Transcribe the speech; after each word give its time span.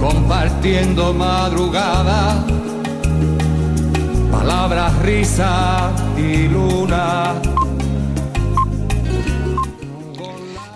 compartiendo 0.00 1.12
madrugada, 1.14 2.44
palabras, 4.30 4.98
risa 5.02 5.92
y 6.16 6.48
luna. 6.48 7.40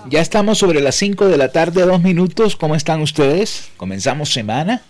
Ya 0.08 0.20
estamos 0.20 0.58
sobre 0.58 0.80
las 0.80 0.96
5 0.96 1.28
de 1.28 1.36
la 1.36 1.52
tarde, 1.52 1.82
dos 1.82 2.02
minutos. 2.02 2.56
¿Cómo 2.56 2.74
están 2.74 3.00
ustedes? 3.00 3.70
Comenzamos 3.76 4.32
semana. 4.32 4.82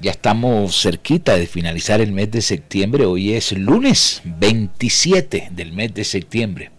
Ya 0.00 0.10
estamos 0.10 0.80
cerquita 0.80 1.36
de 1.36 1.46
finalizar 1.46 2.00
el 2.00 2.12
mes 2.12 2.30
de 2.30 2.42
septiembre. 2.42 3.06
Hoy 3.06 3.32
es 3.32 3.52
lunes 3.52 4.20
27 4.24 5.48
del 5.52 5.72
mes 5.72 5.94
de 5.94 6.04
septiembre 6.04 6.70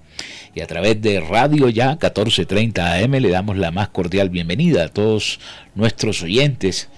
a 0.61 0.67
través 0.67 1.01
de 1.01 1.19
Radio 1.21 1.69
Ya 1.69 1.89
1430 1.89 2.95
AM 2.95 3.11
le 3.13 3.29
damos 3.29 3.57
la 3.57 3.71
más 3.71 3.89
cordial 3.89 4.29
bienvenida 4.29 4.85
a 4.85 4.89
todos 4.89 5.39
nuestros 5.75 6.21
oyentes 6.23 6.89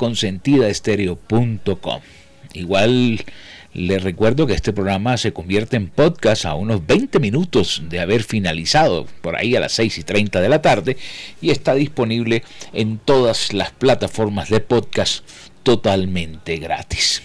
Igual 2.53 3.25
les 3.73 4.03
recuerdo 4.03 4.49
que 4.49 4.55
este 4.55 4.73
programa 4.73 5.17
se 5.17 5.33
convierte 5.33 5.77
en 5.77 5.89
podcast 5.89 6.45
a 6.45 6.55
unos 6.55 6.85
20 6.87 7.21
minutos 7.21 7.85
de 7.89 8.01
haber 8.01 8.25
finalizado, 8.25 9.07
por 9.23 9.37
ahí 9.37 9.55
a 9.55 9.61
las 9.61 9.71
6 9.73 9.99
y 9.99 10.03
30 10.03 10.41
de 10.41 10.49
la 10.49 10.61
tarde, 10.61 10.97
y 11.41 11.51
está 11.51 11.75
disponible 11.75 12.43
en 12.73 12.99
todas 12.99 13.53
las 13.53 13.71
plataformas 13.71 14.51
de 14.51 14.59
podcast 14.59 15.25
totalmente 15.63 16.57
gratis. 16.57 17.23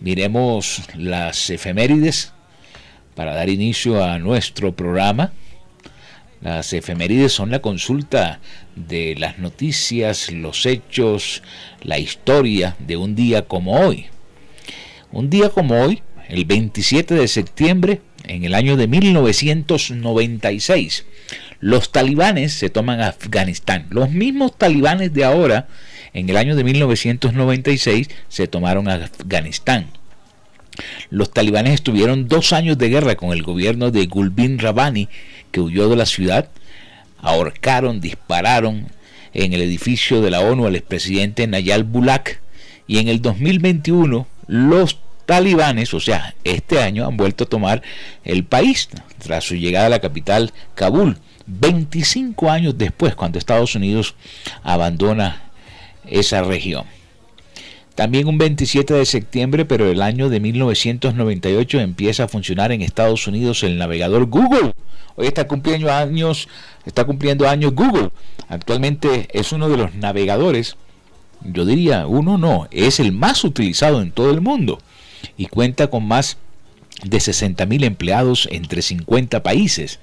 Miremos 0.00 0.82
las 0.96 1.50
efemérides 1.50 2.32
para 3.14 3.34
dar 3.34 3.50
inicio 3.50 4.02
a 4.02 4.18
nuestro 4.18 4.74
programa. 4.74 5.32
Las 6.40 6.72
efemérides 6.72 7.32
son 7.32 7.50
la 7.50 7.58
consulta 7.58 8.40
de 8.74 9.14
las 9.18 9.38
noticias, 9.38 10.32
los 10.32 10.64
hechos, 10.64 11.42
la 11.82 11.98
historia 11.98 12.76
de 12.78 12.96
un 12.96 13.14
día 13.14 13.42
como 13.42 13.78
hoy. 13.78 14.06
Un 15.12 15.28
día 15.28 15.50
como 15.50 15.82
hoy, 15.82 16.02
el 16.28 16.46
27 16.46 17.14
de 17.14 17.28
septiembre, 17.28 18.00
en 18.24 18.44
el 18.44 18.54
año 18.54 18.78
de 18.78 18.86
1996, 18.86 21.04
los 21.58 21.92
talibanes 21.92 22.54
se 22.54 22.70
toman 22.70 23.00
Afganistán. 23.00 23.86
Los 23.90 24.10
mismos 24.10 24.56
talibanes 24.56 25.12
de 25.12 25.24
ahora 25.24 25.68
en 26.12 26.28
el 26.28 26.36
año 26.36 26.56
de 26.56 26.64
1996 26.64 28.08
se 28.28 28.48
tomaron 28.48 28.88
Afganistán. 28.88 29.88
Los 31.10 31.30
talibanes 31.30 31.74
estuvieron 31.74 32.28
dos 32.28 32.52
años 32.52 32.78
de 32.78 32.88
guerra 32.88 33.16
con 33.16 33.32
el 33.32 33.42
gobierno 33.42 33.90
de 33.90 34.06
Gulbin 34.06 34.58
Rabani, 34.58 35.08
que 35.50 35.60
huyó 35.60 35.88
de 35.88 35.96
la 35.96 36.06
ciudad. 36.06 36.48
Ahorcaron, 37.18 38.00
dispararon 38.00 38.88
en 39.34 39.52
el 39.52 39.60
edificio 39.60 40.22
de 40.22 40.30
la 40.30 40.40
ONU 40.40 40.66
al 40.66 40.76
expresidente 40.76 41.46
Nayal 41.46 41.84
Bulak. 41.84 42.40
Y 42.86 42.98
en 42.98 43.08
el 43.08 43.22
2021 43.22 44.26
los 44.46 44.98
talibanes, 45.26 45.94
o 45.94 46.00
sea, 46.00 46.34
este 46.44 46.80
año 46.80 47.06
han 47.06 47.16
vuelto 47.16 47.44
a 47.44 47.48
tomar 47.48 47.82
el 48.24 48.44
país 48.44 48.88
tras 49.18 49.44
su 49.44 49.54
llegada 49.54 49.86
a 49.86 49.90
la 49.90 50.00
capital 50.00 50.52
Kabul. 50.74 51.18
25 51.46 52.50
años 52.50 52.78
después, 52.78 53.14
cuando 53.14 53.38
Estados 53.38 53.74
Unidos 53.74 54.14
abandona 54.62 55.49
esa 56.06 56.42
región. 56.42 56.84
También 57.94 58.28
un 58.28 58.38
27 58.38 58.94
de 58.94 59.04
septiembre, 59.04 59.64
pero 59.64 59.90
el 59.90 60.00
año 60.00 60.28
de 60.28 60.40
1998 60.40 61.80
empieza 61.80 62.24
a 62.24 62.28
funcionar 62.28 62.72
en 62.72 62.82
Estados 62.82 63.26
Unidos 63.26 63.62
el 63.62 63.76
navegador 63.76 64.26
Google. 64.26 64.72
Hoy 65.16 65.26
está 65.26 65.46
cumpliendo 65.46 65.92
años, 65.92 66.48
está 66.86 67.04
cumpliendo 67.04 67.48
años 67.48 67.74
Google. 67.74 68.10
Actualmente 68.48 69.28
es 69.32 69.52
uno 69.52 69.68
de 69.68 69.76
los 69.76 69.94
navegadores, 69.94 70.76
yo 71.42 71.64
diría 71.64 72.06
uno 72.06 72.38
no, 72.38 72.68
es 72.70 73.00
el 73.00 73.12
más 73.12 73.44
utilizado 73.44 74.02
en 74.02 74.12
todo 74.12 74.30
el 74.30 74.40
mundo 74.40 74.78
y 75.36 75.46
cuenta 75.46 75.88
con 75.88 76.06
más 76.06 76.36
de 77.04 77.18
60.000 77.18 77.84
empleados 77.84 78.48
entre 78.50 78.82
50 78.82 79.42
países. 79.42 80.00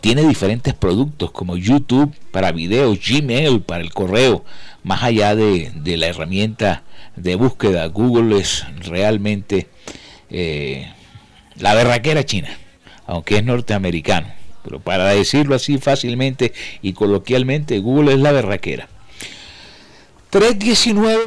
Tiene 0.00 0.22
diferentes 0.22 0.74
productos 0.74 1.30
como 1.30 1.56
YouTube 1.56 2.14
para 2.30 2.52
videos, 2.52 2.98
Gmail 3.06 3.60
para 3.62 3.82
el 3.82 3.92
correo, 3.92 4.44
más 4.82 5.02
allá 5.02 5.34
de, 5.34 5.72
la 5.84 6.06
herramienta 6.06 6.82
de 7.16 7.34
búsqueda, 7.34 7.86
Google 7.86 8.38
es 8.38 8.64
realmente 8.80 9.68
eh, 10.30 10.92
la 11.56 11.74
berraquera 11.74 12.24
china, 12.24 12.56
aunque 13.06 13.38
es 13.38 13.44
norteamericano. 13.44 14.28
Pero 14.62 14.80
para 14.80 15.08
decirlo 15.08 15.54
así 15.54 15.78
fácilmente 15.78 16.52
y 16.80 16.94
coloquialmente, 16.94 17.78
Google 17.78 18.14
es 18.14 18.20
la 18.20 18.32
berraquera. 18.32 18.88
319 20.30 21.24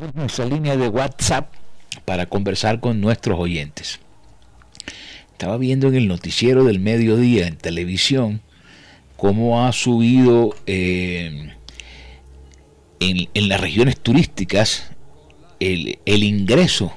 es 0.00 0.14
nuestra 0.14 0.44
línea 0.44 0.76
de 0.76 0.88
WhatsApp 0.88 1.52
para 2.04 2.26
conversar 2.26 2.80
con 2.80 3.00
nuestros 3.00 3.38
oyentes. 3.38 4.00
Estaba 5.40 5.56
viendo 5.56 5.88
en 5.88 5.94
el 5.94 6.06
noticiero 6.06 6.64
del 6.64 6.80
mediodía 6.80 7.46
en 7.46 7.56
televisión 7.56 8.42
cómo 9.16 9.64
ha 9.64 9.72
subido 9.72 10.54
eh, 10.66 11.54
en, 13.00 13.48
las 13.48 13.58
regiones 13.58 13.98
turísticas 13.98 14.92
el, 15.58 15.98
ingreso 16.04 16.92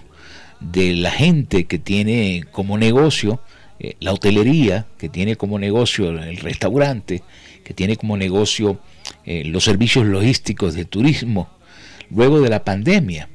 de 0.59 0.93
la 0.93 1.11
gente 1.11 1.67
que 1.67 1.79
tiene 1.79 2.43
como 2.51 2.77
negocio 2.77 3.39
eh, 3.79 3.95
la 4.01 4.11
hotelería, 4.11 4.87
que 4.97 5.07
tiene 5.07 5.37
como 5.37 5.57
negocio 5.57 6.09
el 6.09 6.35
restaurante, 6.35 7.23
que 7.63 7.73
tiene 7.73 7.95
como 7.95 8.17
negocio 8.17 8.77
eh, 9.23 9.45
los 9.45 9.63
servicios 9.63 10.05
logísticos 10.05 10.73
de 10.73 10.83
turismo, 10.83 11.47
luego 12.09 12.41
de 12.41 12.49
la 12.49 12.65
pandemia. 12.65 13.29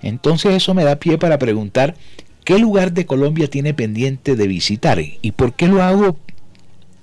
Entonces 0.00 0.54
eso 0.54 0.72
me 0.72 0.84
da 0.84 0.96
pie 0.96 1.18
para 1.18 1.38
preguntar 1.38 1.94
qué 2.46 2.60
lugar 2.60 2.92
de 2.92 3.06
Colombia 3.06 3.50
tiene 3.50 3.74
pendiente 3.74 4.36
de 4.36 4.46
visitar 4.46 5.00
y 5.00 5.32
por 5.32 5.54
qué 5.54 5.66
lo 5.66 5.82
hago 5.82 6.16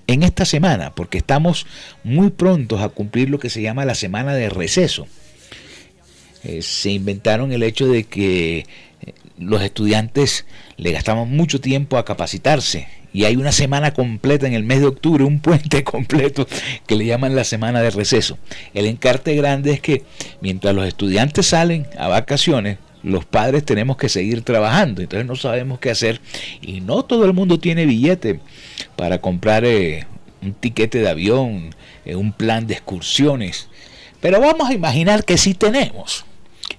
en 0.08 0.24
esta 0.24 0.46
semana, 0.46 0.96
porque 0.96 1.18
estamos 1.18 1.68
muy 2.06 2.30
prontos 2.30 2.82
a 2.82 2.88
cumplir 2.88 3.30
lo 3.30 3.40
que 3.40 3.50
se 3.50 3.62
llama 3.62 3.84
la 3.84 3.94
semana 3.94 4.34
de 4.34 4.48
receso. 4.48 5.06
Eh, 6.46 6.62
se 6.62 6.92
inventaron 6.92 7.52
el 7.52 7.62
hecho 7.62 7.90
de 7.90 8.06
que 8.06 8.60
eh, 8.60 8.66
los 9.38 9.62
estudiantes 9.62 10.46
le 10.78 10.94
gastamos 10.94 11.28
mucho 11.28 11.60
tiempo 11.60 11.98
a 11.98 12.06
capacitarse 12.06 12.88
y 13.12 13.26
hay 13.26 13.36
una 13.36 13.52
semana 13.52 13.94
completa 13.94 14.48
en 14.48 14.54
el 14.54 14.64
mes 14.64 14.80
de 14.80 14.88
octubre, 14.88 15.26
un 15.26 15.42
puente 15.42 15.84
completo 15.84 16.48
que 16.88 16.96
le 16.96 17.06
llaman 17.06 17.36
la 17.36 17.44
semana 17.44 17.82
de 17.82 17.90
receso. 17.90 18.38
El 18.74 18.86
encarte 18.86 19.36
grande 19.36 19.74
es 19.74 19.82
que 19.82 20.04
mientras 20.40 20.74
los 20.74 20.88
estudiantes 20.88 21.48
salen 21.48 21.86
a 21.98 22.08
vacaciones, 22.08 22.78
los 23.04 23.26
padres 23.26 23.64
tenemos 23.66 23.98
que 23.98 24.10
seguir 24.10 24.42
trabajando, 24.42 25.02
entonces 25.02 25.28
no 25.28 25.36
sabemos 25.36 25.80
qué 25.80 25.92
hacer 25.92 26.22
y 26.62 26.82
no 26.82 27.04
todo 27.04 27.26
el 27.26 27.34
mundo 27.34 27.60
tiene 27.60 27.86
billete 27.86 28.40
para 28.96 29.20
comprar 29.20 29.66
eh, 29.66 30.08
un 30.42 30.54
tiquete 30.54 31.00
de 31.00 31.10
avión, 31.10 31.76
eh, 32.06 32.16
un 32.16 32.32
plan 32.32 32.66
de 32.66 32.74
excursiones, 32.74 33.68
pero 34.22 34.40
vamos 34.40 34.70
a 34.70 34.74
imaginar 34.74 35.26
que 35.26 35.38
sí 35.38 35.54
tenemos. 35.54 36.26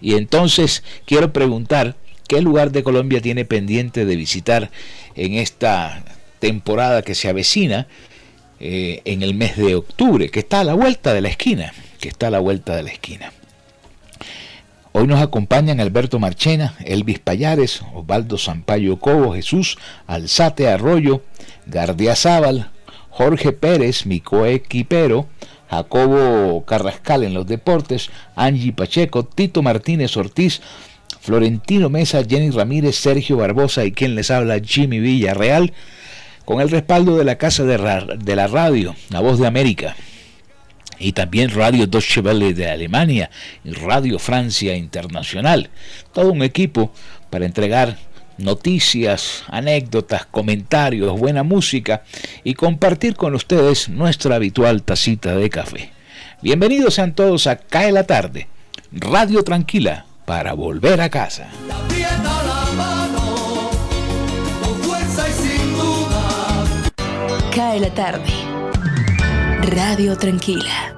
Y 0.01 0.15
entonces 0.15 0.83
quiero 1.05 1.33
preguntar, 1.33 1.97
¿qué 2.27 2.41
lugar 2.41 2.73
de 2.73 2.83
Colombia 2.83 3.21
tiene 3.21 3.45
pendiente 3.45 4.05
de 4.05 4.17
visitar 4.17 4.71
en 5.15 5.35
esta 5.35 6.05
temporada 6.41 7.03
que 7.03 7.15
se 7.15 7.29
avecina 7.29 7.87
eh, 8.61 9.03
en 9.05 9.23
el 9.23 9.35
mes 9.35 9.57
de 9.57 9.75
octubre, 9.75 10.31
que 10.31 10.41
está 10.41 10.61
a 10.61 10.65
la 10.65 10.75
vuelta 10.75 11.13
de 11.13 11.21
la 11.21 11.29
esquina, 11.29 11.73
que 12.01 12.09
está 12.09 12.29
a 12.29 12.31
la 12.31 12.39
vuelta 12.39 12.77
de 12.77 12.83
la 12.83 12.91
esquina. 12.91 13.33
Hoy 14.97 15.09
nos 15.09 15.21
acompañan 15.21 15.81
Alberto 15.81 16.21
Marchena, 16.21 16.77
Elvis 16.85 17.19
Payares, 17.19 17.83
Osvaldo 17.95 18.39
Sampaio 18.39 19.01
Cobo, 19.01 19.35
Jesús 19.35 19.77
Alzate 20.07 20.69
Arroyo, 20.69 21.25
Gardia 21.67 22.15
Zaval, 22.15 22.71
Jorge 23.11 23.51
Pérez, 23.51 24.07
Micoe 24.07 24.63
Quipero, 24.63 25.27
Jacobo 25.69 26.65
Carrascal 26.65 27.25
en 27.25 27.35
los 27.35 27.45
deportes, 27.45 28.11
Angie 28.37 28.73
Pacheco, 28.73 29.25
Tito 29.25 29.63
Martínez 29.63 30.17
Ortiz, 30.17 30.63
Florentino 31.21 31.89
Mesa, 31.89 32.23
Jenny 32.23 32.51
Ramírez, 32.51 32.95
Sergio 32.95 33.39
Barbosa 33.39 33.85
y 33.85 33.91
quien 33.91 34.15
les 34.15 34.31
habla 34.31 34.61
Jimmy 34.65 35.01
Villarreal 35.01 35.73
con 36.45 36.61
el 36.61 36.71
respaldo 36.71 37.19
de 37.19 37.25
la 37.25 37.37
Casa 37.37 37.65
de, 37.65 37.79
la 38.37 38.47
Radio, 38.47 38.95
La 39.11 39.19
Voz 39.19 39.41
de 39.41 39.49
América, 39.49 39.97
y 40.99 41.13
también 41.13 41.51
Radio 41.51 41.87
Deutsche 41.87 42.21
Welle 42.21 42.55
de 42.55 42.71
Alemania 42.71 43.31
y 43.65 43.73
Radio 43.73 44.19
Francia 44.19 44.77
Internacional. 44.77 45.71
Todo 46.13 46.33
un 46.33 46.43
equipo 46.43 46.93
para 47.31 47.47
entregar 47.47 47.97
noticias, 48.39 49.45
anécdotas, 49.49 50.27
comentarios, 50.27 51.19
buena 51.19 51.43
música 51.43 52.03
y 52.43 52.55
compartir 52.55 53.15
con 53.15 53.35
ustedes 53.35 53.89
nuestra 53.89 54.37
habitual 54.37 54.83
tacita 54.83 55.35
de 55.37 55.51
café. 55.51 55.91
Bienvenidos 56.43 56.95
sean 56.95 57.15
todos 57.15 57.47
a 57.47 57.57
Cae 57.57 57.93
la 57.93 58.05
Tarde, 58.05 58.49
Radio 58.93 59.43
Tranquila, 59.43 60.07
para 60.25 60.53
volver 60.53 61.01
a 61.01 61.09
casa. 61.09 61.49
Cae 67.55 67.81
la 67.81 67.91
tarde. 67.95 68.54
Radio 69.65 70.15
Tranquila. 70.19 70.95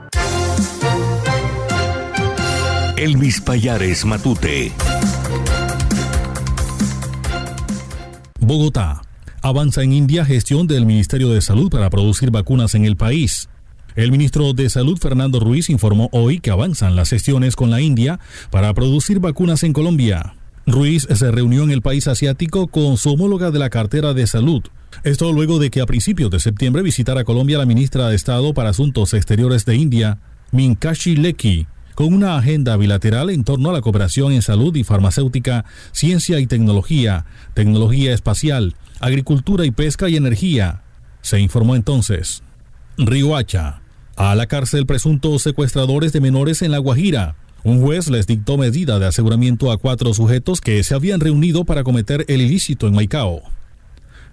Elvis 2.97 3.41
Payares 3.41 4.05
Matute. 4.05 4.73
Bogotá. 8.41 9.03
Avanza 9.41 9.85
en 9.85 9.93
India 9.93 10.25
gestión 10.25 10.67
del 10.67 10.85
Ministerio 10.85 11.29
de 11.29 11.43
Salud 11.43 11.71
para 11.71 11.91
producir 11.91 12.33
vacunas 12.33 12.75
en 12.75 12.85
el 12.85 12.97
país. 12.97 13.49
El 13.95 14.11
ministro 14.11 14.53
de 14.53 14.69
Salud, 14.69 14.99
Fernando 14.99 15.39
Ruiz, 15.39 15.71
informó 15.71 16.09
hoy 16.11 16.41
que 16.41 16.51
avanzan 16.51 16.97
las 16.97 17.11
gestiones 17.11 17.55
con 17.55 17.71
la 17.71 17.81
India 17.81 18.19
para 18.51 18.75
producir 18.75 19.21
vacunas 19.21 19.63
en 19.63 19.73
Colombia. 19.73 20.35
Ruiz 20.67 21.07
se 21.09 21.31
reunió 21.31 21.63
en 21.63 21.71
el 21.71 21.81
país 21.81 22.09
asiático 22.09 22.67
con 22.67 22.97
su 22.97 23.13
homóloga 23.13 23.53
de 23.53 23.61
la 23.61 23.71
cartera 23.71 24.15
de 24.15 24.27
salud, 24.27 24.63
esto 25.05 25.33
luego 25.33 25.61
de 25.61 25.71
que 25.71 25.81
a 25.81 25.87
principios 25.87 26.31
de 26.31 26.41
septiembre 26.41 26.83
visitara 26.83 27.23
Colombia 27.23 27.59
la 27.59 27.67
ministra 27.67 28.09
de 28.09 28.17
Estado 28.17 28.53
para 28.53 28.71
Asuntos 28.71 29.15
Exteriores 29.15 29.65
de 29.65 29.77
India, 29.77 30.19
Minkashi 30.51 31.15
Leki, 31.15 31.69
con 31.95 32.13
una 32.13 32.37
agenda 32.37 32.77
bilateral 32.77 33.31
en 33.31 33.45
torno 33.45 33.71
a 33.71 33.73
la 33.73 33.81
cooperación 33.81 34.33
en 34.33 34.43
salud 34.43 34.75
y 34.75 34.83
farmacéutica, 34.83 35.65
ciencia 35.93 36.41
y 36.41 36.49
tecnología, 36.49 37.27
tecnología 37.55 38.13
espacial, 38.13 38.75
agricultura 38.99 39.65
y 39.65 39.71
pesca 39.71 40.09
y 40.09 40.17
energía. 40.17 40.83
Se 41.23 41.39
informó 41.39 41.77
entonces. 41.77 42.43
Riohacha. 42.99 43.83
A 44.17 44.35
la 44.35 44.47
cárcel 44.47 44.87
presuntos 44.87 45.43
secuestradores 45.43 46.13
de 46.13 46.21
menores 46.21 46.63
en 46.63 46.73
La 46.73 46.79
Guajira. 46.79 47.37
Un 47.67 47.81
juez 47.81 48.09
les 48.11 48.29
dictó 48.29 48.57
medida 48.57 49.01
de 49.01 49.07
aseguramiento 49.07 49.73
a 49.73 49.77
cuatro 49.77 50.15
sujetos 50.15 50.61
que 50.61 50.85
se 50.85 50.95
habían 50.95 51.19
reunido 51.19 51.65
para 51.65 51.83
cometer 51.83 52.25
el 52.29 52.41
ilícito 52.41 52.87
en 52.87 52.95
Maicao. 52.95 53.43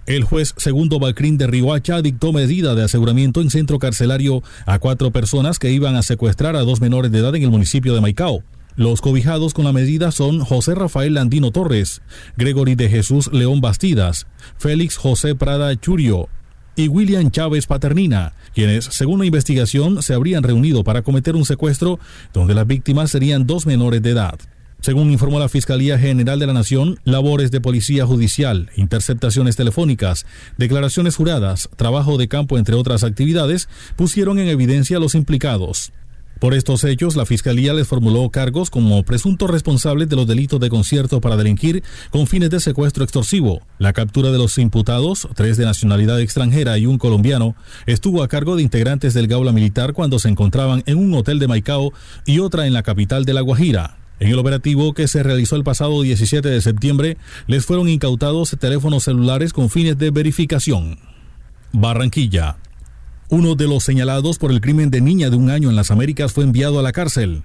El 0.06 0.22
juez 0.22 0.54
segundo 0.56 1.00
Bacrín 1.00 1.36
de 1.36 1.48
Riohacha 1.48 2.00
dictó 2.00 2.32
medida 2.32 2.76
de 2.76 2.84
aseguramiento 2.84 3.40
en 3.40 3.50
centro 3.50 3.80
carcelario 3.80 4.44
a 4.66 4.78
cuatro 4.78 5.10
personas 5.10 5.58
que 5.58 5.72
iban 5.72 5.96
a 5.96 6.04
secuestrar 6.04 6.54
a 6.54 6.60
dos 6.60 6.80
menores 6.80 7.10
de 7.10 7.18
edad 7.18 7.34
en 7.34 7.42
el 7.42 7.50
municipio 7.50 7.92
de 7.92 8.00
Maicao. 8.00 8.44
Los 8.76 9.00
cobijados 9.00 9.52
con 9.52 9.64
la 9.64 9.72
medida 9.72 10.12
son 10.12 10.38
José 10.38 10.76
Rafael 10.76 11.14
Landino 11.14 11.50
Torres, 11.50 12.02
Gregory 12.36 12.76
de 12.76 12.88
Jesús 12.88 13.32
León 13.32 13.60
Bastidas, 13.60 14.28
Félix 14.58 14.96
José 14.96 15.34
Prada 15.34 15.74
Churio 15.74 16.28
y 16.76 16.88
William 16.88 17.30
Chávez 17.30 17.66
Paternina, 17.66 18.32
quienes, 18.54 18.84
según 18.86 19.20
la 19.20 19.26
investigación, 19.26 20.02
se 20.02 20.14
habrían 20.14 20.42
reunido 20.42 20.84
para 20.84 21.02
cometer 21.02 21.36
un 21.36 21.44
secuestro 21.44 21.98
donde 22.32 22.54
las 22.54 22.66
víctimas 22.66 23.10
serían 23.10 23.46
dos 23.46 23.66
menores 23.66 24.02
de 24.02 24.10
edad. 24.10 24.38
Según 24.84 25.10
informó 25.10 25.38
la 25.38 25.48
Fiscalía 25.48 25.98
General 25.98 26.38
de 26.38 26.46
la 26.46 26.52
Nación, 26.52 26.98
labores 27.04 27.50
de 27.50 27.62
policía 27.62 28.04
judicial, 28.04 28.68
interceptaciones 28.76 29.56
telefónicas, 29.56 30.26
declaraciones 30.58 31.16
juradas, 31.16 31.70
trabajo 31.76 32.18
de 32.18 32.28
campo, 32.28 32.58
entre 32.58 32.74
otras 32.74 33.02
actividades, 33.02 33.70
pusieron 33.96 34.38
en 34.38 34.48
evidencia 34.48 34.98
a 34.98 35.00
los 35.00 35.14
implicados. 35.14 35.90
Por 36.40 36.52
estos 36.52 36.84
hechos, 36.84 37.16
la 37.16 37.26
Fiscalía 37.26 37.72
les 37.72 37.86
formuló 37.86 38.28
cargos 38.30 38.68
como 38.68 39.02
presuntos 39.04 39.48
responsables 39.50 40.08
de 40.08 40.16
los 40.16 40.26
delitos 40.26 40.60
de 40.60 40.68
concierto 40.68 41.20
para 41.20 41.36
delinquir 41.36 41.82
con 42.10 42.26
fines 42.26 42.50
de 42.50 42.60
secuestro 42.60 43.04
extorsivo. 43.04 43.62
La 43.78 43.92
captura 43.92 44.30
de 44.30 44.38
los 44.38 44.58
imputados, 44.58 45.28
tres 45.34 45.56
de 45.56 45.64
nacionalidad 45.64 46.20
extranjera 46.20 46.76
y 46.76 46.86
un 46.86 46.98
colombiano, 46.98 47.54
estuvo 47.86 48.22
a 48.22 48.28
cargo 48.28 48.56
de 48.56 48.62
integrantes 48.62 49.14
del 49.14 49.28
Gaula 49.28 49.52
Militar 49.52 49.92
cuando 49.92 50.18
se 50.18 50.28
encontraban 50.28 50.82
en 50.86 50.98
un 50.98 51.14
hotel 51.14 51.38
de 51.38 51.48
Maicao 51.48 51.92
y 52.26 52.40
otra 52.40 52.66
en 52.66 52.72
la 52.72 52.82
capital 52.82 53.24
de 53.24 53.34
La 53.34 53.40
Guajira. 53.40 53.96
En 54.20 54.28
el 54.28 54.38
operativo 54.38 54.92
que 54.92 55.08
se 55.08 55.22
realizó 55.22 55.56
el 55.56 55.64
pasado 55.64 56.02
17 56.02 56.48
de 56.48 56.60
septiembre, 56.60 57.16
les 57.46 57.64
fueron 57.64 57.88
incautados 57.88 58.56
teléfonos 58.58 59.04
celulares 59.04 59.52
con 59.52 59.70
fines 59.70 59.98
de 59.98 60.10
verificación. 60.10 60.98
Barranquilla. 61.72 62.56
Uno 63.36 63.56
de 63.56 63.66
los 63.66 63.82
señalados 63.82 64.38
por 64.38 64.52
el 64.52 64.60
crimen 64.60 64.90
de 64.90 65.00
niña 65.00 65.28
de 65.28 65.34
un 65.34 65.50
año 65.50 65.68
en 65.68 65.74
las 65.74 65.90
Américas 65.90 66.32
fue 66.32 66.44
enviado 66.44 66.78
a 66.78 66.84
la 66.84 66.92
cárcel. 66.92 67.42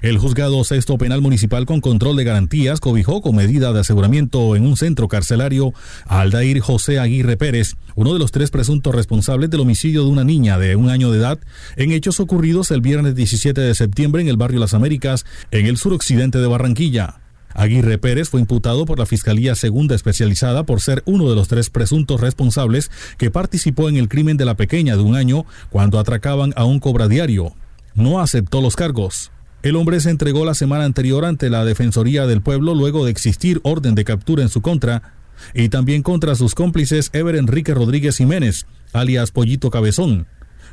El 0.00 0.16
juzgado 0.16 0.62
sexto 0.62 0.96
penal 0.98 1.20
municipal 1.20 1.66
con 1.66 1.80
control 1.80 2.14
de 2.14 2.22
garantías 2.22 2.78
cobijó 2.78 3.22
con 3.22 3.34
medida 3.34 3.72
de 3.72 3.80
aseguramiento 3.80 4.54
en 4.54 4.64
un 4.64 4.76
centro 4.76 5.08
carcelario 5.08 5.74
a 6.06 6.20
Aldair 6.20 6.60
José 6.60 7.00
Aguirre 7.00 7.36
Pérez, 7.36 7.74
uno 7.96 8.12
de 8.12 8.20
los 8.20 8.30
tres 8.30 8.52
presuntos 8.52 8.94
responsables 8.94 9.50
del 9.50 9.58
homicidio 9.58 10.04
de 10.04 10.10
una 10.10 10.22
niña 10.22 10.58
de 10.58 10.76
un 10.76 10.88
año 10.88 11.10
de 11.10 11.18
edad 11.18 11.40
en 11.74 11.90
hechos 11.90 12.20
ocurridos 12.20 12.70
el 12.70 12.80
viernes 12.80 13.16
17 13.16 13.60
de 13.60 13.74
septiembre 13.74 14.22
en 14.22 14.28
el 14.28 14.36
barrio 14.36 14.60
Las 14.60 14.74
Américas, 14.74 15.26
en 15.50 15.66
el 15.66 15.76
suroccidente 15.76 16.38
de 16.38 16.46
Barranquilla. 16.46 17.21
Aguirre 17.54 17.98
Pérez 17.98 18.28
fue 18.28 18.40
imputado 18.40 18.86
por 18.86 18.98
la 18.98 19.06
Fiscalía 19.06 19.54
Segunda 19.54 19.94
Especializada 19.94 20.64
por 20.64 20.80
ser 20.80 21.02
uno 21.06 21.28
de 21.28 21.36
los 21.36 21.48
tres 21.48 21.70
presuntos 21.70 22.20
responsables 22.20 22.90
que 23.18 23.30
participó 23.30 23.88
en 23.88 23.96
el 23.96 24.08
crimen 24.08 24.36
de 24.36 24.44
la 24.44 24.56
pequeña 24.56 24.96
de 24.96 25.02
un 25.02 25.16
año 25.16 25.44
cuando 25.70 25.98
atracaban 25.98 26.52
a 26.56 26.64
un 26.64 26.80
cobradiario. 26.80 27.54
No 27.94 28.20
aceptó 28.20 28.60
los 28.60 28.76
cargos. 28.76 29.30
El 29.62 29.76
hombre 29.76 30.00
se 30.00 30.10
entregó 30.10 30.44
la 30.44 30.54
semana 30.54 30.84
anterior 30.84 31.24
ante 31.24 31.48
la 31.48 31.64
Defensoría 31.64 32.26
del 32.26 32.42
Pueblo 32.42 32.74
luego 32.74 33.04
de 33.04 33.12
existir 33.12 33.60
orden 33.62 33.94
de 33.94 34.04
captura 34.04 34.42
en 34.42 34.48
su 34.48 34.60
contra 34.60 35.14
y 35.54 35.68
también 35.68 36.02
contra 36.02 36.34
sus 36.34 36.54
cómplices 36.54 37.10
Ever 37.12 37.36
Enrique 37.36 37.74
Rodríguez 37.74 38.16
Jiménez, 38.16 38.66
alias 38.92 39.30
Pollito 39.30 39.70
Cabezón, 39.70 40.26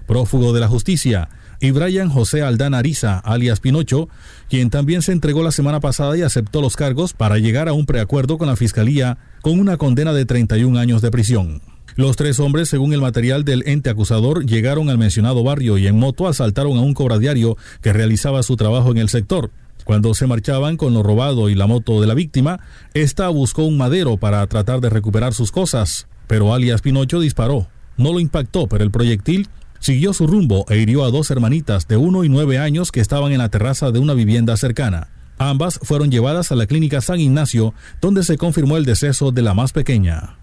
prófugo 0.10 0.54
de 0.54 0.60
la 0.60 0.68
justicia, 0.68 1.30
y 1.62 1.70
Brian 1.70 2.10
José 2.10 2.42
Aldán 2.42 2.74
Ariza, 2.74 3.20
alias 3.20 3.60
Pinocho, 3.60 4.10
quien 4.50 4.72
también 4.72 5.04
se 5.04 5.12
entregó 5.12 5.44
la 5.44 5.52
semana 5.52 5.80
pasada 5.80 6.18
y 6.18 6.24
aceptó 6.24 6.62
los 6.62 6.76
cargos 6.76 7.14
para 7.14 7.38
llegar 7.38 7.70
a 7.70 7.74
un 7.74 7.86
preacuerdo 7.86 8.40
con 8.40 8.48
la 8.48 8.56
Fiscalía 8.56 9.20
con 9.42 9.60
una 9.60 9.78
condena 9.78 10.12
de 10.12 10.26
31 10.26 10.80
años 10.80 11.04
de 11.04 11.12
prisión. 11.12 11.62
Los 11.96 12.16
tres 12.16 12.40
hombres, 12.40 12.70
según 12.70 12.92
el 12.94 13.02
material 13.02 13.46
del 13.46 13.64
ente 13.68 13.92
acusador, 13.92 14.48
llegaron 14.48 14.90
al 14.90 14.98
mencionado 14.98 15.44
barrio 15.44 15.78
y 15.78 15.86
en 15.86 16.00
moto 16.00 16.28
asaltaron 16.28 16.78
a 16.78 16.82
un 16.82 16.96
cobradiario 16.96 17.56
que 17.82 17.94
realizaba 17.94 18.42
su 18.42 18.56
trabajo 18.56 18.90
en 18.90 18.98
el 18.98 19.10
sector. 19.10 19.52
Cuando 19.84 20.16
se 20.16 20.26
marchaban 20.26 20.76
con 20.76 20.96
lo 20.96 21.04
robado 21.04 21.50
y 21.50 21.56
la 21.56 21.68
moto 21.68 22.02
de 22.02 22.08
la 22.08 22.16
víctima, 22.16 22.62
ésta 22.96 23.30
buscó 23.30 23.64
un 23.64 23.78
madero 23.78 24.18
para 24.18 24.46
tratar 24.48 24.82
de 24.82 24.90
recuperar 24.90 25.36
sus 25.36 25.52
cosas, 25.52 26.08
pero 26.26 26.52
alias 26.52 26.82
Pinocho 26.82 27.20
disparó. 27.20 27.68
No 27.96 28.12
lo 28.14 28.20
impactó, 28.20 28.66
pero 28.68 28.84
el 28.84 28.92
proyectil 28.92 29.50
siguió 29.80 30.14
su 30.14 30.28
rumbo 30.28 30.66
e 30.70 30.78
hirió 30.78 31.04
a 31.04 31.12
dos 31.12 31.32
hermanitas 31.32 31.88
de 31.88 31.98
uno 31.98 32.24
y 32.24 32.30
nueve 32.30 32.58
años 32.58 32.92
que 32.92 33.00
estaban 33.00 33.32
en 33.32 33.40
la 33.40 33.50
terraza 33.50 33.92
de 33.92 34.00
una 34.00 34.14
vivienda 34.14 34.56
cercana. 34.58 35.10
Ambas 35.38 35.80
fueron 35.82 36.12
llevadas 36.12 36.52
a 36.52 36.56
la 36.56 36.68
clínica 36.68 37.02
San 37.02 37.20
Ignacio, 37.20 37.74
donde 38.02 38.24
se 38.24 38.38
confirmó 38.38 38.78
el 38.78 38.86
deceso 38.86 39.32
de 39.32 39.42
la 39.42 39.54
más 39.54 39.72
pequeña. 39.72 40.36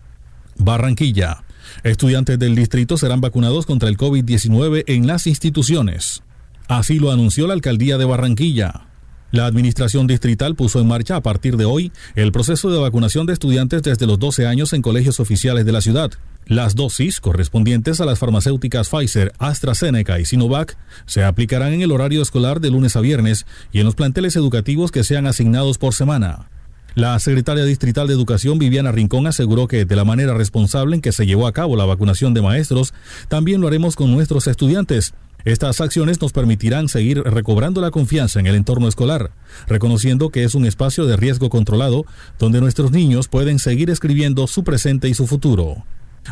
Barranquilla. 0.56 1.44
Estudiantes 1.84 2.38
del 2.38 2.54
distrito 2.54 2.96
serán 2.96 3.20
vacunados 3.20 3.66
contra 3.66 3.88
el 3.88 3.98
COVID-19 3.98 4.84
en 4.86 5.06
las 5.06 5.26
instituciones. 5.26 6.22
Así 6.68 6.98
lo 6.98 7.10
anunció 7.10 7.46
la 7.46 7.52
alcaldía 7.52 7.98
de 7.98 8.04
Barranquilla. 8.06 8.86
La 9.32 9.46
Administración 9.46 10.06
Distrital 10.06 10.54
puso 10.54 10.80
en 10.80 10.88
marcha 10.88 11.16
a 11.16 11.22
partir 11.22 11.56
de 11.56 11.64
hoy 11.64 11.92
el 12.14 12.32
proceso 12.32 12.70
de 12.70 12.78
vacunación 12.78 13.26
de 13.26 13.34
estudiantes 13.34 13.82
desde 13.82 14.06
los 14.06 14.18
12 14.18 14.46
años 14.46 14.72
en 14.72 14.82
colegios 14.82 15.20
oficiales 15.20 15.66
de 15.66 15.72
la 15.72 15.80
ciudad. 15.80 16.10
Las 16.46 16.76
dosis 16.76 17.20
correspondientes 17.20 18.00
a 18.00 18.04
las 18.04 18.20
farmacéuticas 18.20 18.88
Pfizer, 18.88 19.32
AstraZeneca 19.38 20.20
y 20.20 20.24
Sinovac 20.24 20.76
se 21.04 21.24
aplicarán 21.24 21.72
en 21.72 21.82
el 21.82 21.90
horario 21.90 22.22
escolar 22.22 22.60
de 22.60 22.70
lunes 22.70 22.94
a 22.94 23.00
viernes 23.00 23.46
y 23.72 23.80
en 23.80 23.84
los 23.84 23.96
planteles 23.96 24.36
educativos 24.36 24.92
que 24.92 25.02
sean 25.02 25.26
asignados 25.26 25.78
por 25.78 25.92
semana. 25.92 26.48
La 26.94 27.18
secretaria 27.18 27.64
distrital 27.64 28.06
de 28.06 28.14
Educación, 28.14 28.58
Viviana 28.58 28.92
Rincón, 28.92 29.26
aseguró 29.26 29.66
que 29.66 29.84
de 29.84 29.96
la 29.96 30.04
manera 30.04 30.34
responsable 30.34 30.94
en 30.94 31.02
que 31.02 31.12
se 31.12 31.26
llevó 31.26 31.46
a 31.46 31.52
cabo 31.52 31.76
la 31.76 31.84
vacunación 31.84 32.32
de 32.32 32.42
maestros, 32.42 32.94
también 33.28 33.60
lo 33.60 33.66
haremos 33.66 33.96
con 33.96 34.12
nuestros 34.12 34.46
estudiantes 34.46 35.14
estas 35.46 35.80
acciones 35.80 36.20
nos 36.20 36.32
permitirán 36.32 36.88
seguir 36.88 37.22
recobrando 37.22 37.80
la 37.80 37.92
confianza 37.92 38.40
en 38.40 38.48
el 38.48 38.56
entorno 38.56 38.88
escolar, 38.88 39.30
reconociendo 39.68 40.30
que 40.30 40.42
es 40.42 40.56
un 40.56 40.66
espacio 40.66 41.06
de 41.06 41.16
riesgo 41.16 41.50
controlado 41.50 42.04
donde 42.36 42.60
nuestros 42.60 42.90
niños 42.90 43.28
pueden 43.28 43.60
seguir 43.60 43.88
escribiendo 43.88 44.48
su 44.48 44.64
presente 44.64 45.08
y 45.08 45.14
su 45.14 45.28
futuro. 45.28 45.84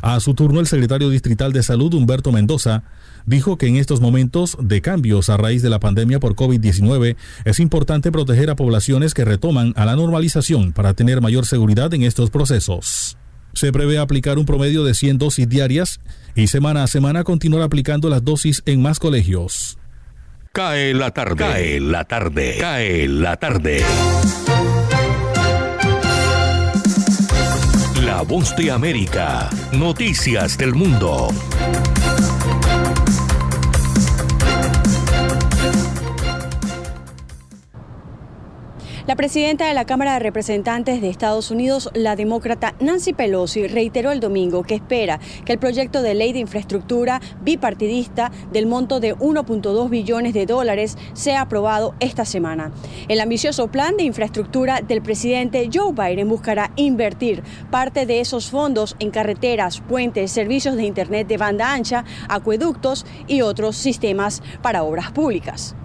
A 0.02 0.18
su 0.20 0.34
turno, 0.34 0.60
el 0.60 0.66
secretario 0.66 1.10
distrital 1.10 1.52
de 1.52 1.62
Salud, 1.62 1.94
Humberto 1.94 2.32
Mendoza, 2.32 2.84
dijo 3.26 3.56
que 3.58 3.66
en 3.66 3.76
estos 3.76 4.00
momentos 4.00 4.56
de 4.60 4.80
cambios 4.80 5.28
a 5.30 5.36
raíz 5.36 5.62
de 5.62 5.70
la 5.70 5.80
pandemia 5.80 6.20
por 6.20 6.34
COVID-19 6.34 7.16
es 7.44 7.60
importante 7.60 8.12
proteger 8.12 8.50
a 8.50 8.56
poblaciones 8.56 9.14
que 9.14 9.24
retoman 9.24 9.72
a 9.76 9.84
la 9.84 9.96
normalización 9.96 10.72
para 10.72 10.94
tener 10.94 11.20
mayor 11.20 11.46
seguridad 11.46 11.92
en 11.94 12.02
estos 12.02 12.30
procesos. 12.30 13.16
Se 13.54 13.72
prevé 13.72 13.98
aplicar 13.98 14.38
un 14.38 14.46
promedio 14.46 14.84
de 14.84 14.94
100 14.94 15.18
dosis 15.18 15.48
diarias 15.48 16.00
y 16.34 16.48
semana 16.48 16.82
a 16.82 16.86
semana 16.88 17.22
continuar 17.22 17.62
aplicando 17.62 18.08
las 18.08 18.24
dosis 18.24 18.62
en 18.66 18.82
más 18.82 18.98
colegios. 18.98 19.78
Cae 20.52 20.94
la 20.94 21.10
tarde. 21.10 21.36
Cae 21.36 21.80
la 21.80 22.04
tarde. 22.04 22.56
Cae 22.60 23.08
la 23.08 23.36
tarde. 23.36 23.82
La 28.04 28.20
voz 28.20 28.54
de 28.54 28.70
América. 28.70 29.48
Noticias 29.72 30.58
del 30.58 30.74
mundo. 30.74 31.28
La 39.06 39.16
presidenta 39.16 39.68
de 39.68 39.74
la 39.74 39.84
Cámara 39.84 40.14
de 40.14 40.20
Representantes 40.20 41.02
de 41.02 41.10
Estados 41.10 41.50
Unidos, 41.50 41.90
la 41.92 42.16
demócrata 42.16 42.74
Nancy 42.80 43.12
Pelosi, 43.12 43.66
reiteró 43.66 44.12
el 44.12 44.20
domingo 44.20 44.62
que 44.62 44.76
espera 44.76 45.20
que 45.44 45.52
el 45.52 45.58
proyecto 45.58 46.00
de 46.00 46.14
ley 46.14 46.32
de 46.32 46.38
infraestructura 46.38 47.20
bipartidista 47.42 48.32
del 48.50 48.64
monto 48.64 49.00
de 49.00 49.14
1.2 49.14 49.90
billones 49.90 50.32
de 50.32 50.46
dólares 50.46 50.96
sea 51.12 51.42
aprobado 51.42 51.94
esta 52.00 52.24
semana. 52.24 52.72
El 53.08 53.20
ambicioso 53.20 53.68
plan 53.68 53.98
de 53.98 54.04
infraestructura 54.04 54.80
del 54.80 55.02
presidente 55.02 55.68
Joe 55.70 55.92
Biden 55.92 56.30
buscará 56.30 56.70
invertir 56.76 57.42
parte 57.70 58.06
de 58.06 58.20
esos 58.20 58.48
fondos 58.48 58.96
en 59.00 59.10
carreteras, 59.10 59.82
puentes, 59.82 60.32
servicios 60.32 60.76
de 60.76 60.84
Internet 60.84 61.28
de 61.28 61.36
banda 61.36 61.74
ancha, 61.74 62.06
acueductos 62.26 63.04
y 63.26 63.42
otros 63.42 63.76
sistemas 63.76 64.42
para 64.62 64.82
obras 64.82 65.12
públicas. 65.12 65.76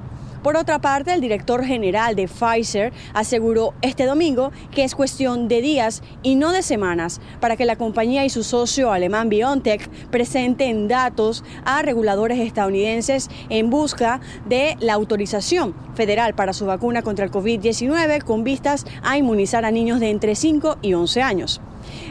Por 0.44 0.56
otra 0.56 0.80
parte, 0.80 1.12
el 1.12 1.20
director 1.20 1.66
general 1.66 2.16
de 2.16 2.30
Pfizer 2.30 2.94
aseguró 3.14 3.74
este 3.82 4.06
domingo 4.06 4.54
que 4.72 4.86
es 4.86 4.96
cuestión 4.96 5.50
de 5.50 5.62
días 5.62 6.02
y 6.24 6.36
no 6.36 6.54
de 6.54 6.62
semanas 6.62 7.20
para 7.42 7.58
que 7.58 7.66
la 7.66 7.76
compañía 7.76 8.24
y 8.24 8.30
su 8.30 8.44
socio 8.44 8.94
alemán 8.94 9.28
BioNTech 9.28 9.90
presenten 10.10 10.88
datos 10.88 11.44
a 11.66 11.82
reguladores 11.82 12.40
estadounidenses 12.40 13.30
en 13.50 13.70
busca 13.70 14.22
de 14.48 14.78
la 14.80 14.94
autorización 14.94 15.76
federal 15.96 16.34
para 16.36 16.54
su 16.54 16.66
vacuna 16.66 17.02
contra 17.02 17.26
el 17.26 17.32
COVID-19 17.32 18.24
con 18.24 18.46
vistas 18.46 18.86
a 19.04 19.18
inmunizar 19.18 19.66
a 19.66 19.72
niños 19.72 20.00
de 20.00 20.10
entre 20.10 20.36
5 20.36 20.78
y 20.82 20.94
11 20.94 21.22
años. 21.22 21.62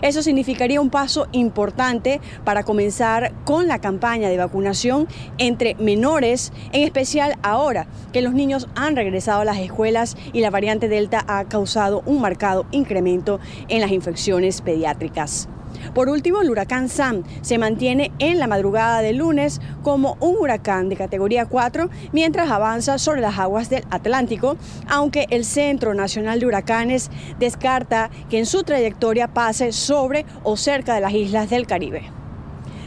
Eso 0.03 0.23
significaría 0.23 0.81
un 0.81 0.91
paso 0.91 1.29
importante 1.33 2.21
para 2.45 2.63
comenzar 2.63 3.33
con 3.45 3.67
la 3.69 3.81
campaña 3.81 4.29
de 4.29 4.37
vacunación 4.37 5.09
entre 5.39 5.75
menores, 5.77 6.53
en 6.73 6.83
especial 6.83 7.37
ahora 7.43 7.87
que 8.13 8.23
los 8.23 8.35
niños 8.35 8.69
han 8.75 8.97
regresado 8.97 9.41
a 9.41 9.45
las 9.45 9.59
escuelas 9.59 10.17
y 10.33 10.41
la 10.41 10.51
variante 10.51 10.89
Delta 10.89 11.25
ha 11.27 11.45
causado 11.45 12.03
un 12.07 12.21
marcado 12.21 12.67
incremento 12.71 13.41
en 13.69 13.81
las 13.81 13.93
infecciones 13.93 14.61
pediátricas. 14.61 15.49
Por 15.95 16.09
último, 16.09 16.41
el 16.41 16.51
huracán 16.51 16.89
Sam 16.89 17.25
se 17.41 17.59
mantiene 17.59 18.13
en 18.19 18.39
la 18.39 18.47
madrugada 18.47 19.01
del 19.01 19.17
lunes 19.17 19.61
como 19.83 20.17
un 20.21 20.37
huracán 20.39 20.89
de 20.89 20.97
categoría 20.97 21.47
4 21.47 21.89
mientras 22.13 22.51
avanza 22.51 22.99
sobre 22.99 23.21
las 23.21 23.39
aguas 23.39 23.71
del 23.71 23.85
Atlántico, 23.91 24.57
aunque 24.89 25.27
el 25.31 25.45
Centro 25.45 25.95
Nacional 25.95 26.41
de 26.41 26.47
Huracanes 26.47 27.11
descarta 27.39 28.11
que 28.29 28.39
en 28.39 28.47
su 28.47 28.63
trayectoria 28.63 29.29
pase 29.29 29.73
sobre 29.73 30.27
o 30.43 30.57
cerca 30.57 30.95
de 30.95 31.01
las 31.01 31.13
islas 31.13 31.51
del 31.51 31.67
Caribe. 31.67 32.03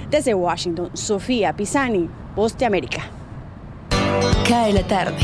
Desde 0.10 0.34
Washington, 0.34 0.90
Sofía 0.94 1.54
Pisani, 1.54 2.10
Voz 2.36 2.58
de 2.58 2.66
América. 2.66 3.02
Cae 4.48 4.74
la 4.74 4.84
tarde. 4.84 5.18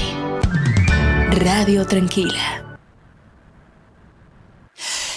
Radio 1.31 1.85
Tranquila. 1.85 2.66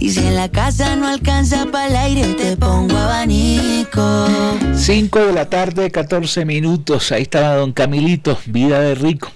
Y 0.00 0.10
si 0.10 0.20
en 0.20 0.36
la 0.36 0.48
casa 0.48 0.94
no 0.94 1.08
alcanza 1.08 1.66
para 1.66 1.88
el 1.88 1.96
aire, 1.96 2.34
te 2.34 2.56
pongo 2.56 2.96
abanico. 2.96 4.28
5 4.74 5.26
de 5.26 5.32
la 5.32 5.50
tarde, 5.50 5.90
14 5.90 6.44
minutos. 6.44 7.10
Ahí 7.10 7.22
estaba 7.22 7.56
don 7.56 7.72
Camilito, 7.72 8.38
vida 8.46 8.80
de 8.80 8.94
rico. 8.94 9.32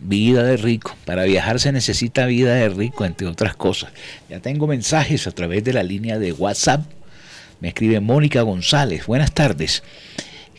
Vida 0.00 0.42
de 0.42 0.58
rico. 0.58 0.94
Para 1.06 1.24
viajar 1.24 1.60
se 1.60 1.72
necesita 1.72 2.26
vida 2.26 2.54
de 2.54 2.68
rico, 2.68 3.06
entre 3.06 3.26
otras 3.26 3.56
cosas. 3.56 3.92
Ya 4.28 4.40
tengo 4.40 4.66
mensajes 4.66 5.26
a 5.26 5.30
través 5.30 5.64
de 5.64 5.72
la 5.72 5.82
línea 5.82 6.18
de 6.18 6.32
WhatsApp. 6.32 6.84
Me 7.60 7.68
escribe 7.68 8.00
Mónica 8.00 8.42
González. 8.42 9.06
Buenas 9.06 9.32
tardes. 9.32 9.82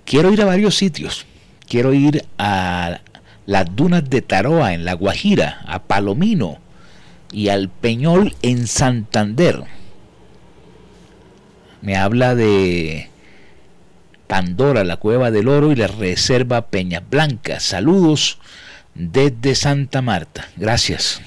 Quiero 0.04 0.34
ir 0.34 0.42
a 0.42 0.46
varios 0.46 0.76
sitios. 0.76 1.28
Quiero 1.70 1.94
ir 1.94 2.26
a 2.40 3.02
las 3.46 3.76
dunas 3.76 4.10
de 4.10 4.24
Taroa 4.24 4.74
en 4.74 4.84
La 4.84 4.94
Guajira, 4.94 5.62
a 5.68 5.84
Palomino, 5.84 6.63
y 7.34 7.50
al 7.50 7.70
Peñol 7.70 8.36
en 8.42 8.68
Santander. 8.68 9.64
Me 11.82 11.98
habla 11.98 12.36
de 12.36 13.10
Pandora, 14.28 14.84
la 14.84 14.98
Cueva 14.98 15.32
del 15.32 15.50
Oro 15.50 15.72
y 15.72 15.76
la 15.76 15.88
Reserva 15.88 16.68
Peñas 16.68 17.04
Blancas. 17.10 17.64
Saludos 17.64 18.40
desde 18.96 19.56
Santa 19.56 20.02
Marta. 20.02 20.48
Gracias. 20.56 21.22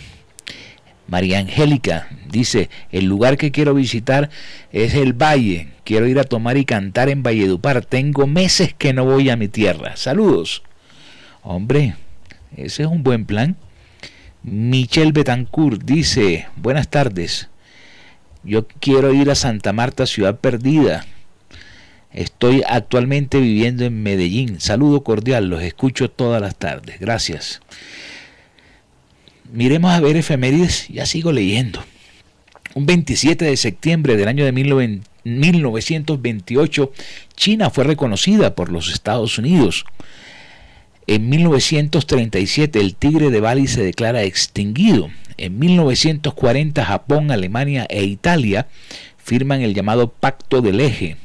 María 1.08 1.38
Angélica 1.38 2.08
dice, 2.30 2.70
el 2.90 3.04
lugar 3.04 3.36
que 3.36 3.52
quiero 3.52 3.74
visitar 3.74 4.30
es 4.72 4.94
el 4.94 5.12
Valle. 5.12 5.68
Quiero 5.84 6.06
ir 6.06 6.18
a 6.18 6.24
tomar 6.24 6.56
y 6.56 6.64
cantar 6.64 7.08
en 7.08 7.22
Valledupar. 7.22 7.84
Tengo 7.84 8.26
meses 8.26 8.74
que 8.74 8.92
no 8.92 9.04
voy 9.04 9.30
a 9.30 9.36
mi 9.36 9.48
tierra. 9.48 9.96
Saludos. 9.96 10.62
Hombre, 11.42 11.94
Ese 12.56 12.82
es 12.82 12.88
un 12.88 13.02
buen 13.02 13.24
plan. 13.24 13.56
Michelle 14.48 15.10
Betancourt 15.10 15.82
dice, 15.82 16.46
buenas 16.54 16.88
tardes. 16.88 17.48
Yo 18.44 18.68
quiero 18.68 19.12
ir 19.12 19.28
a 19.28 19.34
Santa 19.34 19.72
Marta, 19.72 20.06
ciudad 20.06 20.38
perdida. 20.38 21.04
Estoy 22.12 22.62
actualmente 22.64 23.40
viviendo 23.40 23.84
en 23.84 24.04
Medellín. 24.04 24.60
Saludo 24.60 25.02
cordial, 25.02 25.48
los 25.48 25.62
escucho 25.62 26.08
todas 26.08 26.40
las 26.40 26.54
tardes. 26.54 27.00
Gracias. 27.00 27.60
Miremos 29.52 29.90
a 29.90 29.98
ver 29.98 30.16
efemérides, 30.16 30.86
ya 30.90 31.06
sigo 31.06 31.32
leyendo. 31.32 31.84
Un 32.76 32.86
27 32.86 33.46
de 33.46 33.56
septiembre 33.56 34.16
del 34.16 34.28
año 34.28 34.44
de 34.44 34.52
1928, 34.52 36.92
China 37.34 37.70
fue 37.70 37.82
reconocida 37.82 38.54
por 38.54 38.70
los 38.70 38.92
Estados 38.92 39.38
Unidos. 39.38 39.84
En 41.08 41.28
1937 41.28 42.80
el 42.80 42.96
tigre 42.96 43.30
de 43.30 43.40
Bali 43.40 43.68
se 43.68 43.84
declara 43.84 44.24
extinguido. 44.24 45.08
En 45.36 45.58
1940 45.58 46.84
Japón, 46.84 47.30
Alemania 47.30 47.86
e 47.88 48.04
Italia 48.04 48.66
firman 49.16 49.60
el 49.60 49.72
llamado 49.72 50.08
Pacto 50.08 50.62
del 50.62 50.80
Eje. 50.80 51.16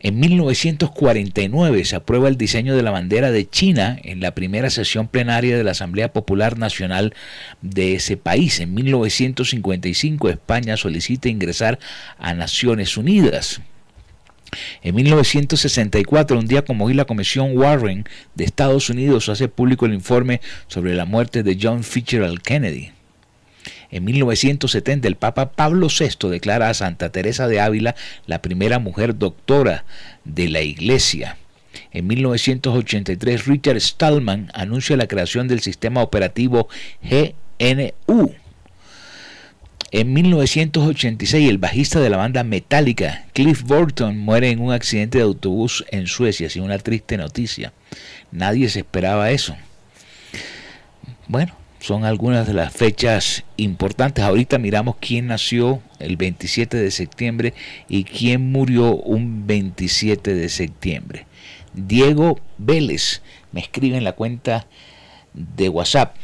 En 0.00 0.18
1949 0.18 1.84
se 1.84 1.94
aprueba 1.94 2.28
el 2.28 2.36
diseño 2.36 2.74
de 2.74 2.82
la 2.82 2.90
bandera 2.90 3.30
de 3.30 3.48
China 3.48 3.98
en 4.02 4.20
la 4.20 4.34
primera 4.34 4.70
sesión 4.70 5.08
plenaria 5.08 5.56
de 5.56 5.62
la 5.62 5.72
Asamblea 5.72 6.12
Popular 6.12 6.58
Nacional 6.58 7.14
de 7.60 7.94
ese 7.94 8.16
país. 8.16 8.60
En 8.60 8.74
1955 8.74 10.30
España 10.30 10.76
solicita 10.76 11.28
ingresar 11.28 11.78
a 12.18 12.34
Naciones 12.34 12.96
Unidas. 12.96 13.60
En 14.82 14.94
1964, 14.94 16.38
un 16.38 16.46
día 16.46 16.64
como 16.64 16.84
hoy, 16.84 16.94
la 16.94 17.04
Comisión 17.04 17.56
Warren 17.56 18.04
de 18.34 18.44
Estados 18.44 18.90
Unidos 18.90 19.28
hace 19.28 19.48
público 19.48 19.86
el 19.86 19.94
informe 19.94 20.40
sobre 20.66 20.94
la 20.94 21.04
muerte 21.04 21.42
de 21.42 21.58
John 21.60 21.84
Fitzgerald 21.84 22.40
Kennedy. 22.42 22.92
En 23.90 24.04
1970, 24.04 25.06
el 25.06 25.16
Papa 25.16 25.52
Pablo 25.52 25.88
VI 25.88 26.30
declara 26.30 26.68
a 26.68 26.74
Santa 26.74 27.10
Teresa 27.10 27.46
de 27.46 27.60
Ávila 27.60 27.94
la 28.26 28.40
primera 28.42 28.78
mujer 28.78 29.18
doctora 29.18 29.84
de 30.24 30.48
la 30.48 30.62
Iglesia. 30.62 31.36
En 31.92 32.06
1983, 32.06 33.46
Richard 33.46 33.80
Stallman 33.80 34.50
anuncia 34.54 34.96
la 34.96 35.06
creación 35.06 35.46
del 35.48 35.60
sistema 35.60 36.02
operativo 36.02 36.68
GNU. 37.02 38.41
En 39.94 40.14
1986, 40.14 41.50
el 41.50 41.58
bajista 41.58 42.00
de 42.00 42.08
la 42.08 42.16
banda 42.16 42.44
Metallica, 42.44 43.26
Cliff 43.34 43.62
Burton, 43.62 44.16
muere 44.16 44.48
en 44.48 44.60
un 44.60 44.72
accidente 44.72 45.18
de 45.18 45.24
autobús 45.24 45.84
en 45.90 46.06
Suecia, 46.06 46.48
sin 46.48 46.62
una 46.62 46.78
triste 46.78 47.18
noticia. 47.18 47.74
Nadie 48.30 48.70
se 48.70 48.78
esperaba 48.78 49.30
eso. 49.32 49.54
Bueno, 51.28 51.54
son 51.80 52.06
algunas 52.06 52.46
de 52.46 52.54
las 52.54 52.72
fechas 52.72 53.44
importantes. 53.58 54.24
Ahorita 54.24 54.56
miramos 54.56 54.96
quién 54.98 55.26
nació 55.26 55.82
el 55.98 56.16
27 56.16 56.78
de 56.78 56.90
septiembre 56.90 57.52
y 57.86 58.04
quién 58.04 58.50
murió 58.50 58.96
un 58.96 59.46
27 59.46 60.32
de 60.32 60.48
septiembre. 60.48 61.26
Diego 61.74 62.40
Vélez 62.56 63.20
me 63.52 63.60
escribe 63.60 63.98
en 63.98 64.04
la 64.04 64.12
cuenta 64.12 64.66
de 65.34 65.68
WhatsApp. 65.68 66.16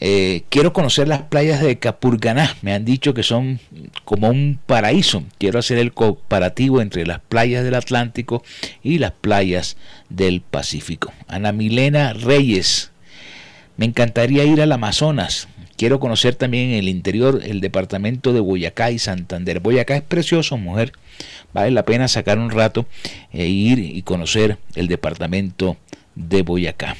Eh, 0.00 0.44
quiero 0.48 0.72
conocer 0.72 1.08
las 1.08 1.22
playas 1.22 1.60
de 1.60 1.78
Capurganá. 1.78 2.56
Me 2.62 2.72
han 2.72 2.84
dicho 2.84 3.14
que 3.14 3.22
son 3.22 3.60
como 4.04 4.28
un 4.28 4.58
paraíso. 4.64 5.24
Quiero 5.38 5.58
hacer 5.58 5.78
el 5.78 5.92
comparativo 5.92 6.80
entre 6.80 7.06
las 7.06 7.20
playas 7.20 7.64
del 7.64 7.74
Atlántico 7.74 8.44
y 8.82 8.98
las 8.98 9.12
playas 9.12 9.76
del 10.08 10.40
Pacífico. 10.40 11.12
Ana 11.26 11.52
Milena 11.52 12.12
Reyes. 12.12 12.90
Me 13.76 13.86
encantaría 13.86 14.44
ir 14.44 14.60
al 14.60 14.72
Amazonas. 14.72 15.48
Quiero 15.76 16.00
conocer 16.00 16.34
también 16.34 16.70
el 16.70 16.88
interior, 16.88 17.40
el 17.44 17.60
departamento 17.60 18.32
de 18.32 18.40
Boyacá 18.40 18.90
y 18.90 18.98
Santander. 18.98 19.60
Boyacá 19.60 19.96
es 19.96 20.02
precioso, 20.02 20.56
mujer. 20.56 20.92
Vale 21.52 21.70
la 21.70 21.84
pena 21.84 22.08
sacar 22.08 22.38
un 22.38 22.50
rato 22.50 22.86
e 23.32 23.46
ir 23.46 23.78
y 23.78 24.02
conocer 24.02 24.58
el 24.74 24.88
departamento 24.88 25.76
de 26.16 26.42
Boyacá. 26.42 26.96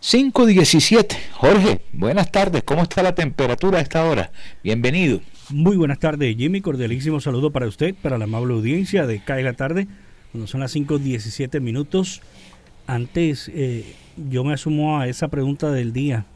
5.17. 0.00 1.16
Jorge, 1.32 1.80
buenas 1.92 2.30
tardes. 2.30 2.62
¿Cómo 2.62 2.82
está 2.82 3.02
la 3.02 3.14
temperatura 3.14 3.78
a 3.78 3.82
esta 3.82 4.04
hora? 4.04 4.30
Bienvenido. 4.62 5.20
Muy 5.50 5.76
buenas 5.76 5.98
tardes, 5.98 6.36
Jimmy. 6.36 6.60
Cordialísimo 6.60 7.20
saludo 7.20 7.50
para 7.50 7.66
usted, 7.66 7.96
para 7.96 8.16
la 8.16 8.24
amable 8.24 8.54
audiencia 8.54 9.06
de 9.06 9.22
CAE 9.22 9.42
la 9.42 9.54
tarde, 9.54 9.88
cuando 10.30 10.46
son 10.46 10.60
las 10.60 10.74
5.17 10.76 11.60
minutos. 11.60 12.22
Antes, 12.86 13.50
eh, 13.52 13.96
yo 14.30 14.44
me 14.44 14.54
asumo 14.54 15.00
a 15.00 15.08
esa 15.08 15.28
pregunta 15.28 15.72
del 15.72 15.92
día. 15.92 16.26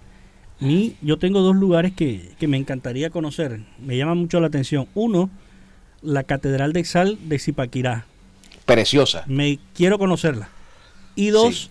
Y 0.60 0.96
yo 1.00 1.18
tengo 1.18 1.40
dos 1.40 1.54
lugares 1.54 1.92
que, 1.92 2.30
que 2.40 2.48
me 2.48 2.56
encantaría 2.56 3.10
conocer. 3.10 3.60
Me 3.80 3.96
llama 3.96 4.14
mucho 4.14 4.40
la 4.40 4.48
atención. 4.48 4.88
Uno, 4.94 5.30
la 6.02 6.24
Catedral 6.24 6.72
de 6.72 6.84
Sal 6.84 7.18
de 7.28 7.38
Zipaquirá. 7.38 8.06
Preciosa. 8.66 9.22
Me 9.28 9.60
quiero 9.74 9.98
conocerla. 9.98 10.48
Y 11.14 11.28
dos, 11.28 11.70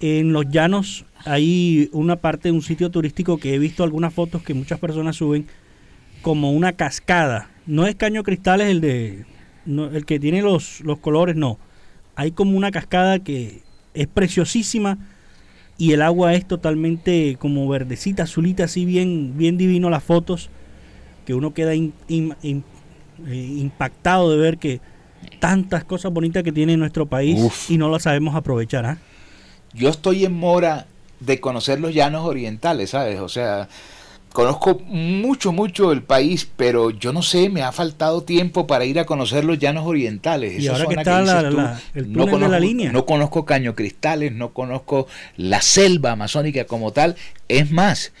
en 0.00 0.32
los 0.32 0.46
llanos 0.50 1.06
hay 1.24 1.88
una 1.92 2.16
parte 2.16 2.48
de 2.48 2.52
un 2.52 2.62
sitio 2.62 2.90
turístico 2.90 3.38
que 3.38 3.54
he 3.54 3.58
visto 3.58 3.84
algunas 3.84 4.12
fotos 4.12 4.42
que 4.42 4.54
muchas 4.54 4.78
personas 4.78 5.16
suben 5.16 5.46
como 6.22 6.52
una 6.52 6.72
cascada. 6.72 7.50
No 7.66 7.86
es 7.86 7.94
caño 7.94 8.22
cristal, 8.22 8.60
es 8.60 8.68
el 8.68 8.80
de 8.80 9.26
el 9.66 10.04
que 10.04 10.18
tiene 10.18 10.42
los, 10.42 10.80
los 10.80 10.98
colores, 10.98 11.36
no. 11.36 11.58
Hay 12.16 12.32
como 12.32 12.56
una 12.56 12.70
cascada 12.70 13.20
que 13.20 13.62
es 13.94 14.06
preciosísima 14.08 14.98
y 15.78 15.92
el 15.92 16.02
agua 16.02 16.34
es 16.34 16.46
totalmente 16.46 17.36
como 17.38 17.68
verdecita, 17.68 18.24
azulita, 18.24 18.64
así 18.64 18.84
bien, 18.84 19.34
bien 19.36 19.56
divino 19.56 19.90
las 19.90 20.02
fotos, 20.02 20.50
que 21.24 21.34
uno 21.34 21.54
queda 21.54 21.74
eh, 21.74 21.90
impactado 23.28 24.30
de 24.30 24.36
ver 24.36 24.58
que 24.58 24.80
tantas 25.38 25.84
cosas 25.84 26.12
bonitas 26.12 26.42
que 26.42 26.52
tiene 26.52 26.76
nuestro 26.76 27.06
país 27.06 27.70
y 27.70 27.78
no 27.78 27.88
las 27.88 28.02
sabemos 28.02 28.34
aprovechar. 28.34 28.84
¿ah? 28.84 28.98
Yo 29.72 29.88
estoy 29.88 30.24
en 30.24 30.32
mora 30.32 30.86
de 31.24 31.40
conocer 31.40 31.80
los 31.80 31.94
llanos 31.94 32.26
orientales, 32.26 32.90
¿sabes? 32.90 33.20
O 33.20 33.28
sea, 33.28 33.68
conozco 34.32 34.80
mucho, 34.86 35.52
mucho 35.52 35.92
el 35.92 36.02
país, 36.02 36.48
pero 36.56 36.90
yo 36.90 37.12
no 37.12 37.22
sé, 37.22 37.48
me 37.48 37.62
ha 37.62 37.72
faltado 37.72 38.22
tiempo 38.22 38.66
para 38.66 38.84
ir 38.84 38.98
a 38.98 39.04
conocer 39.04 39.44
los 39.44 39.58
llanos 39.58 39.86
orientales. 39.86 40.60
Y 40.60 40.68
ahora 40.68 40.86
que 40.86 40.94
está 40.94 41.20
el 41.94 42.12
túnel 42.12 42.40
de 42.40 42.48
la 42.48 42.60
línea. 42.60 42.92
No 42.92 43.06
conozco 43.06 43.44
Caño 43.44 43.74
Cristales, 43.74 44.32
no 44.32 44.52
conozco 44.52 45.06
la 45.36 45.60
selva 45.62 46.12
amazónica 46.12 46.64
como 46.64 46.92
tal. 46.92 47.16
Es 47.48 47.70
más, 47.70 48.12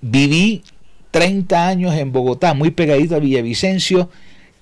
viví 0.00 0.62
30 1.10 1.68
años 1.68 1.94
en 1.94 2.12
Bogotá, 2.12 2.54
muy 2.54 2.70
pegadito 2.70 3.16
a 3.16 3.20
Villavicencio, 3.20 4.10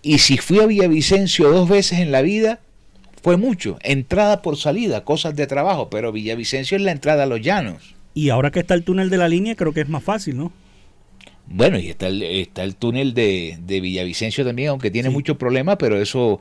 y 0.02 0.18
si 0.18 0.38
fui 0.38 0.60
a 0.60 0.66
Villavicencio 0.66 1.50
dos 1.50 1.68
veces 1.68 1.98
en 2.00 2.12
la 2.12 2.22
vida, 2.22 2.60
fue 3.24 3.38
mucho. 3.38 3.78
Entrada 3.80 4.42
por 4.42 4.58
salida, 4.58 5.02
cosas 5.02 5.34
de 5.34 5.46
trabajo, 5.46 5.88
pero 5.88 6.12
Villavicencio 6.12 6.76
es 6.76 6.82
la 6.82 6.92
entrada 6.92 7.22
a 7.22 7.26
los 7.26 7.40
llanos. 7.40 7.94
Y 8.12 8.28
ahora 8.28 8.50
que 8.50 8.60
está 8.60 8.74
el 8.74 8.84
túnel 8.84 9.08
de 9.08 9.16
la 9.16 9.30
línea, 9.30 9.56
creo 9.56 9.72
que 9.72 9.80
es 9.80 9.88
más 9.88 10.04
fácil, 10.04 10.36
¿no? 10.36 10.52
Bueno, 11.46 11.78
y 11.78 11.88
está 11.88 12.08
el, 12.08 12.22
está 12.22 12.64
el 12.64 12.76
túnel 12.76 13.14
de, 13.14 13.56
Villavicencio 13.66 14.44
también, 14.44 14.68
aunque 14.68 14.90
tiene 14.90 15.08
muchos 15.08 15.38
problemas, 15.38 15.76
pero 15.78 15.98
eso 15.98 16.38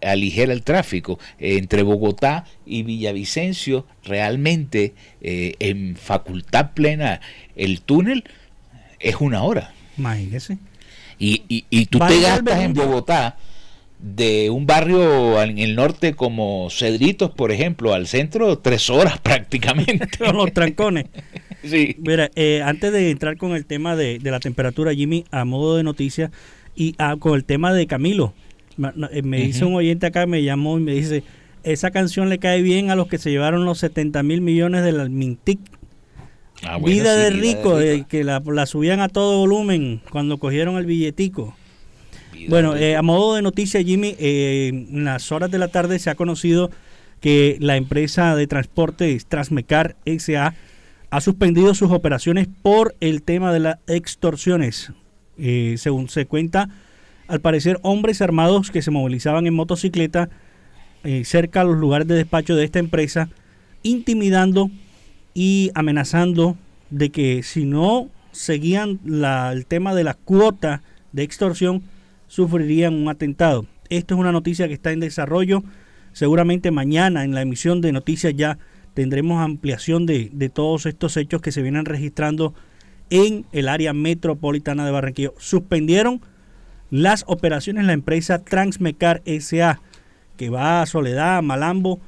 aligera 0.00 0.54
el 0.54 0.62
tráfico. 0.62 1.18
entre 1.38 1.82
Bogotá 1.82 2.46
y 2.64 2.82
Villavicencio, 2.82 3.86
realmente 4.02 4.94
eh, 5.20 5.54
en 5.58 5.96
facultad 5.96 6.70
plena, 6.72 7.20
el 7.56 7.82
túnel 7.82 8.24
es 9.00 9.16
una 9.20 9.42
hora. 9.42 9.74
Imagínese. 9.98 10.56
Y, 11.18 11.42
y, 11.46 11.66
y 11.68 11.86
tú 11.86 11.98
te 11.98 12.20
gastas 12.22 12.62
en 12.62 12.72
Bogotá 12.72 13.36
de 13.98 14.50
un 14.50 14.66
barrio 14.66 15.42
en 15.42 15.58
el 15.58 15.74
norte 15.74 16.14
como 16.14 16.68
Cedritos, 16.70 17.30
por 17.30 17.50
ejemplo, 17.50 17.94
al 17.94 18.06
centro, 18.06 18.58
tres 18.58 18.90
horas 18.90 19.18
prácticamente. 19.22 20.18
Con 20.18 20.36
los 20.36 20.52
trancones. 20.52 21.06
Sí. 21.64 21.96
Mira, 21.98 22.30
eh, 22.36 22.62
antes 22.64 22.92
de 22.92 23.10
entrar 23.10 23.36
con 23.36 23.56
el 23.56 23.66
tema 23.66 23.96
de, 23.96 24.20
la 24.22 24.38
temperatura, 24.38 24.94
Jimmy, 24.94 25.24
a 25.32 25.44
modo 25.44 25.76
de 25.76 25.82
noticia, 25.82 26.30
y 26.76 26.94
ah, 26.98 27.16
con 27.18 27.34
el 27.34 27.44
tema 27.44 27.72
de 27.72 27.88
Camilo, 27.88 28.34
me, 28.76 28.92
eh, 29.10 29.22
dice 29.22 29.64
un 29.64 29.74
oyente 29.74 30.06
acá, 30.06 30.26
me 30.26 30.44
llamó 30.44 30.78
y 30.78 30.82
me 30.82 30.92
dice, 30.92 31.24
esa 31.64 31.90
canción 31.90 32.28
le 32.28 32.38
cae 32.38 32.62
bien 32.62 32.90
a 32.90 32.94
los 32.94 33.08
que 33.08 33.18
se 33.18 33.30
llevaron 33.30 33.64
los 33.64 33.78
70 33.78 34.22
mil 34.22 34.42
millones 34.42 34.84
del 34.84 35.10
Mintic. 35.10 35.58
Ah, 36.62 36.78
vida, 36.78 37.16
de 37.16 37.30
rico, 37.30 37.78
que 38.08 38.22
la, 38.22 38.40
la 38.46 38.66
subían 38.66 39.00
a 39.00 39.08
todo 39.08 39.38
volumen 39.38 40.02
cuando 40.12 40.38
cogieron 40.38 40.76
el 40.76 40.86
billetico. 40.86 41.56
Bueno, 42.48 42.76
eh, 42.76 42.96
a 42.96 43.02
modo 43.02 43.34
de 43.34 43.42
noticia, 43.42 43.82
Jimmy, 43.82 44.14
eh, 44.18 44.68
en 44.68 45.04
las 45.04 45.32
horas 45.32 45.50
de 45.50 45.58
la 45.58 45.68
tarde 45.68 45.98
se 45.98 46.10
ha 46.10 46.14
conocido 46.14 46.70
que 47.20 47.56
la 47.60 47.76
empresa 47.76 48.36
de 48.36 48.46
transporte 48.46 49.18
Transmecar 49.28 49.96
SA 50.04 50.54
ha 51.10 51.20
suspendido 51.20 51.74
sus 51.74 51.90
operaciones 51.90 52.48
por 52.62 52.94
el 53.00 53.22
tema 53.22 53.52
de 53.52 53.60
las 53.60 53.78
extorsiones. 53.86 54.92
Eh, 55.38 55.74
según 55.78 56.08
se 56.08 56.26
cuenta, 56.26 56.68
al 57.28 57.40
parecer 57.40 57.78
hombres 57.82 58.22
armados 58.22 58.70
que 58.70 58.82
se 58.82 58.90
movilizaban 58.90 59.46
en 59.46 59.54
motocicleta 59.54 60.28
cerca 61.22 61.60
a 61.60 61.64
los 61.64 61.76
lugares 61.76 62.08
de 62.08 62.16
despacho 62.16 62.56
de 62.56 62.64
esta 62.64 62.80
empresa, 62.80 63.28
intimidando 63.84 64.72
y 65.34 65.70
amenazando 65.74 66.56
de 66.90 67.10
que 67.10 67.44
si 67.44 67.64
no 67.64 68.08
seguían 68.32 68.98
la, 69.04 69.52
el 69.52 69.66
tema 69.66 69.94
de 69.94 70.02
la 70.02 70.14
cuota 70.14 70.82
de 71.12 71.22
extorsión, 71.22 71.84
sufrirían 72.26 72.94
un 72.94 73.08
atentado. 73.08 73.66
Esto 73.88 74.14
es 74.14 74.20
una 74.20 74.32
noticia 74.32 74.68
que 74.68 74.74
está 74.74 74.92
en 74.92 75.00
desarrollo. 75.00 75.62
Seguramente 76.12 76.70
mañana 76.70 77.24
en 77.24 77.34
la 77.34 77.42
emisión 77.42 77.80
de 77.80 77.92
noticias 77.92 78.34
ya 78.34 78.58
tendremos 78.94 79.42
ampliación 79.42 80.06
de, 80.06 80.30
de 80.32 80.48
todos 80.48 80.86
estos 80.86 81.16
hechos 81.16 81.42
que 81.42 81.52
se 81.52 81.62
vienen 81.62 81.84
registrando 81.84 82.54
en 83.10 83.44
el 83.52 83.68
área 83.68 83.92
metropolitana 83.92 84.84
de 84.84 84.90
Barranquilla. 84.90 85.30
Suspendieron 85.38 86.20
las 86.90 87.24
operaciones 87.26 87.84
la 87.84 87.92
empresa 87.92 88.42
Transmecar 88.44 89.22
SA, 89.40 89.80
que 90.36 90.50
va 90.50 90.82
a 90.82 90.86
Soledad, 90.86 91.38
a 91.38 91.42
Malambo, 91.42 92.00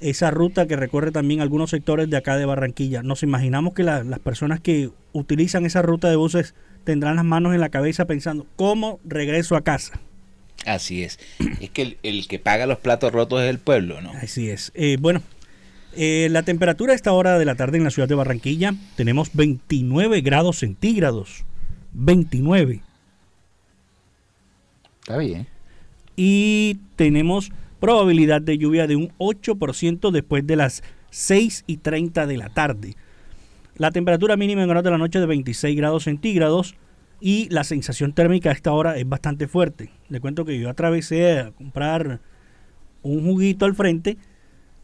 esa 0.00 0.30
ruta 0.30 0.66
que 0.66 0.76
recorre 0.76 1.10
también 1.10 1.40
algunos 1.40 1.70
sectores 1.70 2.10
de 2.10 2.16
acá 2.16 2.36
de 2.36 2.44
Barranquilla. 2.44 3.02
Nos 3.02 3.22
imaginamos 3.22 3.72
que 3.72 3.82
las 3.82 4.18
personas 4.20 4.60
que 4.60 4.90
utilizan 5.12 5.64
esa 5.64 5.82
ruta 5.82 6.10
de 6.10 6.16
buses 6.16 6.54
tendrán 6.86 7.16
las 7.16 7.24
manos 7.24 7.52
en 7.52 7.60
la 7.60 7.68
cabeza 7.68 8.06
pensando, 8.06 8.46
¿cómo 8.56 9.00
regreso 9.04 9.56
a 9.56 9.62
casa? 9.62 10.00
Así 10.64 11.02
es. 11.02 11.18
Es 11.60 11.68
que 11.70 11.98
el, 12.02 12.28
que 12.28 12.38
paga 12.38 12.66
los 12.66 12.78
platos 12.78 13.12
rotos 13.12 13.42
es 13.42 13.50
el 13.50 13.58
pueblo, 13.58 14.00
¿no? 14.00 14.12
Así 14.12 14.48
es. 14.48 14.72
Eh, 14.74 14.96
bueno, 14.98 15.20
eh, 15.94 16.28
la 16.30 16.42
temperatura 16.44 16.92
a 16.92 16.96
esta 16.96 17.12
hora 17.12 17.38
de 17.38 17.44
la 17.44 17.56
tarde 17.56 17.76
en 17.76 17.84
la 17.84 17.90
ciudad 17.90 18.08
de 18.08 18.14
Barranquilla 18.14 18.74
tenemos 18.96 19.30
29 19.34 20.22
grados 20.22 20.58
centígrados. 20.58 21.44
29. 21.92 22.80
Está 25.00 25.18
bien. 25.18 25.46
Y 26.16 26.78
tenemos 26.96 27.52
probabilidad 27.80 28.40
de 28.40 28.58
lluvia 28.58 28.86
de 28.86 28.96
un 28.96 29.12
8% 29.18 30.10
después 30.10 30.46
de 30.46 30.56
las 30.56 30.82
6 31.10 31.64
y 31.66 31.78
30 31.78 32.26
de 32.26 32.36
la 32.36 32.48
tarde. 32.48 32.96
La 33.76 33.90
temperatura 33.90 34.36
mínima 34.36 34.62
en 34.62 34.70
horas 34.70 34.84
de 34.84 34.90
la 34.90 34.98
noche 34.98 35.20
de 35.20 35.26
26 35.26 35.76
grados 35.76 36.04
centígrados 36.04 36.76
y 37.20 37.48
la 37.50 37.64
sensación 37.64 38.12
térmica 38.12 38.50
a 38.50 38.52
esta 38.52 38.72
hora 38.72 38.96
es 38.96 39.08
bastante 39.08 39.48
fuerte. 39.48 39.90
Le 40.08 40.20
cuento 40.20 40.44
que 40.44 40.58
yo 40.58 40.70
atravesé 40.70 41.38
a 41.38 41.50
comprar 41.50 42.20
un 43.02 43.24
juguito 43.24 43.64
al 43.64 43.74
frente 43.74 44.16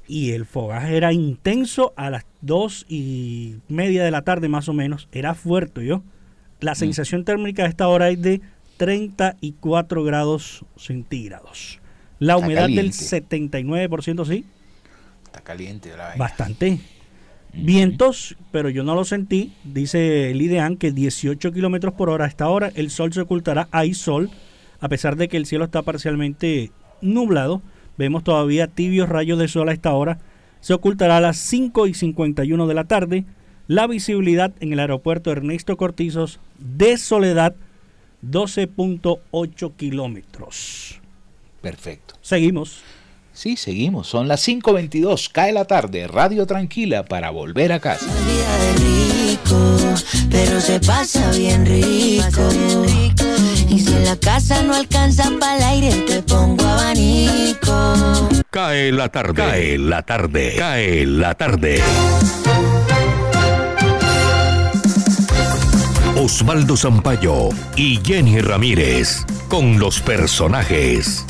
y 0.06 0.32
el 0.32 0.44
fogaje 0.44 0.96
era 0.96 1.12
intenso 1.12 1.92
a 1.96 2.10
las 2.10 2.26
2 2.42 2.86
y 2.88 3.56
media 3.68 4.04
de 4.04 4.10
la 4.10 4.22
tarde 4.22 4.48
más 4.48 4.68
o 4.68 4.72
menos. 4.72 5.08
Era 5.12 5.34
fuerte 5.34 5.84
yo. 5.84 6.02
La 6.60 6.72
mm. 6.72 6.76
sensación 6.76 7.24
térmica 7.24 7.64
a 7.64 7.68
esta 7.68 7.88
hora 7.88 8.10
es 8.10 8.20
de 8.20 8.40
34 8.76 10.04
grados 10.04 10.64
centígrados. 10.76 11.80
La 12.18 12.36
humedad 12.36 12.68
del 12.68 12.92
79%, 12.92 14.26
sí. 14.26 14.44
Está 15.24 15.40
caliente 15.40 15.96
la 15.96 16.14
Bastante. 16.16 16.78
Vientos, 17.54 18.36
pero 18.50 18.70
yo 18.70 18.82
no 18.82 18.94
lo 18.94 19.04
sentí. 19.04 19.52
Dice 19.64 20.30
el 20.30 20.40
IDEAN 20.40 20.76
que 20.76 20.90
18 20.90 21.52
kilómetros 21.52 21.94
por 21.94 22.08
hora 22.10 22.24
a 22.24 22.28
esta 22.28 22.48
hora. 22.48 22.72
El 22.74 22.90
sol 22.90 23.12
se 23.12 23.20
ocultará. 23.20 23.68
Hay 23.70 23.94
sol. 23.94 24.30
A 24.80 24.88
pesar 24.88 25.16
de 25.16 25.28
que 25.28 25.36
el 25.36 25.46
cielo 25.46 25.64
está 25.64 25.82
parcialmente 25.82 26.72
nublado. 27.00 27.62
Vemos 27.98 28.24
todavía 28.24 28.68
tibios 28.68 29.08
rayos 29.08 29.38
de 29.38 29.48
sol 29.48 29.68
a 29.68 29.72
esta 29.72 29.92
hora. 29.92 30.18
Se 30.60 30.72
ocultará 30.74 31.18
a 31.18 31.20
las 31.20 31.36
5 31.36 31.86
y 31.86 31.94
51 31.94 32.66
de 32.66 32.74
la 32.74 32.84
tarde. 32.84 33.24
La 33.68 33.86
visibilidad 33.86 34.52
en 34.60 34.72
el 34.72 34.80
aeropuerto 34.80 35.30
Ernesto 35.30 35.76
Cortizos 35.76 36.40
de 36.58 36.96
Soledad, 36.98 37.54
12.8 38.22 39.76
kilómetros. 39.76 41.00
Perfecto. 41.60 42.14
Seguimos. 42.22 42.82
Sí, 43.34 43.56
seguimos. 43.56 44.08
Son 44.08 44.28
las 44.28 44.46
5.22. 44.46 45.30
Cae 45.32 45.52
la 45.52 45.64
tarde. 45.64 46.06
Radio 46.06 46.46
tranquila 46.46 47.04
para 47.04 47.30
volver 47.30 47.72
a 47.72 47.80
casa. 47.80 48.06
Rico, 48.76 49.78
pero 50.30 50.60
se 50.60 50.80
pasa 50.80 51.30
bien 51.30 51.64
rico. 51.64 52.48
Y 53.68 53.80
si 53.80 53.92
en 53.92 54.04
la 54.04 54.16
casa 54.16 54.62
no 54.62 54.74
alcanza 54.74 55.30
para 55.40 55.56
el 55.56 55.62
aire, 55.62 56.02
te 56.06 56.22
pongo 56.22 56.64
abanico. 56.64 58.28
Cae 58.50 58.92
la 58.92 59.08
tarde. 59.08 59.34
Cae 59.34 59.78
la 59.78 60.02
tarde. 60.02 60.54
Cae 60.58 61.06
la 61.06 61.34
tarde. 61.34 61.82
Osvaldo 66.16 66.76
Zampayo 66.76 67.48
y 67.74 67.98
Jenny 68.04 68.40
Ramírez 68.40 69.24
con 69.48 69.78
los 69.80 70.00
personajes 70.00 71.24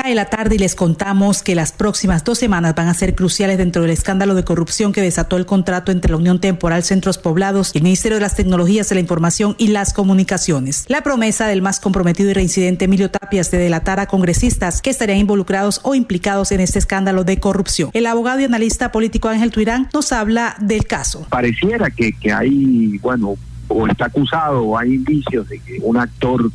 Cae 0.00 0.14
la 0.14 0.26
tarde 0.26 0.54
y 0.54 0.58
les 0.58 0.76
contamos 0.76 1.42
que 1.42 1.56
las 1.56 1.72
próximas 1.72 2.22
dos 2.22 2.38
semanas 2.38 2.76
van 2.76 2.86
a 2.86 2.94
ser 2.94 3.16
cruciales 3.16 3.58
dentro 3.58 3.82
del 3.82 3.90
escándalo 3.90 4.36
de 4.36 4.44
corrupción 4.44 4.92
que 4.92 5.02
desató 5.02 5.36
el 5.36 5.44
contrato 5.44 5.90
entre 5.90 6.12
la 6.12 6.18
Unión 6.18 6.38
Temporal 6.38 6.84
Centros 6.84 7.18
Poblados 7.18 7.72
y 7.74 7.78
el 7.78 7.82
Ministerio 7.82 8.18
de 8.18 8.20
las 8.20 8.36
Tecnologías 8.36 8.88
de 8.88 8.94
la 8.94 9.00
Información 9.00 9.56
y 9.58 9.68
las 9.68 9.92
Comunicaciones. 9.92 10.84
La 10.86 11.02
promesa 11.02 11.48
del 11.48 11.62
más 11.62 11.80
comprometido 11.80 12.30
y 12.30 12.32
reincidente 12.32 12.84
Emilio 12.84 13.10
Tapias 13.10 13.50
de 13.50 13.58
delatar 13.58 13.98
a 13.98 14.06
congresistas 14.06 14.82
que 14.82 14.90
estarían 14.90 15.18
involucrados 15.18 15.80
o 15.82 15.96
implicados 15.96 16.52
en 16.52 16.60
este 16.60 16.78
escándalo 16.78 17.24
de 17.24 17.40
corrupción. 17.40 17.90
El 17.92 18.06
abogado 18.06 18.38
y 18.38 18.44
analista 18.44 18.92
político 18.92 19.26
Ángel 19.26 19.50
Tuirán 19.50 19.88
nos 19.92 20.12
habla 20.12 20.54
del 20.60 20.86
caso. 20.86 21.26
Pareciera 21.28 21.90
que, 21.90 22.12
que 22.12 22.32
hay, 22.32 22.98
bueno, 22.98 23.34
o 23.66 23.88
está 23.88 24.06
acusado 24.06 24.62
o 24.62 24.78
hay 24.78 24.94
indicios 24.94 25.48
de 25.48 25.58
que 25.58 25.80
un 25.82 25.96
actor 25.96 26.52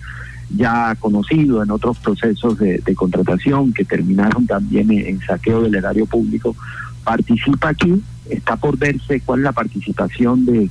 ya 0.55 0.95
conocido 0.95 1.63
en 1.63 1.71
otros 1.71 1.97
procesos 1.97 2.57
de, 2.57 2.81
contratación 2.95 3.73
que 3.73 3.85
terminaron 3.85 4.45
también 4.45 4.91
en, 4.91 5.19
saqueo 5.21 5.61
del 5.61 5.75
erario 5.75 6.05
público, 6.05 6.55
participa 7.03 7.69
aquí. 7.69 8.01
Está 8.29 8.55
por 8.55 8.77
verse 8.77 9.21
cuál 9.21 9.39
es 9.39 9.43
la 9.43 9.51
participación 9.51 10.45
de, 10.45 10.69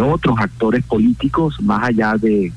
otros 0.00 0.36
actores 0.38 0.84
políticos 0.84 1.60
más 1.60 1.84
allá 1.88 2.14
de 2.16 2.52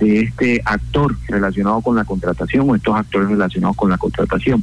este 0.00 0.60
actor 0.64 1.16
relacionado 1.28 1.80
con 1.80 1.96
la 1.96 2.04
contratación 2.04 2.68
o 2.68 2.74
estos 2.74 2.94
actores 2.96 3.28
relacionados 3.28 3.76
con 3.76 3.90
la 3.90 3.98
contratación. 3.98 4.62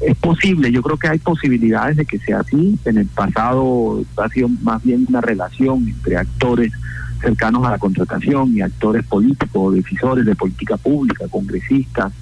Es 0.00 0.16
posible, 0.16 0.72
yo 0.72 0.80
creo 0.82 0.96
que 0.96 1.08
hay 1.08 1.18
posibilidades 1.18 1.96
de 1.96 2.06
que 2.06 2.18
sea 2.18 2.40
así. 2.40 2.78
En 2.86 2.96
el 2.96 3.06
pasado 3.06 4.02
ha 4.16 4.28
sido 4.30 4.48
más 4.62 4.82
bien 4.82 5.04
una 5.08 5.20
relación 5.20 5.86
entre 5.86 6.16
actores 6.16 6.72
cercanos 7.20 7.66
a 7.66 7.70
la 7.70 7.78
contratación 7.78 8.56
y 8.56 8.62
actores 8.62 9.04
políticos, 9.04 9.74
decisores 9.74 10.24
de 10.24 10.34
política 10.34 10.76
pública, 10.76 11.26
congresistas, 11.28 12.12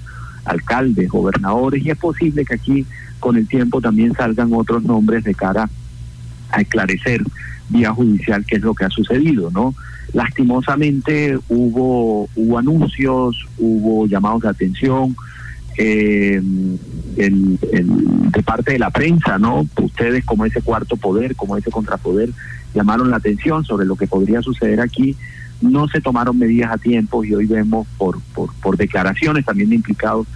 alcaldes, 0.45 1.09
gobernadores, 1.09 1.83
y 1.83 1.89
es 1.89 1.97
posible 1.97 2.45
que 2.45 2.55
aquí 2.55 2.85
con 3.19 3.37
el 3.37 3.47
tiempo 3.47 3.81
también 3.81 4.13
salgan 4.13 4.53
otros 4.53 4.83
nombres 4.83 5.23
de 5.23 5.35
cara 5.35 5.69
a 6.51 6.61
esclarecer 6.61 7.23
vía 7.69 7.93
judicial 7.93 8.43
qué 8.45 8.55
es 8.55 8.61
lo 8.61 8.73
que 8.73 8.85
ha 8.85 8.89
sucedido, 8.89 9.51
¿no? 9.51 9.75
Lastimosamente 10.13 11.37
hubo, 11.49 12.27
hubo 12.35 12.57
anuncios, 12.57 13.47
hubo 13.59 14.07
llamados 14.07 14.41
de 14.41 14.49
atención, 14.49 15.15
eh, 15.77 16.41
de 16.43 18.43
parte 18.43 18.73
de 18.73 18.79
la 18.79 18.89
prensa, 18.89 19.37
¿no? 19.37 19.67
Ustedes 19.81 20.25
como 20.25 20.45
ese 20.45 20.61
cuarto 20.61 20.97
poder, 20.97 21.35
como 21.35 21.57
ese 21.57 21.69
contrapoder, 21.69 22.31
llamaron 22.73 23.09
la 23.09 23.17
atención 23.17 23.63
sobre 23.63 23.85
lo 23.85 23.95
que 23.95 24.07
podría 24.07 24.41
suceder 24.41 24.81
aquí. 24.81 25.15
No 25.61 25.87
se 25.87 26.01
tomaron 26.01 26.37
medidas 26.37 26.71
a 26.71 26.77
tiempo 26.77 27.23
y 27.23 27.33
hoy 27.33 27.45
vemos 27.45 27.87
por, 27.97 28.21
por, 28.33 28.53
por 28.61 28.77
declaraciones 28.77 29.45
también 29.45 29.69
de 29.69 29.75
implicados 29.75 30.27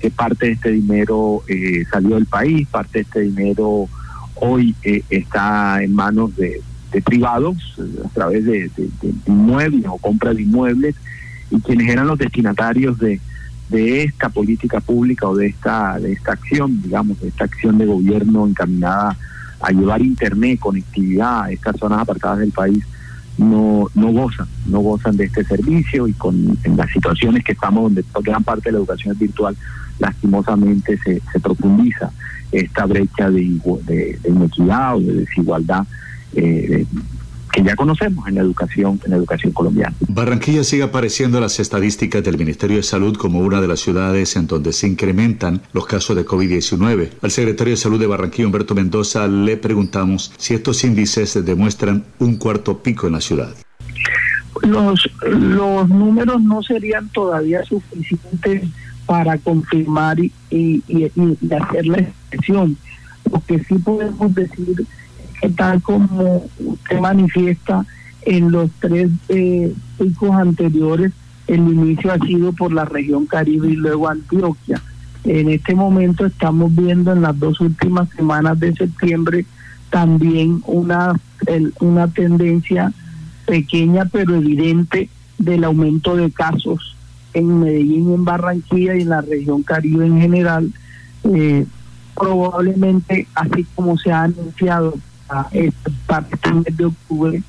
que 0.00 0.10
parte 0.10 0.46
de 0.46 0.52
este 0.52 0.72
dinero 0.72 1.42
eh, 1.46 1.84
salió 1.90 2.16
del 2.16 2.26
país, 2.26 2.66
parte 2.66 2.98
de 2.98 3.02
este 3.02 3.20
dinero 3.20 3.88
hoy 4.34 4.74
eh, 4.82 5.04
está 5.08 5.80
en 5.82 5.94
manos 5.94 6.34
de, 6.36 6.60
privados 7.04 7.56
a 8.04 8.08
través 8.08 8.44
de, 8.44 8.68
de, 8.76 9.14
inmuebles 9.26 9.86
o 9.86 9.96
compra 9.96 10.34
de 10.34 10.42
inmuebles 10.42 10.96
y 11.50 11.60
quienes 11.60 11.88
eran 11.88 12.08
los 12.08 12.18
destinatarios 12.18 12.98
de, 12.98 13.20
de 13.70 14.02
esta 14.02 14.28
política 14.28 14.80
pública 14.80 15.28
o 15.28 15.36
de 15.36 15.46
esta 15.46 15.98
de 15.98 16.12
esta 16.12 16.32
acción, 16.32 16.82
digamos, 16.82 17.20
de 17.20 17.28
esta 17.28 17.44
acción 17.44 17.78
de 17.78 17.86
gobierno 17.86 18.46
encaminada 18.46 19.16
a 19.62 19.70
llevar 19.70 20.02
internet, 20.02 20.58
conectividad 20.58 21.44
a 21.44 21.50
estas 21.50 21.76
zonas 21.78 22.00
apartadas 22.00 22.38
del 22.40 22.52
país, 22.52 22.84
no, 23.38 23.88
no 23.94 24.12
gozan, 24.12 24.46
no 24.66 24.80
gozan 24.80 25.16
de 25.16 25.24
este 25.24 25.44
servicio 25.44 26.06
y 26.06 26.12
con 26.12 26.58
en 26.64 26.76
las 26.76 26.90
situaciones 26.90 27.44
que 27.44 27.52
estamos 27.52 27.84
donde 27.84 28.04
gran 28.22 28.42
parte 28.44 28.68
de 28.68 28.72
la 28.72 28.78
educación 28.78 29.14
es 29.14 29.18
virtual, 29.18 29.56
lastimosamente 29.98 30.98
se, 30.98 31.40
profundiza 31.40 32.10
esta 32.50 32.84
brecha 32.84 33.30
de, 33.30 33.58
de, 33.86 34.18
inequidad 34.28 34.96
o 34.96 35.00
de 35.00 35.12
desigualdad 35.14 35.86
eh, 36.34 36.84
que 37.52 37.62
ya 37.62 37.76
conocemos 37.76 38.26
en 38.26 38.36
la 38.36 38.40
educación, 38.40 38.98
en 39.04 39.10
la 39.10 39.16
educación 39.16 39.52
colombiana. 39.52 39.94
Barranquilla 40.08 40.64
sigue 40.64 40.82
apareciendo 40.82 41.36
en 41.38 41.42
las 41.42 41.60
estadísticas 41.60 42.24
del 42.24 42.38
Ministerio 42.38 42.78
de 42.78 42.82
Salud 42.82 43.16
como 43.16 43.40
una 43.40 43.60
de 43.60 43.68
las 43.68 43.80
ciudades 43.80 44.36
en 44.36 44.46
donde 44.46 44.72
se 44.72 44.88
incrementan 44.88 45.60
los 45.72 45.86
casos 45.86 46.16
de 46.16 46.24
COVID-19. 46.24 47.10
Al 47.20 47.30
secretario 47.30 47.72
de 47.72 47.76
Salud 47.76 48.00
de 48.00 48.06
Barranquilla, 48.06 48.46
Humberto 48.46 48.74
Mendoza, 48.74 49.28
le 49.28 49.58
preguntamos 49.58 50.32
si 50.38 50.54
estos 50.54 50.82
índices 50.82 51.44
demuestran 51.44 52.04
un 52.18 52.36
cuarto 52.36 52.82
pico 52.82 53.06
en 53.06 53.12
la 53.12 53.20
ciudad. 53.20 53.54
Los, 54.62 55.10
los 55.22 55.88
números 55.88 56.42
no 56.42 56.62
serían 56.62 57.08
todavía 57.10 57.62
suficientes 57.64 58.62
para 59.04 59.36
confirmar 59.38 60.18
y, 60.20 60.32
y, 60.50 60.82
y 60.88 61.54
hacer 61.54 61.86
la 61.86 61.98
expresión. 61.98 62.76
Lo 63.30 63.42
que 63.46 63.58
sí 63.64 63.74
podemos 63.74 64.34
decir 64.34 64.86
tal 65.50 65.82
como 65.82 66.44
se 66.88 67.00
manifiesta 67.00 67.84
en 68.22 68.52
los 68.52 68.70
tres 68.80 69.10
eh, 69.28 69.72
picos 69.98 70.30
anteriores, 70.30 71.12
el 71.46 71.60
inicio 71.60 72.12
ha 72.12 72.18
sido 72.18 72.52
por 72.52 72.72
la 72.72 72.84
región 72.84 73.26
Caribe 73.26 73.68
y 73.68 73.76
luego 73.76 74.08
Antioquia. 74.08 74.80
En 75.24 75.50
este 75.50 75.74
momento 75.74 76.26
estamos 76.26 76.74
viendo 76.74 77.12
en 77.12 77.22
las 77.22 77.38
dos 77.38 77.60
últimas 77.60 78.08
semanas 78.10 78.58
de 78.60 78.72
septiembre 78.74 79.44
también 79.90 80.62
una, 80.66 81.20
una 81.80 82.08
tendencia 82.08 82.92
pequeña 83.46 84.06
pero 84.06 84.36
evidente 84.36 85.10
del 85.38 85.64
aumento 85.64 86.16
de 86.16 86.30
casos 86.30 86.96
en 87.34 87.60
Medellín, 87.60 88.12
en 88.12 88.24
Barranquilla 88.24 88.96
y 88.96 89.02
en 89.02 89.08
la 89.10 89.20
región 89.20 89.62
Caribe 89.62 90.06
en 90.06 90.20
general. 90.20 90.72
Eh, 91.24 91.66
probablemente, 92.14 93.26
así 93.34 93.66
como 93.74 93.96
se 93.98 94.12
ha 94.12 94.24
anunciado 94.24 94.94
para 95.26 96.26
este 96.30 96.52
mes 96.52 96.76
de 96.76 96.84
octubre, 96.86 97.42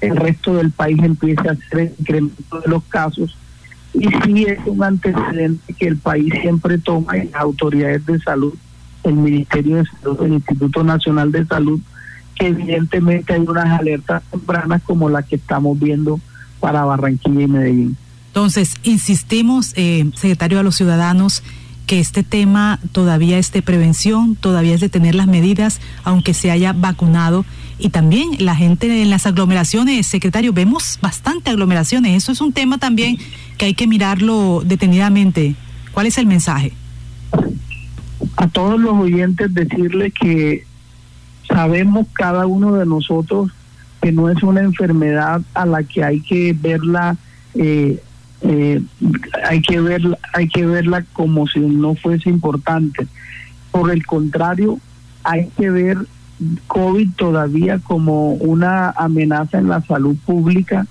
el 0.00 0.16
resto 0.16 0.54
del 0.54 0.70
país 0.70 0.98
empiece 1.02 1.48
a 1.48 1.52
hacer 1.52 1.78
el 1.78 1.94
incremento 1.98 2.60
de 2.60 2.68
los 2.68 2.82
casos. 2.84 3.36
Y 3.92 4.08
sí 4.24 4.44
es 4.44 4.58
un 4.66 4.82
antecedente 4.82 5.72
que 5.74 5.88
el 5.88 5.96
país 5.96 6.32
siempre 6.40 6.78
toma 6.78 7.16
en 7.16 7.30
las 7.32 7.40
autoridades 7.40 8.06
de 8.06 8.18
salud, 8.20 8.54
el 9.02 9.14
Ministerio 9.14 9.76
de 9.76 9.84
Salud, 9.86 10.22
el 10.22 10.32
Instituto 10.34 10.84
Nacional 10.84 11.32
de 11.32 11.44
Salud, 11.46 11.80
que 12.38 12.48
evidentemente 12.48 13.34
hay 13.34 13.40
unas 13.40 13.80
alertas 13.80 14.22
tempranas 14.30 14.82
como 14.82 15.08
las 15.08 15.26
que 15.26 15.36
estamos 15.36 15.78
viendo 15.78 16.20
para 16.60 16.84
Barranquilla 16.84 17.42
y 17.42 17.48
Medellín. 17.48 17.96
Entonces, 18.28 18.76
insistimos, 18.84 19.72
eh, 19.76 20.08
secretario, 20.14 20.60
a 20.60 20.62
los 20.62 20.76
ciudadanos 20.76 21.42
que 21.90 21.98
este 21.98 22.22
tema 22.22 22.78
todavía 22.92 23.36
es 23.36 23.50
de 23.50 23.62
prevención, 23.62 24.36
todavía 24.36 24.76
es 24.76 24.80
de 24.80 24.88
tener 24.88 25.16
las 25.16 25.26
medidas, 25.26 25.80
aunque 26.04 26.34
se 26.34 26.52
haya 26.52 26.72
vacunado. 26.72 27.44
Y 27.80 27.88
también 27.88 28.30
la 28.38 28.54
gente 28.54 29.02
en 29.02 29.10
las 29.10 29.26
aglomeraciones, 29.26 30.06
secretario, 30.06 30.52
vemos 30.52 31.00
bastante 31.02 31.50
aglomeraciones. 31.50 32.16
Eso 32.16 32.30
es 32.30 32.40
un 32.40 32.52
tema 32.52 32.78
también 32.78 33.18
que 33.58 33.64
hay 33.64 33.74
que 33.74 33.88
mirarlo 33.88 34.62
detenidamente. 34.64 35.56
¿Cuál 35.90 36.06
es 36.06 36.16
el 36.18 36.26
mensaje? 36.26 36.74
A 38.36 38.46
todos 38.46 38.78
los 38.78 38.92
oyentes 38.92 39.52
decirles 39.52 40.12
que 40.14 40.64
sabemos 41.48 42.06
cada 42.12 42.46
uno 42.46 42.76
de 42.76 42.86
nosotros 42.86 43.50
que 44.00 44.12
no 44.12 44.30
es 44.30 44.40
una 44.44 44.60
enfermedad 44.60 45.42
a 45.54 45.66
la 45.66 45.82
que 45.82 46.04
hay 46.04 46.20
que 46.20 46.52
verla 46.56 47.16
eh, 47.54 48.00
eh, 48.42 48.82
hay 49.44 49.60
que 49.60 49.80
verla, 49.80 50.18
hay 50.32 50.48
que 50.48 50.64
verla 50.66 51.04
como 51.12 51.46
si 51.46 51.60
no 51.60 51.94
fuese 51.94 52.30
importante. 52.30 53.06
Por 53.70 53.90
el 53.90 54.04
contrario, 54.06 54.78
hay 55.22 55.48
que 55.56 55.70
ver 55.70 55.98
COVID 56.66 57.10
todavía 57.16 57.78
como 57.78 58.32
una 58.32 58.90
amenaza 58.90 59.58
en 59.58 59.68
la 59.68 59.82
salud 59.82 60.16
pública. 60.24 60.86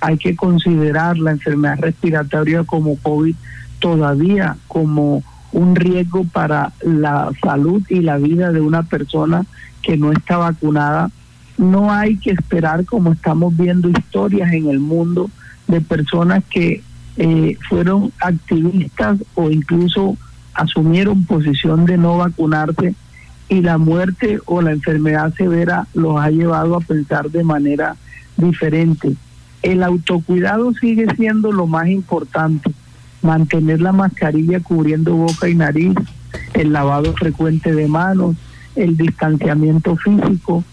Hay 0.00 0.16
que 0.16 0.34
considerar 0.34 1.18
la 1.18 1.32
enfermedad 1.32 1.78
respiratoria 1.78 2.64
como 2.64 2.96
COVID 2.96 3.34
todavía 3.78 4.56
como 4.66 5.22
un 5.52 5.76
riesgo 5.76 6.24
para 6.24 6.72
la 6.82 7.30
salud 7.42 7.82
y 7.88 8.00
la 8.00 8.16
vida 8.16 8.50
de 8.50 8.60
una 8.60 8.82
persona 8.82 9.44
que 9.82 9.96
no 9.96 10.10
está 10.10 10.38
vacunada. 10.38 11.10
No 11.58 11.92
hay 11.92 12.16
que 12.16 12.30
esperar, 12.32 12.84
como 12.86 13.12
estamos 13.12 13.56
viendo 13.56 13.88
historias 13.88 14.52
en 14.52 14.68
el 14.68 14.80
mundo, 14.80 15.30
de 15.68 15.80
personas 15.80 16.42
que 16.50 16.82
eh, 17.16 17.56
fueron 17.68 18.12
activistas 18.20 19.18
o 19.34 19.50
incluso 19.50 20.16
asumieron 20.54 21.24
posición 21.24 21.84
de 21.84 21.96
no 21.96 22.18
vacunarse 22.18 22.94
y 23.48 23.60
la 23.60 23.78
muerte 23.78 24.38
o 24.46 24.62
la 24.62 24.72
enfermedad 24.72 25.32
severa 25.34 25.86
los 25.94 26.20
ha 26.20 26.30
llevado 26.30 26.76
a 26.76 26.80
pensar 26.80 27.30
de 27.30 27.44
manera 27.44 27.96
diferente. 28.36 29.14
El 29.62 29.82
autocuidado 29.82 30.72
sigue 30.74 31.06
siendo 31.16 31.52
lo 31.52 31.66
más 31.66 31.88
importante, 31.88 32.72
mantener 33.22 33.80
la 33.80 33.92
mascarilla 33.92 34.60
cubriendo 34.60 35.14
boca 35.14 35.48
y 35.48 35.54
nariz, 35.54 35.94
el 36.54 36.72
lavado 36.72 37.14
frecuente 37.14 37.74
de 37.74 37.88
manos, 37.88 38.36
el 38.76 38.96
distanciamiento 38.96 39.96
físico 39.96 40.64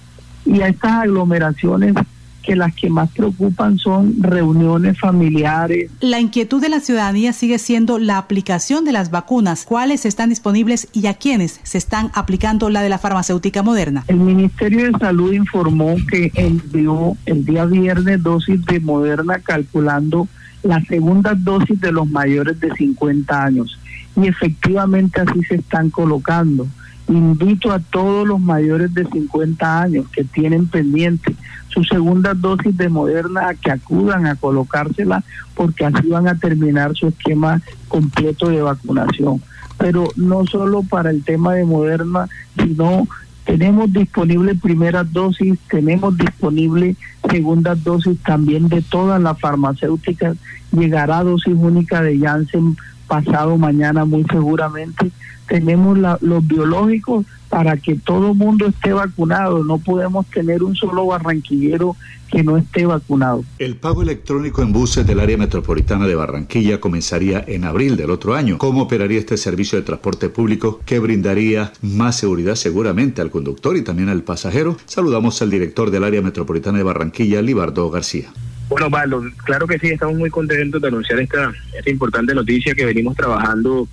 y 0.46 0.62
a 0.62 0.68
estas 0.68 0.92
aglomeraciones 1.04 1.94
que 2.42 2.56
las 2.56 2.74
que 2.74 2.90
más 2.90 3.10
preocupan 3.12 3.78
son 3.78 4.16
reuniones 4.22 5.00
familiares. 5.00 5.92
La 6.00 6.20
inquietud 6.20 6.62
de 6.62 6.70
la 6.70 6.80
ciudadanía 6.80 7.34
sigue 7.34 7.60
siendo 7.60 8.00
la 8.00 8.18
aplicación 8.18 8.86
de 8.86 8.92
las 8.92 9.12
vacunas. 9.12 9.66
¿Cuáles 9.66 10.06
están 10.06 10.30
disponibles 10.30 10.88
y 10.94 11.08
a 11.08 11.14
quiénes 11.14 11.60
se 11.64 11.78
están 11.78 12.12
aplicando 12.14 12.70
la 12.70 12.82
de 12.82 12.90
la 12.90 12.98
farmacéutica 12.98 13.64
moderna? 13.64 14.04
El 14.08 14.18
Ministerio 14.18 14.92
de 14.92 15.00
Salud 15.00 15.34
informó 15.34 15.96
que 16.10 16.32
envió 16.36 17.16
el 17.26 17.46
día 17.46 17.66
viernes 17.66 18.22
dosis 18.22 18.66
de 18.66 18.80
Moderna 18.80 19.40
calculando 19.40 20.28
la 20.64 20.82
segunda 20.82 21.34
dosis 21.36 21.80
de 21.80 21.92
los 21.92 22.10
mayores 22.10 22.60
de 22.60 22.72
50 22.74 23.44
años. 23.44 23.80
Y 24.16 24.28
efectivamente 24.28 25.22
así 25.22 25.42
se 25.44 25.56
están 25.56 25.90
colocando. 25.90 26.68
Invito 27.08 27.72
a 27.72 27.80
todos 27.80 28.28
los 28.28 28.40
mayores 28.40 28.94
de 28.94 29.06
50 29.06 29.82
años 29.82 30.08
que 30.10 30.24
tienen 30.24 30.68
pendiente 30.68 31.36
su 31.74 31.84
segunda 31.84 32.34
dosis 32.34 32.76
de 32.78 32.90
Moderna 32.90 33.50
a 33.50 33.56
que 33.56 33.72
acudan 33.72 34.26
a 34.26 34.36
colocársela 34.36 35.24
porque 35.56 35.86
así 35.86 36.08
van 36.08 36.28
a 36.28 36.36
terminar 36.36 36.96
su 36.96 37.08
esquema 37.08 37.62
completo 37.88 38.50
de 38.50 38.62
vacunación. 38.62 39.42
Pero 39.78 40.08
no 40.16 40.46
solo 40.46 40.84
para 40.84 41.10
el 41.10 41.24
tema 41.24 41.54
de 41.54 41.66
Moderna, 41.66 42.28
sino 42.58 43.08
tenemos 43.46 43.92
disponible 43.92 44.56
primeras 44.56 45.12
dosis, 45.12 45.58
tenemos 45.70 46.18
disponible 46.18 46.96
segundas 47.30 47.84
dosis 47.84 48.20
también 48.20 48.68
de 48.68 48.82
todas 48.82 49.22
las 49.22 49.40
farmacéuticas, 49.40 50.38
llegará 50.72 51.24
dosis 51.24 51.56
única 51.56 52.02
de 52.02 52.20
Janssen 52.20 52.78
pasado 53.12 53.58
mañana 53.58 54.06
muy 54.06 54.24
seguramente 54.32 55.12
tenemos 55.46 55.98
los 56.22 56.48
biológicos 56.48 57.26
para 57.50 57.76
que 57.76 57.96
todo 57.96 58.34
mundo 58.34 58.68
esté 58.68 58.94
vacunado. 58.94 59.66
No 59.66 59.80
podemos 59.80 60.26
tener 60.28 60.64
un 60.64 60.78
solo 60.78 61.06
barranquillero 61.08 61.98
que 62.32 62.42
no 62.42 62.56
esté 62.56 62.86
vacunado. 62.86 63.44
El 63.60 63.76
pago 63.76 64.02
electrónico 64.02 64.62
en 64.62 64.72
buses 64.72 65.06
del 65.06 65.20
área 65.20 65.36
metropolitana 65.36 66.08
de 66.08 66.16
Barranquilla 66.16 66.80
comenzaría 66.80 67.44
en 67.46 67.66
abril 67.66 67.98
del 67.98 68.12
otro 68.12 68.34
año. 68.34 68.58
¿Cómo 68.58 68.84
operaría 68.84 69.20
este 69.20 69.36
servicio 69.36 69.78
de 69.78 69.84
transporte 69.84 70.30
público 70.30 70.80
que 70.86 71.00
brindaría 71.00 71.74
más 71.82 72.16
seguridad 72.16 72.56
seguramente 72.56 73.22
al 73.22 73.30
conductor 73.30 73.76
y 73.76 73.82
también 73.82 74.08
al 74.08 74.24
pasajero? 74.24 74.78
Saludamos 74.86 75.42
al 75.42 75.50
director 75.50 75.92
del 75.92 76.06
área 76.06 76.22
metropolitana 76.22 76.78
de 76.78 76.86
Barranquilla, 76.86 77.42
Libardo 77.42 77.90
García. 77.90 78.30
Bueno, 78.72 78.90
Pablo, 78.90 79.22
claro 79.44 79.68
que 79.68 79.78
sí, 79.78 79.90
estamos 79.90 80.16
muy 80.16 80.30
contentos 80.30 80.82
de 80.82 80.88
anunciar 80.88 81.20
esta, 81.20 81.52
esta 81.78 81.90
importante 81.90 82.34
noticia 82.34 82.74
que 82.74 82.86
venimos 82.86 83.18
trabajando 83.18 83.86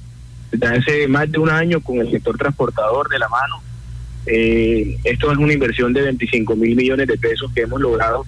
desde 0.53 0.67
hace 0.69 1.09
más 1.09 1.29
de 1.33 1.41
un 1.41 1.51
año 1.51 1.81
con 1.81 1.99
el 1.99 2.09
sector 2.13 2.39
transportador 2.39 3.09
de 3.09 3.19
la 3.19 3.29
mano. 3.29 3.61
Eh, 4.25 4.97
esto 5.03 5.33
es 5.33 5.39
una 5.39 5.53
inversión 5.53 5.93
de 5.93 6.03
25 6.03 6.55
mil 6.55 6.77
millones 6.77 7.09
de 7.09 7.19
pesos 7.19 7.51
que 7.53 7.63
hemos 7.63 7.81
logrado 7.81 8.25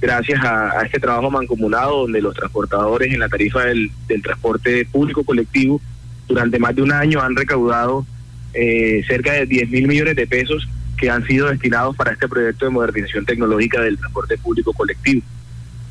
gracias 0.00 0.44
a, 0.44 0.82
este 0.84 0.98
trabajo 0.98 1.30
mancomunado 1.30 2.00
donde 2.00 2.20
los 2.20 2.34
transportadores 2.34 3.14
en 3.14 3.20
la 3.20 3.28
tarifa 3.28 3.62
del, 3.62 3.88
transporte 4.20 4.84
público 4.86 5.22
colectivo 5.22 5.80
durante 6.26 6.58
más 6.58 6.74
de 6.74 6.82
un 6.82 6.90
año 6.90 7.20
han 7.22 7.36
recaudado 7.36 8.04
eh, 8.52 9.04
cerca 9.06 9.34
de 9.34 9.46
10 9.46 9.70
mil 9.70 9.86
millones 9.86 10.16
de 10.16 10.26
pesos 10.26 10.68
que 10.98 11.08
han 11.08 11.24
sido 11.24 11.50
destinados 11.50 11.94
para 11.94 12.10
este 12.10 12.26
proyecto 12.26 12.64
de 12.64 12.72
modernización 12.72 13.24
tecnológica 13.24 13.80
del 13.80 13.96
transporte 13.96 14.36
público 14.38 14.72
colectivo. 14.72 15.22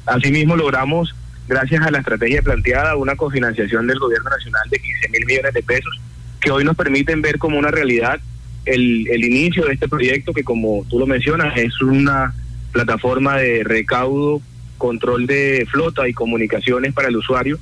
Asimismo, 0.05 0.55
logramos 0.55 1.15
gracias 1.47 1.85
a 1.85 1.91
la 1.91 1.99
estrategia 1.99 2.41
planteada, 2.41 2.95
una 2.95 3.15
cofinanciación 3.15 3.87
del 3.87 3.99
gobierno 3.99 4.29
nacional 4.29 4.69
de 4.69 4.79
15 4.79 5.09
mil 5.09 5.25
millones 5.25 5.53
de 5.53 5.63
pesos, 5.63 5.99
que 6.39 6.51
hoy 6.51 6.63
nos 6.63 6.75
permiten 6.75 7.21
ver 7.21 7.37
como 7.37 7.57
una 7.57 7.71
realidad 7.71 8.19
el, 8.65 9.07
el 9.09 9.23
inicio 9.25 9.65
de 9.65 9.73
este 9.73 9.87
proyecto, 9.87 10.33
que 10.33 10.43
como 10.43 10.85
tú 10.89 10.99
lo 10.99 11.05
mencionas, 11.05 11.57
es 11.57 11.81
una 11.81 12.33
plataforma 12.71 13.37
de 13.37 13.63
recaudo, 13.63 14.41
control 14.77 15.27
de 15.27 15.67
flota 15.71 16.07
y 16.07 16.13
comunicaciones 16.13 16.93
para 16.93 17.09
el 17.09 17.17
usuario, 17.17 17.59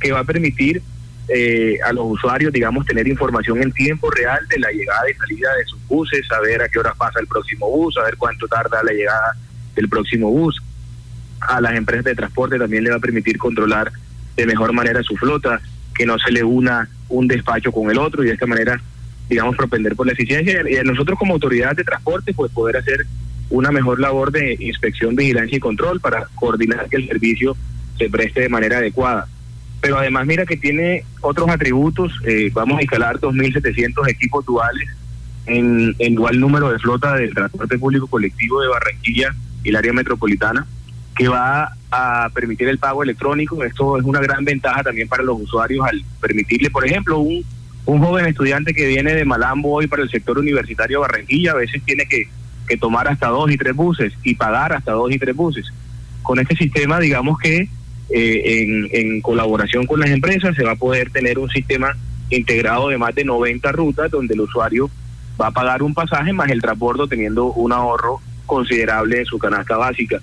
que 0.00 0.12
va 0.12 0.20
a 0.20 0.24
permitir 0.24 0.82
eh, 1.28 1.78
a 1.86 1.92
los 1.92 2.06
usuarios, 2.06 2.52
digamos, 2.52 2.84
tener 2.86 3.06
información 3.06 3.62
en 3.62 3.70
tiempo 3.72 4.10
real 4.10 4.40
de 4.48 4.58
la 4.58 4.70
llegada 4.72 5.08
y 5.08 5.14
salida 5.14 5.54
de 5.56 5.64
sus 5.64 5.78
buses, 5.86 6.26
saber 6.26 6.60
a 6.60 6.68
qué 6.68 6.78
hora 6.78 6.92
pasa 6.94 7.20
el 7.20 7.26
próximo 7.26 7.70
bus, 7.70 7.94
saber 7.94 8.16
cuánto 8.16 8.48
tarda 8.48 8.82
la 8.82 8.92
llegada 8.92 9.36
del 9.76 9.88
próximo 9.88 10.30
bus, 10.30 10.60
a 11.40 11.60
las 11.60 11.74
empresas 11.74 12.04
de 12.04 12.14
transporte 12.14 12.58
también 12.58 12.84
le 12.84 12.90
va 12.90 12.96
a 12.96 13.00
permitir 13.00 13.38
controlar 13.38 13.90
de 14.36 14.46
mejor 14.46 14.72
manera 14.72 15.02
su 15.02 15.16
flota, 15.16 15.60
que 15.94 16.06
no 16.06 16.18
se 16.18 16.30
le 16.32 16.44
una 16.44 16.88
un 17.08 17.26
despacho 17.26 17.72
con 17.72 17.90
el 17.90 17.98
otro 17.98 18.22
y 18.22 18.28
de 18.28 18.34
esta 18.34 18.46
manera, 18.46 18.80
digamos, 19.28 19.56
propender 19.56 19.96
por 19.96 20.06
la 20.06 20.12
eficiencia 20.12 20.62
y 20.68 20.76
a 20.76 20.84
nosotros 20.84 21.18
como 21.18 21.34
autoridad 21.34 21.74
de 21.76 21.84
transporte, 21.84 22.32
pues 22.32 22.52
poder 22.52 22.76
hacer 22.76 23.06
una 23.50 23.72
mejor 23.72 24.00
labor 24.00 24.30
de 24.30 24.56
inspección, 24.60 25.16
vigilancia 25.16 25.56
y 25.56 25.60
control 25.60 26.00
para 26.00 26.26
coordinar 26.36 26.88
que 26.88 26.96
el 26.96 27.08
servicio 27.08 27.56
se 27.98 28.08
preste 28.08 28.42
de 28.42 28.48
manera 28.48 28.78
adecuada. 28.78 29.26
Pero 29.80 29.98
además 29.98 30.26
mira 30.26 30.46
que 30.46 30.56
tiene 30.56 31.04
otros 31.20 31.48
atributos, 31.48 32.12
eh, 32.24 32.50
vamos 32.52 32.78
a 32.78 32.82
instalar 32.82 33.18
2.700 33.18 34.08
equipos 34.08 34.44
duales 34.46 34.88
en, 35.46 35.94
igual 35.98 36.38
número 36.38 36.70
de 36.70 36.78
flota 36.78 37.14
del 37.14 37.34
transporte 37.34 37.78
público 37.78 38.06
colectivo 38.06 38.60
de 38.60 38.68
Barranquilla 38.68 39.34
y 39.64 39.70
el 39.70 39.76
área 39.76 39.92
metropolitana, 39.92 40.66
que 41.16 41.28
va 41.28 41.76
a 41.90 42.28
permitir 42.32 42.68
el 42.68 42.78
pago 42.78 43.02
electrónico. 43.02 43.62
Esto 43.64 43.98
es 43.98 44.04
una 44.04 44.20
gran 44.20 44.44
ventaja 44.44 44.82
también 44.82 45.08
para 45.08 45.22
los 45.22 45.40
usuarios 45.40 45.86
al 45.86 46.02
permitirle, 46.20 46.70
por 46.70 46.86
ejemplo, 46.86 47.18
un, 47.18 47.44
un 47.86 48.00
joven 48.00 48.26
estudiante 48.26 48.74
que 48.74 48.86
viene 48.86 49.14
de 49.14 49.24
Malambo 49.24 49.72
hoy 49.72 49.86
para 49.86 50.02
el 50.02 50.10
sector 50.10 50.38
universitario 50.38 51.00
Barranquilla, 51.00 51.52
a 51.52 51.56
veces 51.56 51.82
tiene 51.84 52.06
que, 52.06 52.28
que 52.68 52.76
tomar 52.76 53.08
hasta 53.08 53.28
dos 53.28 53.50
y 53.50 53.56
tres 53.56 53.74
buses 53.74 54.12
y 54.22 54.34
pagar 54.34 54.72
hasta 54.72 54.92
dos 54.92 55.10
y 55.12 55.18
tres 55.18 55.34
buses. 55.34 55.66
Con 56.22 56.38
este 56.38 56.56
sistema, 56.56 57.00
digamos 57.00 57.38
que 57.38 57.68
eh, 58.10 58.62
en, 58.62 58.88
en 58.92 59.20
colaboración 59.20 59.86
con 59.86 60.00
las 60.00 60.10
empresas 60.10 60.54
se 60.56 60.64
va 60.64 60.72
a 60.72 60.76
poder 60.76 61.10
tener 61.10 61.38
un 61.38 61.48
sistema 61.50 61.96
integrado 62.30 62.88
de 62.88 62.98
más 62.98 63.14
de 63.14 63.24
90 63.24 63.72
rutas 63.72 64.10
donde 64.10 64.34
el 64.34 64.40
usuario 64.40 64.90
va 65.40 65.48
a 65.48 65.50
pagar 65.50 65.82
un 65.82 65.94
pasaje 65.94 66.32
más 66.32 66.50
el 66.50 66.60
transporte 66.60 67.02
teniendo 67.08 67.46
un 67.52 67.72
ahorro 67.72 68.20
considerable 68.46 69.20
en 69.20 69.26
su 69.26 69.38
canasta 69.38 69.76
básica. 69.76 70.20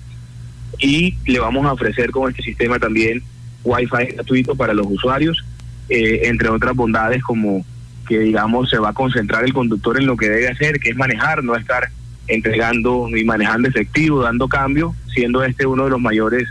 Y 0.78 1.16
le 1.26 1.38
vamos 1.40 1.66
a 1.66 1.72
ofrecer 1.72 2.10
con 2.10 2.30
este 2.30 2.42
sistema 2.42 2.78
también 2.78 3.22
Wi-Fi 3.64 4.14
gratuito 4.14 4.54
para 4.54 4.72
los 4.72 4.86
usuarios, 4.86 5.44
eh, 5.88 6.22
entre 6.24 6.48
otras 6.48 6.74
bondades 6.74 7.22
como 7.22 7.64
que 8.06 8.20
digamos 8.20 8.70
se 8.70 8.78
va 8.78 8.90
a 8.90 8.94
concentrar 8.94 9.44
el 9.44 9.52
conductor 9.52 9.98
en 9.98 10.06
lo 10.06 10.16
que 10.16 10.28
debe 10.28 10.48
hacer, 10.48 10.80
que 10.80 10.90
es 10.90 10.96
manejar, 10.96 11.44
no 11.44 11.54
estar 11.56 11.88
entregando 12.26 13.08
y 13.14 13.24
manejando 13.24 13.68
efectivo, 13.68 14.22
dando 14.22 14.48
cambio, 14.48 14.94
siendo 15.12 15.42
este 15.42 15.66
uno 15.66 15.84
de 15.84 15.90
los 15.90 16.00
mayores 16.00 16.48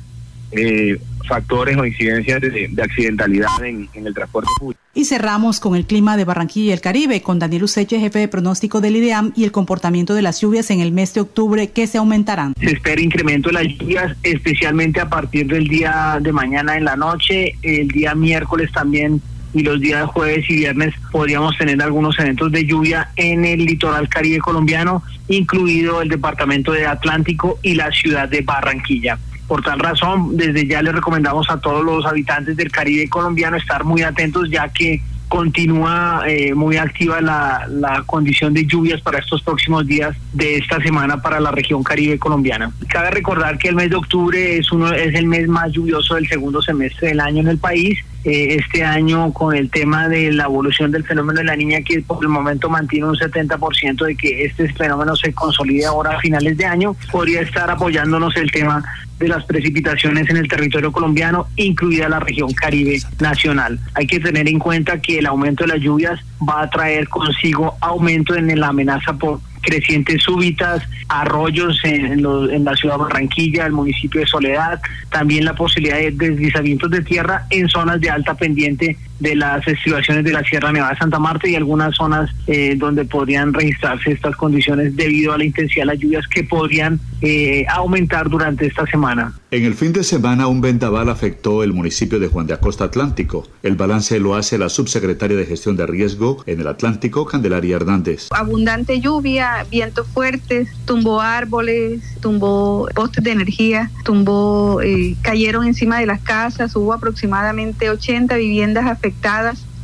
eh, 0.52 1.00
factores 1.28 1.78
o 1.78 1.86
incidencias 1.86 2.42
de, 2.42 2.72
accidentalidad 2.82 3.48
en, 3.64 3.90
el 3.94 4.14
transporte 4.14 4.50
público. 4.60 4.82
Y 4.94 5.06
cerramos 5.06 5.60
con 5.60 5.76
el 5.76 5.86
clima 5.86 6.18
de 6.18 6.26
Barranquilla 6.26 6.70
y 6.70 6.72
el 6.72 6.82
Caribe, 6.82 7.22
con 7.22 7.40
Daniel 7.40 7.64
Useche, 7.64 8.00
jefe 8.00 8.20
de 8.20 8.28
pronóstico 8.28 8.82
del 8.82 8.96
IDEAM, 8.96 9.34
y 9.36 9.44
el 9.44 9.52
comportamiento 9.52 10.16
de 10.16 10.22
las 10.22 10.42
lluvias 10.42 10.72
en 10.72 10.80
el 10.80 10.92
mes 10.92 11.14
de 11.14 11.22
octubre 11.22 11.70
que 11.70 11.86
se 11.88 11.98
aumentarán. 11.98 12.54
Se 12.60 12.72
espera 12.72 13.02
incremento 13.02 13.50
de 13.50 13.54
las 13.54 13.68
lluvias, 13.68 14.18
especialmente 14.24 15.00
a 15.00 15.10
partir 15.10 15.48
del 15.48 15.68
día 15.68 16.20
de 16.22 16.32
mañana 16.32 16.78
en 16.78 16.86
la 16.86 16.96
noche, 16.96 17.56
el 17.62 17.88
día 17.90 18.16
miércoles 18.16 18.72
también 18.72 19.22
y 19.54 19.64
los 19.64 19.80
días 19.80 20.06
jueves 20.12 20.46
y 20.50 20.56
viernes 20.56 20.94
podríamos 21.12 21.58
tener 21.58 21.82
algunos 21.82 22.20
eventos 22.20 22.52
de 22.52 22.66
lluvia 22.66 23.10
en 23.16 23.46
el 23.46 23.66
litoral 23.66 24.10
caribe 24.10 24.40
colombiano, 24.40 25.04
incluido 25.28 26.02
el 26.02 26.10
departamento 26.10 26.72
de 26.72 26.86
Atlántico 26.86 27.60
y 27.62 27.74
la 27.76 27.92
ciudad 27.92 28.30
de 28.30 28.42
Barranquilla. 28.42 29.18
Por 29.48 29.62
tal 29.62 29.80
razón, 29.80 30.36
desde 30.36 30.68
ya 30.68 30.82
le 30.82 30.92
recomendamos 30.92 31.50
a 31.50 31.60
todos 31.60 31.84
los 31.84 32.06
habitantes 32.06 32.58
del 32.58 32.72
Caribe 32.72 33.08
colombiano 33.08 33.58
estar 33.58 33.84
muy 33.84 34.02
atentos 34.02 34.50
ya 34.50 34.68
que 34.70 35.02
continúa 35.28 36.24
eh, 36.26 36.54
muy 36.54 36.78
activa 36.78 37.22
la, 37.22 37.68
la, 37.70 38.04
condición 38.06 38.54
de 38.54 38.66
lluvias 38.66 39.02
para 39.02 39.20
estos 39.20 39.42
próximos 39.42 39.86
días 39.86 40.16
de 40.34 40.58
esta 40.58 40.80
semana 40.82 41.22
para 41.22 41.40
la 41.40 41.52
región 41.52 41.84
caribe 41.84 42.18
colombiana. 42.18 42.72
Cabe 42.88 43.12
recordar 43.12 43.58
que 43.58 43.68
el 43.68 43.76
mes 43.76 43.90
de 43.90 43.98
octubre 43.98 44.58
es 44.58 44.72
uno 44.72 44.92
es 44.94 45.14
el 45.16 45.28
mes 45.28 45.48
más 45.48 45.72
lluvioso 45.72 46.16
del 46.16 46.28
segundo 46.28 46.62
semestre 46.62 47.10
del 47.10 47.20
año 47.20 47.42
en 47.42 47.48
el 47.50 47.58
país 47.58 48.00
eh, 48.28 48.58
este 48.60 48.84
año 48.84 49.32
con 49.32 49.56
el 49.56 49.70
tema 49.70 50.10
de 50.10 50.34
la 50.34 50.44
evolución 50.44 50.92
del 50.92 51.06
fenómeno 51.06 51.40
de 51.40 51.46
la 51.46 51.56
niña 51.56 51.80
que 51.80 52.02
por 52.02 52.22
el 52.22 52.28
momento 52.28 52.70
mantiene 52.70 53.08
un 53.08 53.16
70% 53.16 54.06
de 54.06 54.18
que 54.18 54.44
este 54.44 54.68
fenómeno 54.74 55.16
se 55.16 55.32
consolide 55.34 55.86
ahora 55.86 56.18
a 56.18 56.20
finales 56.20 56.58
de 56.58 56.66
año, 56.66 56.94
podría 57.10 57.40
estar 57.40 57.70
apoyándonos 57.70 58.36
el 58.36 58.52
tema 58.52 58.84
de 59.18 59.30
las 59.30 59.46
precipitaciones 59.46 60.30
en 60.30 60.36
el 60.36 60.48
territorio 60.50 60.92
colombiano, 60.92 61.48
incluida 61.56 62.10
la 62.10 62.20
región 62.20 62.52
caribe 62.54 63.00
nacional. 63.20 63.80
Hay 63.94 64.06
que 64.06 64.20
tener 64.20 64.48
en 64.50 64.60
cuenta 64.60 65.02
que 65.02 65.20
el 65.20 65.26
aumento 65.26 65.64
de 65.64 65.70
las 65.70 65.80
lluvias 65.80 66.20
va 66.48 66.64
a 66.64 66.70
traer 66.70 67.08
consigo 67.08 67.76
aumento 67.80 68.36
en 68.36 68.60
la 68.60 68.68
amenaza 68.68 69.14
por 69.14 69.40
crecientes 69.62 70.24
súbitas, 70.24 70.84
arroyos 71.10 71.80
en, 71.84 72.26
en, 72.26 72.64
la 72.64 72.76
ciudad 72.76 72.96
de 72.96 73.04
Barranquilla, 73.04 73.66
el 73.66 73.74
municipio 73.74 74.22
de 74.22 74.28
Soledad, 74.28 74.80
también 75.10 75.46
la 75.46 75.54
posibilidad 75.54 75.98
de 75.98 76.12
deslizamientos 76.12 76.92
de 76.92 77.02
tierra 77.02 77.46
en 77.50 77.68
zonas 77.70 78.00
de 78.02 78.10
alta 78.10 78.34
pendiente 78.36 78.98
de 79.20 79.36
las 79.36 79.68
estribaciones 79.68 80.24
de 80.24 80.32
la 80.32 80.44
Sierra 80.44 80.72
Nevada 80.72 80.94
de 80.94 81.00
Santa 81.00 81.20
Marta 81.20 81.48
y 81.48 81.56
algunas 81.56 81.96
zonas 81.96 82.30
eh, 82.46 82.76
donde 82.78 83.06
podrían 83.06 83.54
registrarse 83.54 84.12
estas 84.12 84.36
condiciones 84.36 84.96
debido 84.96 85.34
a 85.34 85.38
la 85.38 85.46
intensidad 85.46 85.84
de 85.84 85.86
las 85.88 86.00
lluvias 86.00 86.28
que 86.28 86.44
podrían 86.44 87.00
eh, 87.22 87.66
aumentar 87.70 88.30
durante 88.30 88.68
esta 88.68 88.86
semana. 88.86 89.34
En 89.50 89.64
el 89.64 89.74
fin 89.74 89.94
de 89.94 90.04
semana 90.04 90.48
un 90.48 90.62
vendaval 90.62 91.10
afectó 91.10 91.64
el 91.64 91.74
municipio 91.74 92.20
de 92.20 92.28
Juan 92.28 92.48
de 92.48 92.54
Acosta 92.54 92.84
Atlántico. 92.84 93.48
El 93.64 93.76
balance 93.76 94.20
lo 94.20 94.36
hace 94.36 94.58
la 94.58 94.70
subsecretaria 94.70 95.38
de 95.38 95.46
Gestión 95.46 95.78
de 95.78 95.88
Riesgo 95.88 96.44
en 96.46 96.60
el 96.60 96.68
Atlántico, 96.68 97.26
Candelaria 97.26 97.78
Hernández. 97.78 98.28
Abundante 98.32 99.00
lluvia, 99.00 99.66
vientos 99.72 100.08
fuertes, 100.08 100.70
tumbó 100.86 101.22
árboles, 101.22 102.02
tumbó 102.22 102.88
postes 102.94 103.24
de 103.24 103.32
energía, 103.32 103.90
tumbó, 104.04 104.82
eh, 104.82 105.16
cayeron 105.22 105.66
encima 105.66 106.00
de 106.00 106.06
las 106.06 106.22
casas, 106.22 106.76
hubo 106.76 106.94
aproximadamente 106.94 107.90
80 107.90 108.36
viviendas 108.36 108.86
afectadas 108.86 109.07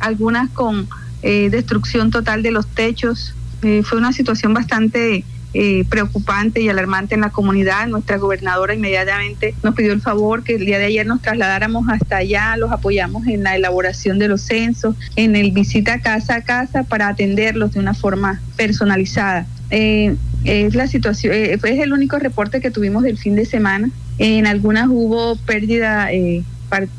algunas 0.00 0.50
con 0.50 0.88
eh, 1.22 1.48
destrucción 1.50 2.10
total 2.10 2.42
de 2.42 2.50
los 2.50 2.66
techos. 2.66 3.34
Eh, 3.62 3.82
fue 3.82 3.96
una 3.96 4.12
situación 4.12 4.52
bastante 4.52 5.24
eh, 5.54 5.84
preocupante 5.88 6.60
y 6.60 6.68
alarmante 6.68 7.14
en 7.14 7.22
la 7.22 7.30
comunidad. 7.30 7.86
Nuestra 7.86 8.18
gobernadora 8.18 8.74
inmediatamente 8.74 9.54
nos 9.62 9.74
pidió 9.74 9.94
el 9.94 10.02
favor 10.02 10.42
que 10.42 10.56
el 10.56 10.66
día 10.66 10.78
de 10.78 10.84
ayer 10.84 11.06
nos 11.06 11.22
trasladáramos 11.22 11.88
hasta 11.88 12.18
allá, 12.18 12.56
los 12.58 12.72
apoyamos 12.72 13.26
en 13.26 13.42
la 13.42 13.56
elaboración 13.56 14.18
de 14.18 14.28
los 14.28 14.42
censos, 14.42 14.96
en 15.16 15.34
el 15.34 15.52
visita 15.52 16.00
casa 16.00 16.34
a 16.36 16.40
casa 16.42 16.82
para 16.82 17.08
atenderlos 17.08 17.72
de 17.72 17.80
una 17.80 17.94
forma 17.94 18.42
personalizada. 18.56 19.46
es 19.70 20.74
la 20.74 20.86
situación, 20.88 21.32
es 21.32 21.62
el 21.64 21.92
único 21.94 22.18
reporte 22.18 22.60
que 22.60 22.70
tuvimos 22.70 23.02
del 23.02 23.16
fin 23.16 23.34
de 23.34 23.46
semana. 23.46 23.88
En 24.18 24.46
algunas 24.46 24.88
hubo 24.88 25.36
pérdida 25.36 26.10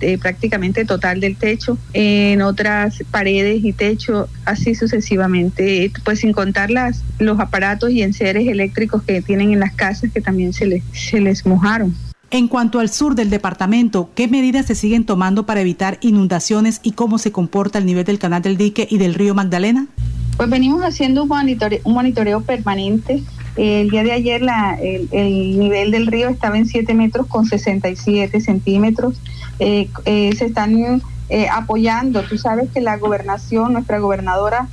eh, 0.01 0.17
prácticamente 0.17 0.85
total 0.85 1.19
del 1.19 1.35
techo, 1.35 1.77
en 1.93 2.41
otras 2.41 3.03
paredes 3.11 3.63
y 3.63 3.73
techo, 3.73 4.27
así 4.45 4.75
sucesivamente, 4.75 5.91
pues 6.03 6.19
sin 6.19 6.31
contar 6.31 6.71
las, 6.71 7.03
los 7.19 7.39
aparatos 7.39 7.91
y 7.91 8.01
enseres 8.01 8.47
eléctricos 8.47 9.03
que 9.03 9.21
tienen 9.21 9.53
en 9.53 9.59
las 9.59 9.73
casas 9.73 10.11
que 10.11 10.21
también 10.21 10.53
se 10.53 10.65
les, 10.65 10.83
se 10.93 11.19
les 11.19 11.45
mojaron. 11.45 11.95
En 12.31 12.47
cuanto 12.47 12.79
al 12.79 12.89
sur 12.89 13.15
del 13.15 13.29
departamento, 13.29 14.09
¿qué 14.15 14.27
medidas 14.27 14.65
se 14.65 14.75
siguen 14.75 15.05
tomando 15.05 15.45
para 15.45 15.61
evitar 15.61 15.99
inundaciones 16.01 16.79
y 16.83 16.91
cómo 16.93 17.17
se 17.17 17.31
comporta 17.31 17.77
el 17.77 17.85
nivel 17.85 18.03
del 18.03 18.19
canal 18.19 18.41
del 18.41 18.57
dique 18.57 18.87
y 18.89 18.97
del 18.97 19.13
río 19.13 19.35
Magdalena? 19.35 19.87
Pues 20.35 20.49
venimos 20.49 20.81
haciendo 20.81 21.23
un 21.23 21.29
monitoreo, 21.29 21.79
un 21.83 21.93
monitoreo 21.93 22.41
permanente 22.41 23.23
el 23.55 23.89
día 23.89 24.03
de 24.03 24.11
ayer 24.11 24.41
la, 24.41 24.77
el, 24.81 25.59
nivel 25.59 25.91
del 25.91 26.07
río 26.07 26.29
estaba 26.29 26.57
en 26.57 26.65
7 26.65 26.93
metros 26.93 27.27
con 27.27 27.45
67 27.45 28.41
centímetros. 28.41 29.15
Eh, 29.59 29.89
eh, 30.03 30.35
se 30.37 30.45
están 30.45 31.01
eh, 31.29 31.47
apoyando. 31.49 32.23
Tú 32.23 32.37
sabes 32.37 32.69
que 32.71 32.81
la 32.81 32.97
gobernación, 32.97 33.73
nuestra 33.73 33.99
gobernadora, 33.99 34.67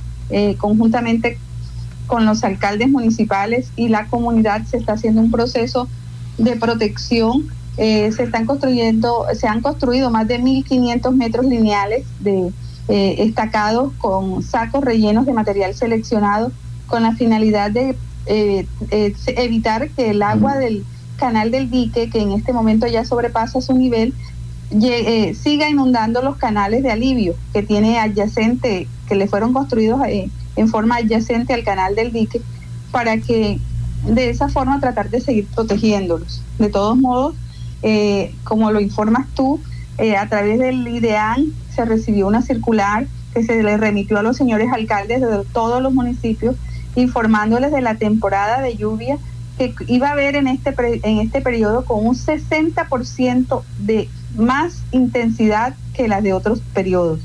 conjuntamente 0.57 1.37
con 2.07 2.25
los 2.25 2.43
alcaldes 2.43 2.89
municipales 2.89 3.71
y 3.75 3.89
la 3.89 4.07
comunidad, 4.07 4.65
se 4.65 4.77
está 4.77 4.93
haciendo 4.93 5.21
un 5.21 5.29
proceso 5.29 5.87
de 6.39 6.55
protección. 6.55 7.49
se 7.75 8.07
están 8.07 8.47
construyendo, 8.47 9.25
se 9.35 9.47
han 9.47 9.61
construido 9.61 10.09
más 10.09 10.27
de 10.27 10.39
1.500 10.39 11.15
metros 11.15 11.45
lineales 11.45 12.05
de 12.19 12.51
estacados 12.87 13.93
con 13.99 14.41
sacos 14.41 14.83
rellenos 14.83 15.27
de 15.27 15.33
material 15.33 15.75
seleccionado 15.75 16.51
con 16.87 17.03
la 17.03 17.15
finalidad 17.15 17.69
de 17.69 17.95
eh, 18.25 18.65
eh, 18.89 19.13
evitar 19.27 19.89
que 19.89 20.11
el 20.11 20.21
agua 20.21 20.57
del 20.57 20.85
canal 21.17 21.51
del 21.51 21.69
dique, 21.69 22.09
que 22.09 22.21
en 22.21 22.31
este 22.31 22.53
momento 22.53 22.87
ya 22.87 23.03
sobrepasa 23.05 23.61
su 23.61 23.73
nivel, 23.73 24.13
eh, 24.71 25.35
siga 25.35 25.69
inundando 25.69 26.21
los 26.21 26.37
canales 26.37 26.83
de 26.83 26.91
alivio 26.91 27.35
que 27.51 27.63
tiene 27.63 27.99
adyacente, 27.99 28.87
que 29.07 29.15
le 29.15 29.27
fueron 29.27 29.53
construidos 29.53 30.01
en 30.55 30.67
forma 30.69 30.97
adyacente 30.97 31.53
al 31.53 31.63
canal 31.63 31.95
del 31.95 32.11
dique, 32.11 32.41
para 32.91 33.17
que 33.17 33.59
de 34.07 34.29
esa 34.29 34.49
forma 34.49 34.79
tratar 34.79 35.09
de 35.09 35.21
seguir 35.21 35.47
protegiéndolos. 35.47 36.41
De 36.59 36.69
todos 36.69 36.97
modos, 36.97 37.35
como 38.43 38.71
lo 38.71 38.79
informas 38.79 39.27
tú, 39.35 39.59
a 40.17 40.27
través 40.27 40.59
del 40.59 40.87
IDEAN 40.87 41.45
se 41.75 41.85
recibió 41.85 42.27
una 42.27 42.41
circular 42.41 43.05
que 43.33 43.43
se 43.43 43.61
le 43.61 43.77
remitió 43.77 44.17
a 44.17 44.23
los 44.23 44.37
señores 44.37 44.69
alcaldes 44.71 45.21
de 45.21 45.43
todos 45.53 45.81
los 45.81 45.93
municipios 45.93 46.55
informándoles 46.95 47.71
de 47.71 47.81
la 47.81 47.95
temporada 47.95 48.61
de 48.61 48.75
lluvia 48.75 49.17
que 49.57 49.73
iba 49.87 50.09
a 50.09 50.11
haber 50.13 50.35
en 50.35 50.47
este, 50.47 50.73
en 51.03 51.19
este 51.19 51.41
periodo 51.41 51.85
con 51.85 52.05
un 52.05 52.15
60% 52.15 53.63
de 53.79 54.09
más 54.35 54.83
intensidad 54.91 55.75
que 55.93 56.07
las 56.07 56.23
de 56.23 56.33
otros 56.33 56.61
periodos. 56.73 57.19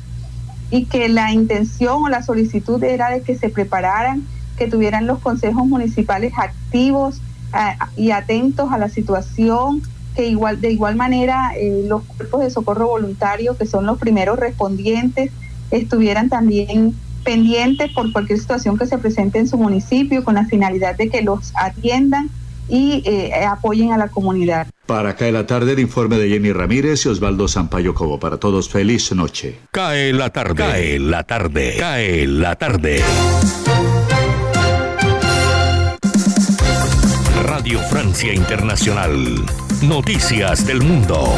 Y 0.71 0.85
que 0.85 1.09
la 1.09 1.33
intención 1.33 2.05
o 2.05 2.09
la 2.09 2.23
solicitud 2.23 2.83
era 2.85 3.11
de 3.11 3.23
que 3.23 3.37
se 3.37 3.49
prepararan, 3.49 4.25
que 4.59 4.67
tuvieran 4.67 5.07
los 5.07 5.19
consejos 5.21 5.67
municipales 5.67 6.33
activos 6.37 7.21
y 7.97 8.11
atentos 8.11 8.71
a 8.71 8.79
la 8.79 8.91
situación, 8.91 9.83
que 10.15 10.27
igual 10.27 10.61
de 10.61 10.73
igual 10.73 10.97
manera 10.97 11.53
eh, 11.57 11.85
los 11.87 12.03
cuerpos 12.03 12.43
de 12.43 12.51
socorro 12.51 12.89
voluntario, 12.89 13.57
que 13.57 13.65
son 13.65 13.87
los 13.87 13.99
primeros 13.99 14.39
respondientes, 14.39 15.31
estuvieran 15.71 16.29
también 16.29 16.95
pendientes 17.29 17.93
por 17.93 18.11
cualquier 18.11 18.39
situación 18.39 18.79
que 18.79 18.87
se 18.87 18.97
presente 18.97 19.39
en 19.39 19.47
su 19.47 19.59
municipio 19.59 20.25
con 20.25 20.37
la 20.37 20.47
finalidad 20.47 20.97
de 20.97 21.11
que 21.11 21.21
los 21.21 21.53
atiendan 21.57 22.31
y 22.71 23.03
eh, 23.05 23.45
apoyen 23.45 23.93
a 23.93 23.99
la 23.99 24.09
comunidad. 24.09 24.67
Para 24.87 25.15
Cae 25.15 25.31
la 25.31 25.47
tarde, 25.47 25.73
el 25.73 25.79
informe 25.79 26.17
de 26.17 26.31
Jenny 26.31 26.53
Ramírez 26.53 27.05
y 27.05 27.11
Osvaldo 27.11 27.47
Sampaio 27.47 27.93
Cobo. 27.93 28.19
Para 28.19 28.39
todos, 28.39 28.71
feliz 28.71 29.13
noche. 29.13 29.59
Cae 29.73 30.15
la 30.15 30.31
tarde. 30.31 30.55
Cae 30.55 30.99
la 30.99 31.23
tarde. 31.25 31.77
Cae 31.79 32.27
la 32.27 32.57
tarde. 32.57 33.03
Radio 37.43 37.79
Francia 37.91 38.33
Internacional. 38.33 39.45
Noticias 39.83 40.67
del 40.67 40.81
Mundo. 40.81 41.35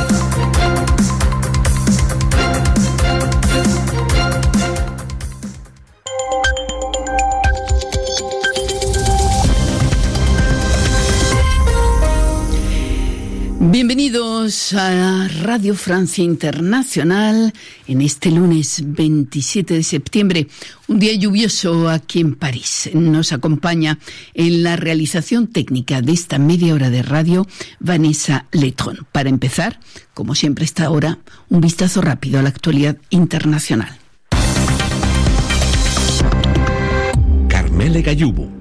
Bienvenidos 13.62 14.72
a 14.72 15.28
Radio 15.42 15.74
Francia 15.74 16.24
Internacional 16.24 17.52
en 17.86 18.00
este 18.00 18.30
lunes 18.30 18.82
27 18.86 19.74
de 19.74 19.82
septiembre, 19.82 20.46
un 20.88 20.98
día 20.98 21.14
lluvioso 21.14 21.90
aquí 21.90 22.20
en 22.20 22.36
París. 22.36 22.88
Nos 22.94 23.32
acompaña 23.32 23.98
en 24.32 24.62
la 24.62 24.76
realización 24.76 25.46
técnica 25.46 26.00
de 26.00 26.12
esta 26.12 26.38
media 26.38 26.72
hora 26.72 26.88
de 26.88 27.02
radio 27.02 27.46
Vanessa 27.80 28.46
Letron. 28.50 29.06
Para 29.12 29.28
empezar, 29.28 29.78
como 30.14 30.34
siempre 30.34 30.64
esta 30.64 30.88
hora, 30.88 31.18
un 31.50 31.60
vistazo 31.60 32.00
rápido 32.00 32.38
a 32.38 32.42
la 32.42 32.48
actualidad 32.48 32.96
internacional. 33.10 33.98
Carmele 37.46 38.00
Gallubo 38.00 38.59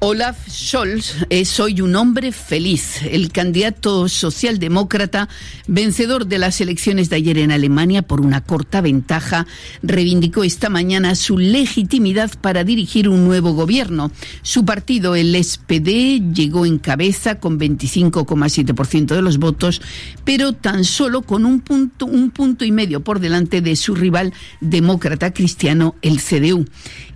Olaf 0.00 0.48
Scholz 0.48 1.26
es 1.28 1.58
hoy 1.58 1.80
un 1.80 1.96
hombre 1.96 2.30
feliz. 2.30 3.02
El 3.02 3.32
candidato 3.32 4.08
socialdemócrata, 4.08 5.28
vencedor 5.66 6.26
de 6.26 6.38
las 6.38 6.60
elecciones 6.60 7.10
de 7.10 7.16
ayer 7.16 7.38
en 7.38 7.50
Alemania 7.50 8.02
por 8.02 8.20
una 8.20 8.40
corta 8.40 8.80
ventaja, 8.80 9.48
reivindicó 9.82 10.44
esta 10.44 10.68
mañana 10.68 11.16
su 11.16 11.36
legitimidad 11.36 12.30
para 12.40 12.62
dirigir 12.62 13.08
un 13.08 13.24
nuevo 13.24 13.54
gobierno. 13.54 14.12
Su 14.42 14.64
partido, 14.64 15.16
el 15.16 15.34
SPD, 15.34 16.32
llegó 16.32 16.64
en 16.64 16.78
cabeza 16.78 17.40
con 17.40 17.58
25,7% 17.58 19.16
de 19.16 19.22
los 19.22 19.38
votos, 19.38 19.82
pero 20.24 20.52
tan 20.52 20.84
solo 20.84 21.22
con 21.22 21.44
un 21.44 21.60
punto, 21.60 22.06
un 22.06 22.30
punto 22.30 22.64
y 22.64 22.70
medio 22.70 23.00
por 23.00 23.18
delante 23.18 23.60
de 23.62 23.74
su 23.74 23.96
rival 23.96 24.32
demócrata 24.60 25.32
cristiano, 25.32 25.96
el 26.02 26.20
CDU. 26.20 26.66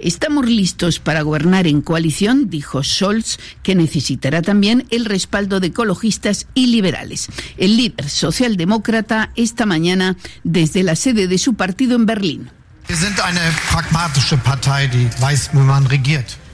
Estamos 0.01 0.47
listos 0.47 0.99
para 0.99 1.23
gobernar 1.23 1.69
en 1.69 1.81
coalición, 1.81 2.51
dijo 2.51 2.72
Scholz, 2.81 3.39
que 3.63 3.75
necesitará 3.75 4.41
también 4.41 4.87
el 4.91 5.05
respaldo 5.05 5.61
de 5.61 5.67
ecologistas 5.69 6.47
y 6.55 6.69
liberales. 6.69 7.29
El 7.59 7.77
líder 7.77 8.09
socialdemócrata 8.09 9.31
esta 9.37 9.67
mañana 9.67 10.17
desde 10.45 10.83
la 10.83 10.97
sede 10.97 11.27
de 11.27 11.39
su 11.39 11.55
partido 11.55 11.97
en 11.97 12.07
Berlín. 12.07 12.51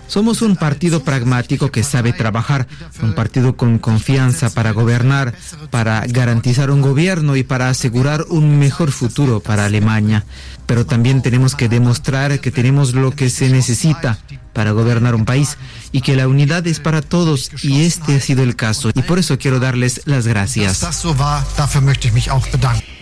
Somos 0.08 0.40
un 0.40 0.56
partido 0.56 1.04
pragmático 1.04 1.70
que 1.70 1.82
sabe 1.82 2.14
trabajar, 2.14 2.66
un 3.02 3.14
partido 3.14 3.56
con 3.56 3.78
confianza 3.78 4.48
para 4.48 4.72
gobernar, 4.72 5.34
para 5.70 6.02
garantizar 6.06 6.70
un 6.70 6.80
gobierno 6.80 7.36
y 7.36 7.42
para 7.42 7.68
asegurar 7.68 8.24
un 8.30 8.58
mejor 8.58 8.90
futuro 8.90 9.40
para 9.40 9.66
Alemania. 9.66 10.24
Pero 10.64 10.86
también 10.86 11.20
tenemos 11.20 11.54
que 11.54 11.68
demostrar 11.68 12.40
que 12.40 12.50
tenemos 12.50 12.94
lo 12.94 13.10
que 13.10 13.28
se 13.28 13.50
necesita 13.50 14.18
para 14.59 14.72
gobernar 14.72 15.14
un 15.14 15.24
país 15.24 15.56
y 15.92 16.00
que 16.00 16.16
la 16.16 16.26
unidad 16.26 16.66
es 16.66 16.80
para 16.80 17.00
todos 17.00 17.52
y 17.62 17.82
este 17.82 18.16
ha 18.16 18.20
sido 18.20 18.42
el 18.42 18.56
caso 18.56 18.90
y 18.92 19.02
por 19.02 19.20
eso 19.20 19.38
quiero 19.38 19.61
darles 19.61 20.02
las 20.04 20.26
gracias. 20.26 20.84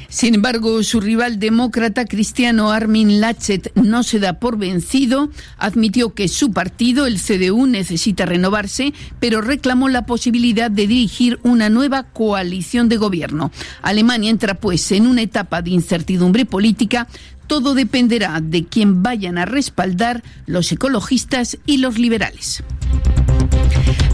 Sin 0.09 0.35
embargo, 0.35 0.83
su 0.83 1.01
rival 1.01 1.39
demócrata 1.39 2.05
cristiano 2.05 2.71
Armin 2.71 3.21
Laschet 3.21 3.73
no 3.75 4.03
se 4.03 4.21
da 4.21 4.35
por 4.35 4.57
vencido, 4.57 5.31
admitió 5.59 6.15
que 6.15 6.29
su 6.29 6.53
partido, 6.53 7.07
el 7.07 7.21
CDU, 7.21 7.67
necesita 7.67 8.25
renovarse, 8.25 8.93
pero 9.19 9.41
reclamó 9.41 9.89
la 9.89 10.07
posibilidad 10.07 10.71
de 10.71 10.87
dirigir 10.87 11.41
una 11.43 11.71
nueva 11.71 12.05
coalición 12.05 12.89
de 12.89 12.99
gobierno. 12.99 13.51
Alemania 13.83 14.31
entra 14.31 14.55
pues 14.55 14.93
en 14.93 15.07
una 15.07 15.23
etapa 15.23 15.61
de 15.61 15.71
incertidumbre 15.71 16.45
política 16.45 17.09
todo 17.47 17.75
dependerá 17.75 18.41
de 18.41 18.65
quién 18.65 19.03
vayan 19.03 19.39
a 19.39 19.45
respaldar 19.45 20.23
los 20.47 20.73
ecologistas 20.73 21.59
y 21.67 21.79
los 21.79 21.99
liberales. 21.99 22.63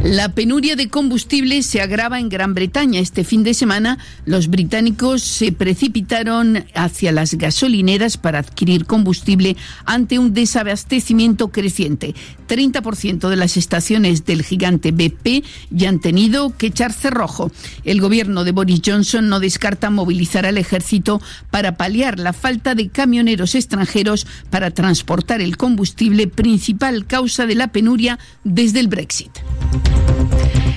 La 0.04 0.30
penuria 0.30 0.74
de 0.74 0.88
combustible 0.88 1.62
se 1.62 1.80
agrava 1.80 2.18
en 2.18 2.28
Gran 2.28 2.54
Bretaña. 2.54 2.98
Este 2.98 3.22
fin 3.22 3.44
de 3.44 3.54
semana 3.54 3.98
los 4.26 4.48
británicos 4.48 5.22
se 5.22 5.52
precipitaron 5.52 6.64
hacia 6.74 7.12
las 7.12 7.34
gasolineras 7.34 8.16
para 8.16 8.40
adquirir 8.40 8.84
combustible 8.84 9.56
ante 9.84 10.18
un 10.18 10.34
desabastecimiento 10.34 11.52
creciente. 11.52 12.16
30% 12.48 13.28
de 13.28 13.36
las 13.36 13.56
estaciones 13.56 14.26
del 14.26 14.42
gigante 14.42 14.90
BP 14.90 15.44
ya 15.70 15.88
han 15.88 16.00
tenido 16.00 16.56
que 16.56 16.66
echar 16.66 16.92
cerrojo. 16.92 17.52
El 17.84 18.00
gobierno 18.00 18.42
de 18.42 18.50
Boris 18.50 18.82
Johnson 18.84 19.28
no 19.28 19.38
descarta 19.38 19.88
movilizar 19.88 20.46
al 20.46 20.58
ejército 20.58 21.22
para 21.52 21.76
paliar 21.76 22.18
la 22.18 22.32
falta 22.32 22.74
de 22.74 22.88
camioneros 22.88 23.54
extranjeros 23.54 24.26
para 24.50 24.72
transportar 24.72 25.40
el 25.40 25.56
combustible, 25.56 26.26
principal 26.26 27.06
causa 27.06 27.46
de 27.46 27.54
la 27.54 27.68
penuria 27.68 28.18
desde 28.42 28.80
el 28.80 28.88
Brexit. 28.88 29.30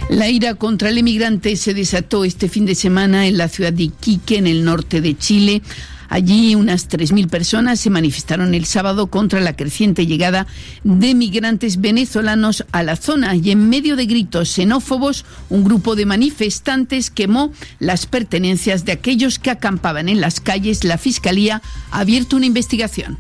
La 0.10 0.30
ira 0.30 0.56
contra 0.56 0.90
el 0.90 0.98
emigrante 0.98 1.56
se 1.56 1.74
desató 1.74 2.24
este 2.24 2.48
fin 2.48 2.66
de 2.66 2.76
semana 2.76 3.28
en 3.28 3.38
la 3.38 3.50
ciudad 3.50 3.74
de 3.74 3.84
Iquique, 3.84 4.38
en 4.38 4.48
el 4.48 4.64
norte 4.64 5.02
de 5.02 5.18
Chile. 5.18 5.62
Allí 6.10 6.56
unas 6.56 6.90
3.000 6.90 7.28
personas 7.30 7.80
se 7.80 7.90
manifestaron 7.90 8.54
el 8.54 8.66
sábado 8.66 9.08
contra 9.08 9.42
la 9.42 9.56
creciente 9.56 10.06
llegada 10.06 10.48
de 10.84 11.16
migrantes 11.16 11.82
venezolanos 11.82 12.66
a 12.72 12.84
la 12.84 12.96
zona 12.96 13.36
y 13.36 13.52
en 13.52 13.68
medio 13.68 13.96
de 13.96 14.06
gritos 14.06 14.50
xenófobos, 14.50 15.26
un 15.50 15.64
grupo 15.64 15.96
de 15.96 16.06
manifestantes 16.06 17.10
quemó 17.10 17.52
las 17.80 18.06
pertenencias 18.06 18.86
de 18.86 18.94
aquellos 18.94 19.40
que 19.40 19.52
acampaban 19.52 20.08
en 20.08 20.22
las 20.22 20.40
calles. 20.40 20.84
La 20.84 20.98
Fiscalía 20.98 21.62
ha 21.92 22.00
abierto 22.00 22.38
una 22.38 22.46
investigación. 22.46 23.18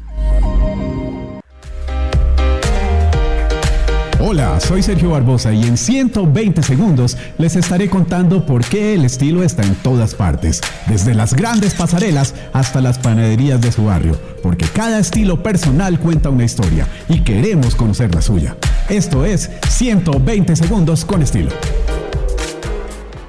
Hola, 4.27 4.59
soy 4.59 4.81
Sergio 4.81 5.11
Barbosa 5.11 5.53
y 5.53 5.61
en 5.65 5.77
120 5.77 6.63
segundos 6.63 7.15
les 7.37 7.55
estaré 7.55 7.91
contando 7.91 8.43
por 8.43 8.65
qué 8.65 8.95
el 8.95 9.05
estilo 9.05 9.43
está 9.43 9.61
en 9.61 9.75
todas 9.75 10.15
partes, 10.15 10.61
desde 10.87 11.13
las 11.13 11.35
grandes 11.35 11.75
pasarelas 11.75 12.33
hasta 12.51 12.81
las 12.81 12.97
panaderías 12.97 13.61
de 13.61 13.71
su 13.71 13.85
barrio, 13.85 14.17
porque 14.41 14.65
cada 14.65 14.97
estilo 14.97 15.43
personal 15.43 15.99
cuenta 15.99 16.31
una 16.31 16.43
historia 16.43 16.87
y 17.07 17.19
queremos 17.19 17.75
conocer 17.75 18.15
la 18.15 18.23
suya. 18.23 18.57
Esto 18.89 19.25
es 19.25 19.51
120 19.69 20.55
segundos 20.55 21.05
con 21.05 21.21
estilo. 21.21 21.51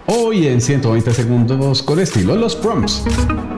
Hoy 0.06 0.46
en 0.46 0.62
120 0.62 1.12
segundos 1.12 1.82
con 1.82 2.00
estilo 2.00 2.36
los 2.36 2.56
proms. 2.56 3.04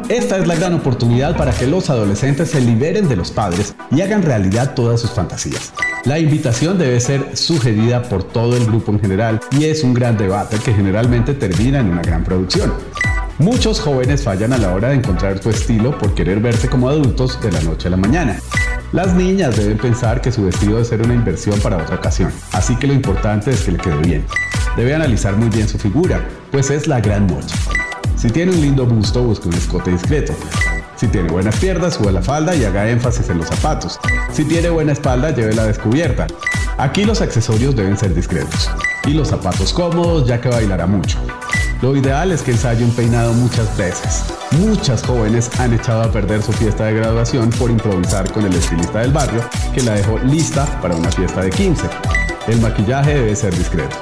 Esta 0.09 0.39
es 0.39 0.49
la 0.49 0.57
gran 0.57 0.74
oportunidad 0.74 1.36
para 1.36 1.53
que 1.53 1.68
los 1.68 1.89
adolescentes 1.89 2.51
se 2.51 2.61
liberen 2.61 3.09
de 3.09 3.14
los 3.14 3.30
padres 3.30 3.76
y 3.93 4.01
hagan 4.01 4.22
realidad 4.22 4.74
todas 4.74 5.01
sus 5.01 5.12
fantasías. 5.12 5.72
La 6.09 6.18
invitación 6.18 6.78
debe 6.78 6.98
ser 7.00 7.36
sugerida 7.36 8.02
por 8.02 8.24
todo 8.24 8.56
el 8.56 8.64
grupo 8.64 8.90
en 8.92 8.98
general 8.98 9.40
y 9.50 9.64
es 9.64 9.84
un 9.84 9.92
gran 9.92 10.16
debate 10.16 10.56
que 10.56 10.72
generalmente 10.72 11.34
termina 11.34 11.80
en 11.80 11.90
una 11.90 12.00
gran 12.00 12.24
producción. 12.24 12.72
Muchos 13.38 13.78
jóvenes 13.78 14.22
fallan 14.22 14.54
a 14.54 14.59
la 14.59 14.72
hora 14.72 14.88
de 14.88 14.94
encontrar 14.94 15.42
su 15.42 15.50
estilo 15.50 15.98
por 15.98 16.14
querer 16.14 16.40
verse 16.40 16.66
como 16.66 16.88
adultos 16.88 17.38
de 17.42 17.52
la 17.52 17.61
noche 17.61 17.88
a 17.88 17.90
la 17.90 17.98
mañana. 17.98 18.40
Las 18.92 19.12
niñas 19.12 19.54
deben 19.59 19.76
pensar 19.76 20.22
que 20.22 20.32
su 20.32 20.46
vestido 20.46 20.76
debe 20.76 20.86
ser 20.86 21.02
una 21.02 21.12
inversión 21.12 21.61
para 21.61 21.76
otra 21.76 21.96
ocasión, 21.96 22.32
así 22.52 22.74
que 22.76 22.86
lo 22.86 22.94
importante 22.94 23.50
es 23.50 23.61
que 23.64 23.72
le 23.72 23.78
quede 23.78 23.98
bien. 23.98 24.24
Debe 24.78 24.94
analizar 24.94 25.36
muy 25.36 25.50
bien 25.50 25.68
su 25.68 25.78
figura, 25.78 26.26
pues 26.50 26.70
es 26.70 26.86
la 26.86 27.02
gran 27.02 27.26
noche. 27.26 27.54
Si 28.16 28.30
tiene 28.30 28.52
un 28.52 28.62
lindo 28.62 28.86
busto, 28.86 29.24
busque 29.24 29.48
un 29.48 29.54
escote 29.54 29.90
discreto. 29.90 30.32
Si 30.99 31.07
tiene 31.07 31.30
buenas 31.30 31.55
piernas, 31.61 31.94
sube 31.94 32.11
la 32.11 32.20
falda 32.20 32.57
y 32.57 32.64
haga 32.64 32.90
énfasis 32.90 33.28
en 33.28 33.38
los 33.38 33.46
zapatos. 33.46 34.01
Si 34.32 34.44
tiene 34.44 34.68
buena 34.68 34.90
espalda, 34.90 35.30
la 35.30 35.64
descubierta. 35.64 36.26
Aquí 36.76 37.05
los 37.05 37.20
accesorios 37.20 37.76
deben 37.76 37.96
ser 37.96 38.12
discretos. 38.14 38.68
Y 39.07 39.11
los 39.14 39.28
zapatos 39.28 39.72
cómodos, 39.72 40.26
ya 40.26 40.40
que 40.40 40.49
bailará 40.49 40.88
mucho. 40.88 41.16
Lo 41.82 41.94
ideal 41.94 42.32
es 42.32 42.42
que 42.42 42.51
ensaye 42.51 42.82
un 42.82 42.90
peinado 42.90 43.32
muchas 43.32 43.76
veces. 43.76 44.24
Muchas 44.59 45.05
jóvenes 45.05 45.49
han 45.61 45.72
echado 45.72 46.03
a 46.03 46.11
perder 46.11 46.42
su 46.42 46.53
fiesta 46.53 46.86
de 46.86 46.94
graduación 46.94 47.51
por 47.51 47.70
improvisar 47.70 48.28
con 48.32 48.44
el 48.44 48.55
estilista 48.55 48.99
del 48.99 49.12
barrio 49.12 49.40
que 49.72 49.82
la 49.82 49.94
dejó 49.94 50.18
lista 50.18 50.66
para 50.82 50.96
una 50.96 51.12
fiesta 51.12 51.42
de 51.42 51.51
15. 51.51 51.88
El 52.49 52.61
maquillaje 52.61 53.14
debe 53.14 53.36
ser 53.36 53.57
discreto. 53.57 53.96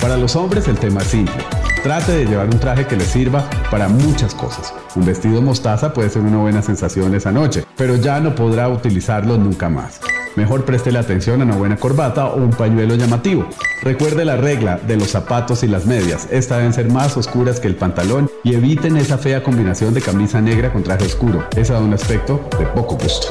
Para 0.00 0.16
los 0.16 0.36
hombres 0.36 0.68
el 0.68 0.78
tema 0.78 1.02
es 1.02 1.08
simple 1.08 1.44
Trate 1.86 2.10
de 2.10 2.24
llevar 2.26 2.46
un 2.46 2.58
traje 2.58 2.84
que 2.84 2.96
le 2.96 3.04
sirva 3.04 3.48
para 3.70 3.86
muchas 3.86 4.34
cosas. 4.34 4.74
Un 4.96 5.06
vestido 5.06 5.40
mostaza 5.40 5.92
puede 5.92 6.10
ser 6.10 6.22
una 6.22 6.38
buena 6.38 6.60
sensación 6.60 7.14
esa 7.14 7.30
noche, 7.30 7.64
pero 7.76 7.94
ya 7.94 8.18
no 8.18 8.34
podrá 8.34 8.68
utilizarlo 8.68 9.38
nunca 9.38 9.68
más. 9.68 10.00
Mejor 10.34 10.64
preste 10.64 10.98
atención 10.98 11.40
a 11.40 11.44
una 11.44 11.54
buena 11.54 11.76
corbata 11.76 12.26
o 12.26 12.38
un 12.38 12.50
pañuelo 12.50 12.96
llamativo. 12.96 13.48
Recuerde 13.82 14.24
la 14.24 14.36
regla 14.36 14.80
de 14.84 14.96
los 14.96 15.10
zapatos 15.10 15.62
y 15.62 15.68
las 15.68 15.86
medias. 15.86 16.26
Estas 16.32 16.58
deben 16.58 16.72
ser 16.72 16.90
más 16.90 17.16
oscuras 17.16 17.60
que 17.60 17.68
el 17.68 17.76
pantalón 17.76 18.28
y 18.42 18.56
eviten 18.56 18.96
esa 18.96 19.16
fea 19.16 19.44
combinación 19.44 19.94
de 19.94 20.02
camisa 20.02 20.40
negra 20.40 20.72
con 20.72 20.82
traje 20.82 21.04
oscuro. 21.04 21.46
Esa 21.54 21.74
da 21.74 21.82
un 21.82 21.94
aspecto 21.94 22.48
de 22.58 22.66
poco 22.66 22.96
gusto. 22.96 23.28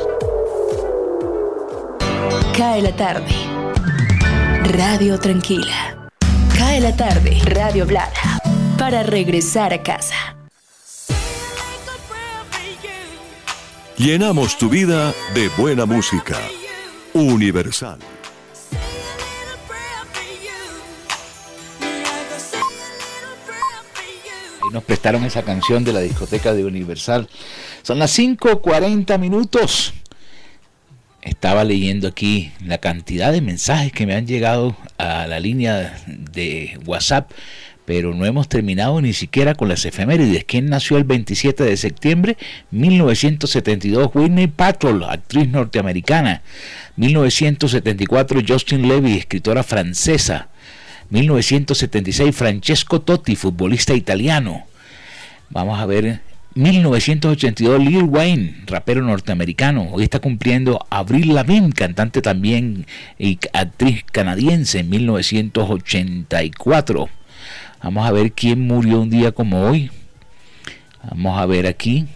Cae 2.57 2.81
la 2.81 2.95
tarde. 2.95 3.35
Radio 4.77 5.19
Tranquila. 5.19 6.07
Cae 6.57 6.79
la 6.79 6.95
tarde. 6.95 7.37
Radio 7.47 7.85
Blada. 7.85 8.44
Para 8.77 9.03
regresar 9.03 9.73
a 9.73 9.81
casa. 9.81 10.35
Llenamos 13.97 14.57
tu 14.57 14.67
vida 14.69 15.13
de 15.33 15.49
buena 15.57 15.85
música. 15.85 16.37
Universal. 17.13 17.99
Nos 24.73 24.83
prestaron 24.83 25.23
esa 25.23 25.43
canción 25.43 25.85
de 25.85 25.93
la 25.93 26.01
discoteca 26.01 26.53
de 26.53 26.65
Universal. 26.65 27.29
Son 27.81 27.97
las 27.97 28.19
5.40 28.19 29.17
minutos. 29.17 29.93
Estaba 31.21 31.63
leyendo 31.63 32.09
aquí 32.09 32.51
la 32.63 32.79
cantidad 32.79 33.31
de 33.31 33.39
mensajes 33.39 33.93
que 33.93 34.05
me 34.05 34.15
han 34.15 34.27
llegado 34.27 34.75
a 34.97 35.27
la 35.27 35.39
línea 35.39 36.03
de 36.07 36.77
WhatsApp, 36.85 37.31
pero 37.85 38.13
no 38.13 38.25
hemos 38.25 38.49
terminado 38.49 39.01
ni 39.01 39.13
siquiera 39.13 39.55
con 39.55 39.69
las 39.69 39.85
efemérides. 39.85 40.43
¿Quién 40.45 40.69
nació 40.69 40.97
el 40.97 41.03
27 41.03 41.63
de 41.63 41.77
septiembre? 41.77 42.37
1972, 42.71 44.09
Whitney 44.13 44.47
Patrol, 44.47 45.03
actriz 45.03 45.49
norteamericana. 45.49 46.41
1974, 46.97 48.41
Justin 48.47 48.87
Levy, 48.87 49.17
escritora 49.17 49.63
francesa. 49.63 50.49
1976, 51.11 52.35
Francesco 52.35 53.01
Totti, 53.01 53.35
futbolista 53.35 53.93
italiano. 53.93 54.65
Vamos 55.49 55.79
a 55.79 55.85
ver 55.85 56.21
1982, 56.55 57.79
Lil 57.79 58.03
Wayne, 58.03 58.63
rapero 58.65 59.03
norteamericano. 59.03 59.89
Hoy 59.91 60.03
está 60.03 60.19
cumpliendo 60.19 60.85
Avril 60.89 61.35
Lavigne, 61.35 61.73
cantante 61.73 62.21
también 62.21 62.87
y 63.19 63.37
actriz 63.53 64.03
canadiense 64.11 64.79
en 64.79 64.89
1984. 64.89 67.09
Vamos 67.83 68.07
a 68.07 68.11
ver 68.11 68.31
quién 68.31 68.61
murió 68.61 69.01
un 69.01 69.09
día 69.09 69.31
como 69.31 69.69
hoy. 69.69 69.91
Vamos 71.03 71.39
a 71.39 71.45
ver 71.45 71.67
aquí. 71.67 72.07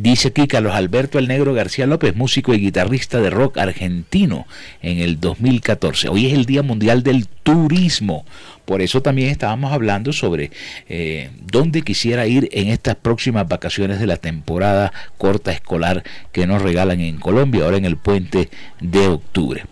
Dice 0.00 0.28
aquí 0.28 0.46
Carlos 0.46 0.76
Alberto 0.76 1.18
El 1.18 1.26
Negro 1.26 1.54
García 1.54 1.84
López, 1.84 2.14
músico 2.14 2.54
y 2.54 2.60
guitarrista 2.60 3.20
de 3.20 3.30
rock 3.30 3.58
argentino 3.58 4.46
en 4.80 4.98
el 5.00 5.18
2014. 5.18 6.08
Hoy 6.08 6.26
es 6.26 6.34
el 6.34 6.46
Día 6.46 6.62
Mundial 6.62 7.02
del 7.02 7.26
Turismo. 7.26 8.24
Por 8.64 8.80
eso 8.80 9.02
también 9.02 9.30
estábamos 9.30 9.72
hablando 9.72 10.12
sobre 10.12 10.52
eh, 10.88 11.30
dónde 11.50 11.82
quisiera 11.82 12.28
ir 12.28 12.48
en 12.52 12.68
estas 12.68 12.94
próximas 12.94 13.48
vacaciones 13.48 13.98
de 13.98 14.06
la 14.06 14.18
temporada 14.18 14.92
corta 15.16 15.50
escolar 15.50 16.04
que 16.30 16.46
nos 16.46 16.62
regalan 16.62 17.00
en 17.00 17.18
Colombia, 17.18 17.64
ahora 17.64 17.78
en 17.78 17.84
el 17.84 17.96
puente 17.96 18.50
de 18.80 19.08
octubre. 19.08 19.64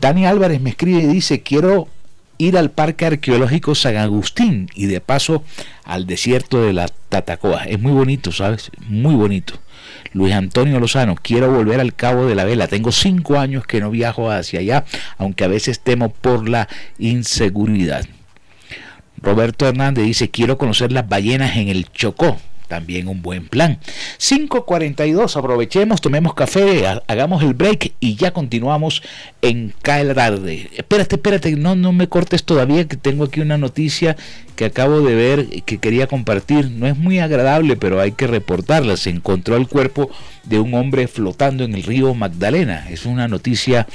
Dani 0.00 0.24
Álvarez 0.24 0.58
me 0.58 0.70
escribe 0.70 1.02
y 1.02 1.06
dice, 1.06 1.42
quiero 1.42 1.88
ir 2.38 2.56
al 2.56 2.70
Parque 2.70 3.06
Arqueológico 3.06 3.74
San 3.74 3.96
Agustín 3.96 4.68
y 4.74 4.86
de 4.86 5.00
paso 5.00 5.44
al 5.84 6.06
desierto 6.06 6.62
de 6.62 6.72
la 6.72 6.88
Tatacoa. 7.08 7.64
Es 7.64 7.80
muy 7.80 7.92
bonito, 7.92 8.32
¿sabes? 8.32 8.70
Muy 8.88 9.14
bonito. 9.14 9.54
Luis 10.12 10.34
Antonio 10.34 10.80
Lozano, 10.80 11.14
quiero 11.14 11.52
volver 11.52 11.80
al 11.80 11.94
Cabo 11.94 12.26
de 12.26 12.34
la 12.34 12.44
Vela. 12.44 12.68
Tengo 12.68 12.92
cinco 12.92 13.38
años 13.38 13.66
que 13.66 13.80
no 13.80 13.90
viajo 13.90 14.30
hacia 14.30 14.60
allá, 14.60 14.84
aunque 15.18 15.44
a 15.44 15.48
veces 15.48 15.80
temo 15.80 16.10
por 16.10 16.48
la 16.48 16.68
inseguridad. 16.98 18.06
Roberto 19.20 19.66
Hernández 19.66 20.04
dice, 20.04 20.30
quiero 20.30 20.58
conocer 20.58 20.92
las 20.92 21.08
ballenas 21.08 21.56
en 21.56 21.68
el 21.68 21.90
Chocó. 21.92 22.38
También 22.68 23.08
un 23.08 23.22
buen 23.22 23.48
plan. 23.48 23.78
5.42, 24.18 25.36
aprovechemos, 25.36 26.00
tomemos 26.00 26.34
café, 26.34 26.84
hagamos 27.06 27.42
el 27.42 27.54
break 27.54 27.92
y 28.00 28.16
ya 28.16 28.32
continuamos 28.32 29.02
en 29.42 29.72
Cae 29.82 30.04
la 30.04 30.14
tarde. 30.14 30.68
Espérate, 30.76 31.16
espérate, 31.16 31.54
no, 31.56 31.76
no 31.76 31.92
me 31.92 32.08
cortes 32.08 32.44
todavía 32.44 32.88
que 32.88 32.96
tengo 32.96 33.24
aquí 33.24 33.40
una 33.40 33.58
noticia 33.58 34.16
que 34.56 34.64
acabo 34.64 35.02
de 35.02 35.14
ver 35.14 35.62
que 35.62 35.78
quería 35.78 36.06
compartir. 36.06 36.70
No 36.70 36.86
es 36.86 36.96
muy 36.96 37.20
agradable, 37.20 37.76
pero 37.76 38.00
hay 38.00 38.12
que 38.12 38.26
reportarla. 38.26 38.96
Se 38.96 39.10
encontró 39.10 39.56
el 39.56 39.68
cuerpo 39.68 40.10
de 40.44 40.58
un 40.58 40.74
hombre 40.74 41.06
flotando 41.06 41.64
en 41.64 41.74
el 41.74 41.82
río 41.82 42.14
Magdalena. 42.14 42.88
Es 42.90 43.06
una 43.06 43.28
noticia 43.28 43.86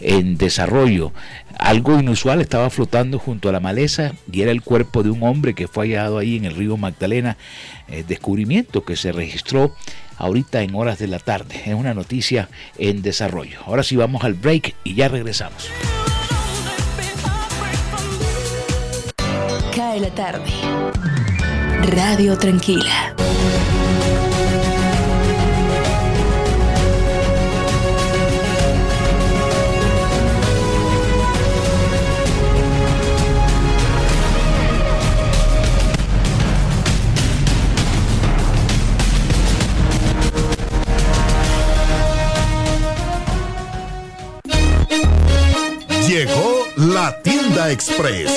en 0.00 0.36
desarrollo. 0.36 1.12
Algo 1.58 1.98
inusual 1.98 2.40
estaba 2.40 2.70
flotando 2.70 3.18
junto 3.18 3.48
a 3.48 3.52
la 3.52 3.60
maleza 3.60 4.12
y 4.30 4.42
era 4.42 4.52
el 4.52 4.62
cuerpo 4.62 5.02
de 5.02 5.10
un 5.10 5.22
hombre 5.22 5.54
que 5.54 5.68
fue 5.68 5.86
hallado 5.86 6.18
ahí 6.18 6.36
en 6.36 6.44
el 6.44 6.54
río 6.54 6.76
Magdalena. 6.76 7.36
Eh, 7.88 8.04
descubrimiento 8.06 8.84
que 8.84 8.96
se 8.96 9.12
registró 9.12 9.74
ahorita 10.16 10.62
en 10.62 10.74
horas 10.74 10.98
de 10.98 11.08
la 11.08 11.18
tarde. 11.18 11.62
Es 11.66 11.74
una 11.74 11.94
noticia 11.94 12.48
en 12.78 13.02
desarrollo. 13.02 13.60
Ahora 13.66 13.82
sí 13.82 13.96
vamos 13.96 14.22
al 14.22 14.34
break 14.34 14.74
y 14.84 14.94
ya 14.94 15.08
regresamos. 15.08 15.70
Cae 19.74 20.00
la 20.00 20.10
tarde. 20.10 20.50
Radio 21.94 22.36
Tranquila. 22.36 23.14
Llegó 46.08 46.66
la 46.76 47.22
tienda 47.22 47.70
express, 47.70 48.36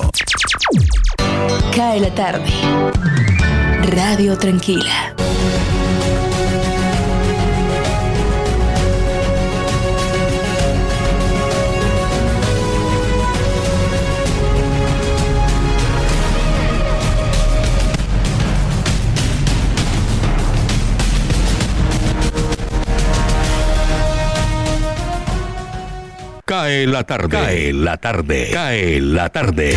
545 0.00 0.90
3545. 1.20 1.70
Cae 1.74 2.00
la 2.00 2.14
tarde. 2.14 2.50
Radio 3.94 4.36
Tranquila. 4.38 5.14
Cae 26.70 26.86
la 26.86 27.02
tarde. 27.02 27.28
Cae 27.28 27.72
la 27.72 27.96
tarde. 27.96 28.50
Cae 28.52 29.00
la 29.00 29.28
tarde. 29.28 29.76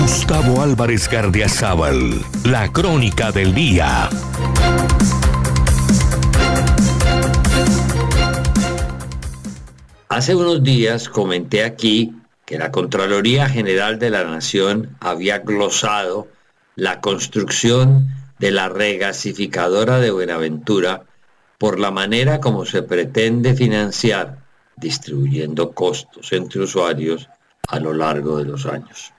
Gustavo 0.00 0.60
Álvarez 0.60 1.08
Gardiazabal. 1.08 2.20
La 2.42 2.72
crónica 2.72 3.30
del 3.30 3.54
día. 3.54 4.10
Hace 10.08 10.34
unos 10.34 10.64
días 10.64 11.08
comenté 11.08 11.62
aquí 11.62 12.12
que 12.44 12.58
la 12.58 12.72
Contraloría 12.72 13.48
General 13.48 14.00
de 14.00 14.10
la 14.10 14.24
Nación 14.24 14.96
había 14.98 15.38
glosado 15.38 16.26
la 16.74 17.00
construcción 17.00 18.08
de 18.40 18.50
la 18.50 18.68
regasificadora 18.68 20.00
de 20.00 20.10
Buenaventura 20.10 21.04
por 21.64 21.80
la 21.80 21.90
manera 21.90 22.42
como 22.42 22.66
se 22.66 22.82
pretende 22.82 23.54
financiar 23.54 24.36
distribuyendo 24.76 25.72
costos 25.72 26.30
entre 26.34 26.60
usuarios 26.60 27.30
a 27.68 27.80
lo 27.80 27.94
largo 27.94 28.36
de 28.36 28.44
los 28.44 28.66
años. 28.66 29.14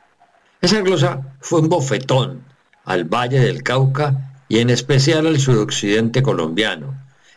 Esa 0.62 0.82
glosa 0.82 1.38
fue 1.39 1.62
un 1.62 1.70
bofetón 1.70 2.43
al 2.84 3.06
Valle 3.06 3.39
del 3.39 3.64
Cauca 3.64 4.43
y 4.48 4.60
en 4.60 4.70
especial 4.70 5.26
al 5.26 5.39
suroccidente 5.39 6.22
colombiano, 6.22 6.93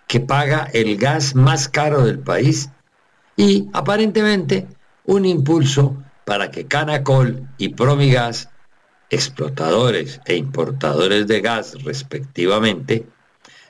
que 0.06 0.20
paga 0.20 0.68
el 0.74 0.98
gas 0.98 1.34
más 1.34 1.70
caro 1.70 2.04
del 2.04 2.18
país 2.18 2.68
y 3.34 3.70
aparentemente 3.72 4.66
un 5.06 5.24
impulso 5.24 5.96
para 6.26 6.50
que 6.50 6.66
Canacol 6.66 7.48
y 7.56 7.70
Promigas, 7.70 8.50
explotadores 9.08 10.20
e 10.26 10.36
importadores 10.36 11.26
de 11.26 11.40
gas 11.40 11.82
respectivamente, 11.82 13.06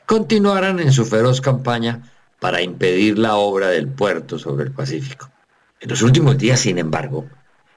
continuaran 0.08 0.80
en 0.80 0.90
su 0.90 1.04
feroz 1.04 1.42
campaña 1.42 2.10
para 2.40 2.62
impedir 2.62 3.18
la 3.18 3.36
obra 3.36 3.68
del 3.68 3.88
puerto 3.88 4.38
sobre 4.38 4.64
el 4.64 4.72
Pacífico. 4.72 5.30
En 5.80 5.90
los 5.90 6.00
últimos 6.00 6.38
días, 6.38 6.60
sin 6.60 6.78
embargo, 6.78 7.26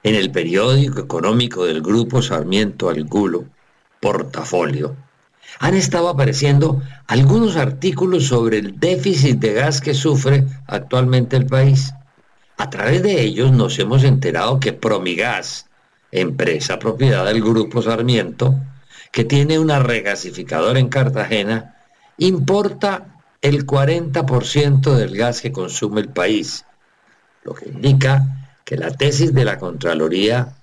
en 0.02 0.14
el 0.14 0.32
periódico 0.32 0.98
económico 1.00 1.66
del 1.66 1.82
Grupo 1.82 2.22
Sarmiento 2.22 2.88
Algulo, 2.88 3.44
Portafolio, 4.00 4.96
han 5.58 5.74
estado 5.74 6.08
apareciendo 6.08 6.80
algunos 7.06 7.56
artículos 7.56 8.28
sobre 8.28 8.56
el 8.56 8.80
déficit 8.80 9.38
de 9.38 9.52
gas 9.52 9.82
que 9.82 9.92
sufre 9.92 10.46
actualmente 10.66 11.36
el 11.36 11.44
país. 11.44 11.92
A 12.56 12.70
través 12.70 13.02
de 13.02 13.20
ellos 13.20 13.52
nos 13.52 13.78
hemos 13.78 14.04
enterado 14.04 14.58
que 14.58 14.72
Promigas, 14.72 15.66
empresa 16.10 16.78
propiedad 16.78 17.26
del 17.26 17.42
Grupo 17.42 17.82
Sarmiento, 17.82 18.54
que 19.10 19.24
tiene 19.24 19.58
una 19.58 19.80
regasificadora 19.80 20.78
en 20.78 20.88
Cartagena, 20.88 21.76
importa 22.18 23.22
el 23.40 23.66
40% 23.66 24.94
del 24.94 25.16
gas 25.16 25.40
que 25.40 25.52
consume 25.52 26.00
el 26.00 26.08
país, 26.08 26.64
lo 27.44 27.54
que 27.54 27.68
indica 27.68 28.24
que 28.64 28.76
la 28.76 28.90
tesis 28.90 29.34
de 29.34 29.44
la 29.44 29.58
Contraloría 29.58 30.54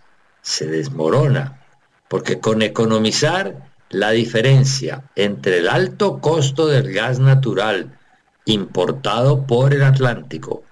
se 0.42 0.68
desmorona, 0.68 1.62
porque 2.08 2.40
con 2.40 2.62
economizar 2.62 3.70
la 3.90 4.12
diferencia 4.12 5.04
entre 5.16 5.58
el 5.58 5.68
alto 5.68 6.20
costo 6.20 6.68
del 6.68 6.94
gas 6.94 7.20
natural 7.20 7.98
importado 8.46 9.46
por 9.46 9.74
el 9.74 9.84
Atlántico 9.84 10.64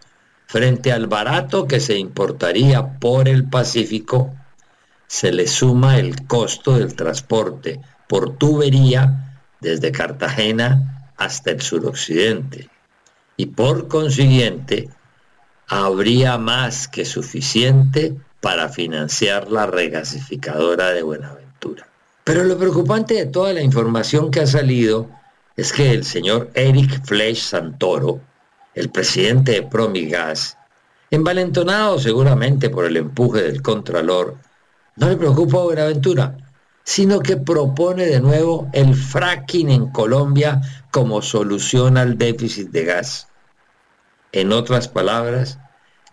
frente 0.47 0.93
al 0.93 1.07
barato 1.07 1.67
que 1.67 1.81
se 1.81 1.97
importaría 1.97 2.99
por 2.99 3.27
el 3.27 3.49
Pacífico, 3.49 4.33
se 5.05 5.31
le 5.33 5.45
suma 5.45 5.99
el 5.99 6.25
costo 6.25 6.77
del 6.77 6.95
transporte 6.95 7.81
por 8.07 8.37
tubería 8.37 9.26
desde 9.61 9.91
Cartagena 9.91 11.11
hasta 11.17 11.51
el 11.51 11.61
suroccidente. 11.61 12.69
Y 13.35 13.47
por 13.47 13.87
consiguiente, 13.87 14.89
habría 15.67 16.37
más 16.37 16.87
que 16.87 17.05
suficiente 17.05 18.15
para 18.41 18.69
financiar 18.69 19.51
la 19.51 19.65
regasificadora 19.65 20.91
de 20.91 21.03
Buenaventura. 21.03 21.87
Pero 22.23 22.43
lo 22.43 22.57
preocupante 22.57 23.15
de 23.15 23.25
toda 23.25 23.53
la 23.53 23.61
información 23.61 24.31
que 24.31 24.41
ha 24.41 24.47
salido 24.47 25.09
es 25.55 25.73
que 25.73 25.91
el 25.91 26.03
señor 26.03 26.49
Eric 26.53 27.03
Flesch 27.05 27.41
Santoro, 27.41 28.21
el 28.75 28.89
presidente 28.89 29.53
de 29.53 29.63
Promigas, 29.63 30.57
envalentonado 31.09 31.97
seguramente 31.99 32.69
por 32.69 32.85
el 32.85 32.97
empuje 32.97 33.41
del 33.41 33.61
Contralor, 33.61 34.37
no 34.97 35.09
le 35.09 35.17
preocupa 35.17 35.57
a 35.57 35.63
Buenaventura, 35.63 36.37
sino 36.87 37.19
que 37.19 37.35
propone 37.35 38.05
de 38.05 38.21
nuevo 38.21 38.69
el 38.71 38.95
fracking 38.95 39.69
en 39.69 39.87
Colombia 39.91 40.61
como 40.89 41.21
solución 41.21 41.97
al 41.97 42.17
déficit 42.17 42.69
de 42.69 42.85
gas. 42.85 43.27
En 44.31 44.53
otras 44.53 44.87
palabras, 44.87 45.59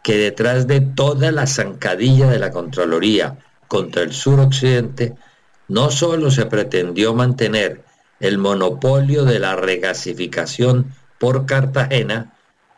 que 0.03 0.19
detrás 0.19 0.67
de 0.67 0.81
toda 0.81 1.31
la 1.31 1.47
zancadilla 1.47 2.29
de 2.29 2.41
la 2.41 2.51
Contraloría 2.51 3.39
contra 3.69 4.03
el 4.03 4.13
suroccidente 4.13 5.15
no 5.69 5.93
solo 5.93 6.33
se 6.33 6.47
pretendió 6.47 7.15
mantener 7.15 7.85
el 8.19 8.39
monopolio 8.39 9.25
de 9.25 9.39
la 9.39 9.55
regasificación 9.55 10.93
por 11.21 11.47
Cartagena, 11.47 12.35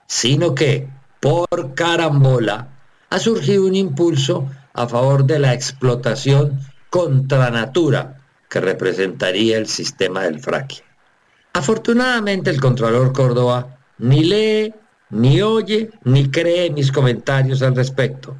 sino 0.06 0.54
que, 0.54 0.86
por 1.18 1.74
carambola, 1.74 2.68
ha 3.08 3.18
surgido 3.18 3.64
un 3.64 3.74
impulso 3.74 4.50
a 4.74 4.86
favor 4.86 5.24
de 5.24 5.38
la 5.38 5.54
explotación 5.54 6.60
contra 6.90 7.50
natura 7.50 8.16
que 8.48 8.60
representaría 8.60 9.58
el 9.58 9.66
sistema 9.66 10.22
del 10.22 10.40
fracking. 10.40 10.84
Afortunadamente 11.52 12.50
el 12.50 12.60
Contralor 12.60 13.12
Córdoba 13.12 13.78
ni 13.98 14.24
lee, 14.24 14.74
ni 15.10 15.40
oye, 15.40 15.90
ni 16.04 16.30
cree 16.30 16.70
mis 16.70 16.92
comentarios 16.92 17.62
al 17.62 17.74
respecto. 17.74 18.36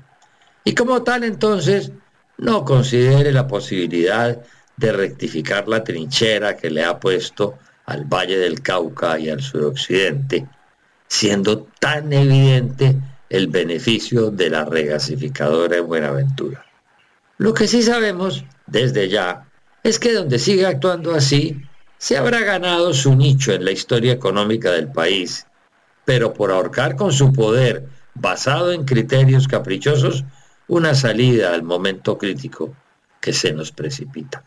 Y 0.64 0.74
como 0.74 1.02
tal 1.02 1.24
entonces 1.24 1.92
no 2.38 2.64
considere 2.64 3.32
la 3.32 3.46
posibilidad 3.46 4.38
de 4.76 4.92
rectificar 4.92 5.66
la 5.68 5.82
trinchera 5.82 6.56
que 6.56 6.70
le 6.70 6.84
ha 6.84 7.00
puesto 7.00 7.58
al 7.86 8.04
Valle 8.04 8.36
del 8.36 8.60
Cauca 8.60 9.18
y 9.18 9.30
al 9.30 9.40
suroccidente, 9.40 10.46
siendo 11.08 11.68
tan 11.80 12.12
evidente 12.12 12.96
el 13.30 13.46
beneficio 13.46 14.30
de 14.30 14.50
la 14.50 14.64
regasificadora 14.64 15.78
en 15.78 15.86
Buenaventura. 15.86 16.65
Lo 17.38 17.54
que 17.54 17.68
sí 17.68 17.82
sabemos 17.82 18.44
desde 18.66 19.08
ya 19.08 19.48
es 19.82 19.98
que 19.98 20.12
donde 20.12 20.38
siga 20.38 20.68
actuando 20.68 21.14
así, 21.14 21.62
se 21.98 22.16
habrá 22.16 22.40
ganado 22.40 22.92
su 22.92 23.14
nicho 23.14 23.52
en 23.52 23.64
la 23.64 23.70
historia 23.70 24.12
económica 24.12 24.72
del 24.72 24.90
país, 24.90 25.46
pero 26.04 26.32
por 26.34 26.50
ahorcar 26.50 26.96
con 26.96 27.12
su 27.12 27.32
poder 27.32 27.86
basado 28.14 28.72
en 28.72 28.84
criterios 28.84 29.48
caprichosos, 29.48 30.24
una 30.68 30.94
salida 30.94 31.54
al 31.54 31.62
momento 31.62 32.18
crítico 32.18 32.74
que 33.20 33.32
se 33.32 33.52
nos 33.52 33.70
precipita. 33.72 34.44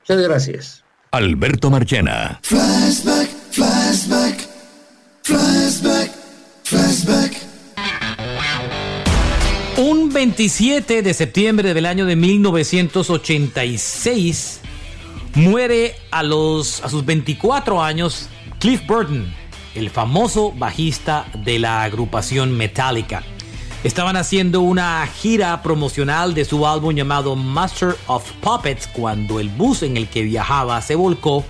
Muchas 0.00 0.22
gracias. 0.22 0.84
Alberto 1.12 1.70
Marchena. 1.70 2.38
Flashback, 2.42 3.28
flashback, 3.50 4.48
flashback, 5.22 5.59
27 10.20 11.00
de 11.00 11.14
septiembre 11.14 11.72
del 11.72 11.86
año 11.86 12.04
de 12.04 12.14
1986 12.14 14.60
muere 15.34 15.94
a, 16.10 16.22
los, 16.22 16.84
a 16.84 16.90
sus 16.90 17.06
24 17.06 17.82
años 17.82 18.28
Cliff 18.58 18.86
Burton, 18.86 19.32
el 19.74 19.88
famoso 19.88 20.52
bajista 20.52 21.24
de 21.42 21.58
la 21.58 21.84
agrupación 21.84 22.54
Metallica. 22.54 23.22
Estaban 23.82 24.16
haciendo 24.16 24.60
una 24.60 25.06
gira 25.06 25.62
promocional 25.62 26.34
de 26.34 26.44
su 26.44 26.66
álbum 26.66 26.94
llamado 26.94 27.34
Master 27.34 27.96
of 28.06 28.30
Puppets 28.42 28.88
cuando 28.88 29.40
el 29.40 29.48
bus 29.48 29.82
en 29.82 29.96
el 29.96 30.06
que 30.06 30.22
viajaba 30.22 30.82
se 30.82 30.96
volcó, 30.96 31.46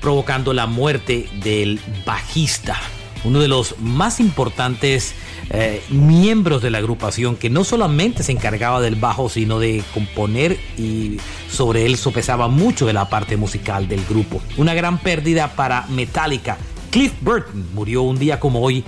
provocando 0.00 0.52
la 0.52 0.68
muerte 0.68 1.28
del 1.42 1.80
bajista, 2.06 2.78
uno 3.24 3.40
de 3.40 3.48
los 3.48 3.74
más 3.80 4.20
importantes 4.20 5.16
eh, 5.50 5.82
miembros 5.90 6.62
de 6.62 6.70
la 6.70 6.78
agrupación 6.78 7.36
que 7.36 7.50
no 7.50 7.64
solamente 7.64 8.22
se 8.22 8.32
encargaba 8.32 8.80
del 8.80 8.96
bajo, 8.96 9.28
sino 9.28 9.58
de 9.58 9.82
componer 9.92 10.58
y 10.78 11.18
sobre 11.50 11.86
él 11.86 11.96
sopesaba 11.96 12.48
mucho 12.48 12.86
de 12.86 12.92
la 12.92 13.08
parte 13.08 13.36
musical 13.36 13.88
del 13.88 14.04
grupo. 14.04 14.40
Una 14.56 14.74
gran 14.74 14.98
pérdida 14.98 15.54
para 15.54 15.86
Metallica. 15.88 16.56
Cliff 16.90 17.12
Burton 17.20 17.66
murió 17.74 18.02
un 18.02 18.18
día 18.18 18.40
como 18.40 18.60
hoy 18.60 18.84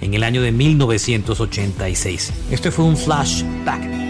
en 0.00 0.14
el 0.14 0.22
año 0.22 0.42
de 0.42 0.52
1986. 0.52 2.32
Este 2.50 2.70
fue 2.70 2.84
un 2.84 2.96
flashback. 2.96 4.07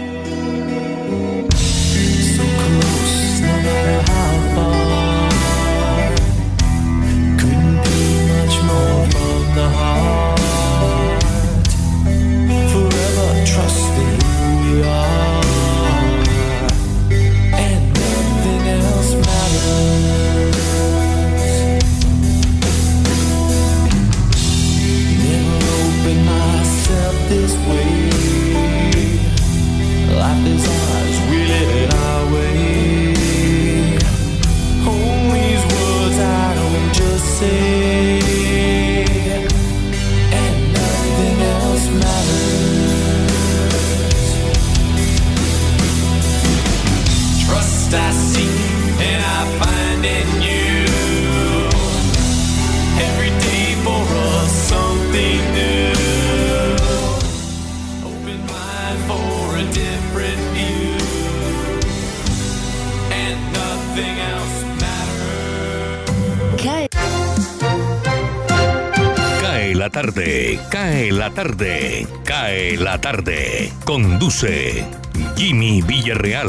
Cae 70.79 71.11
la 71.11 71.29
tarde, 71.29 72.07
cae 72.23 72.77
la 72.77 73.01
tarde. 73.01 73.69
Conduce 73.83 74.87
Jimmy 75.35 75.81
Villarreal. 75.81 76.47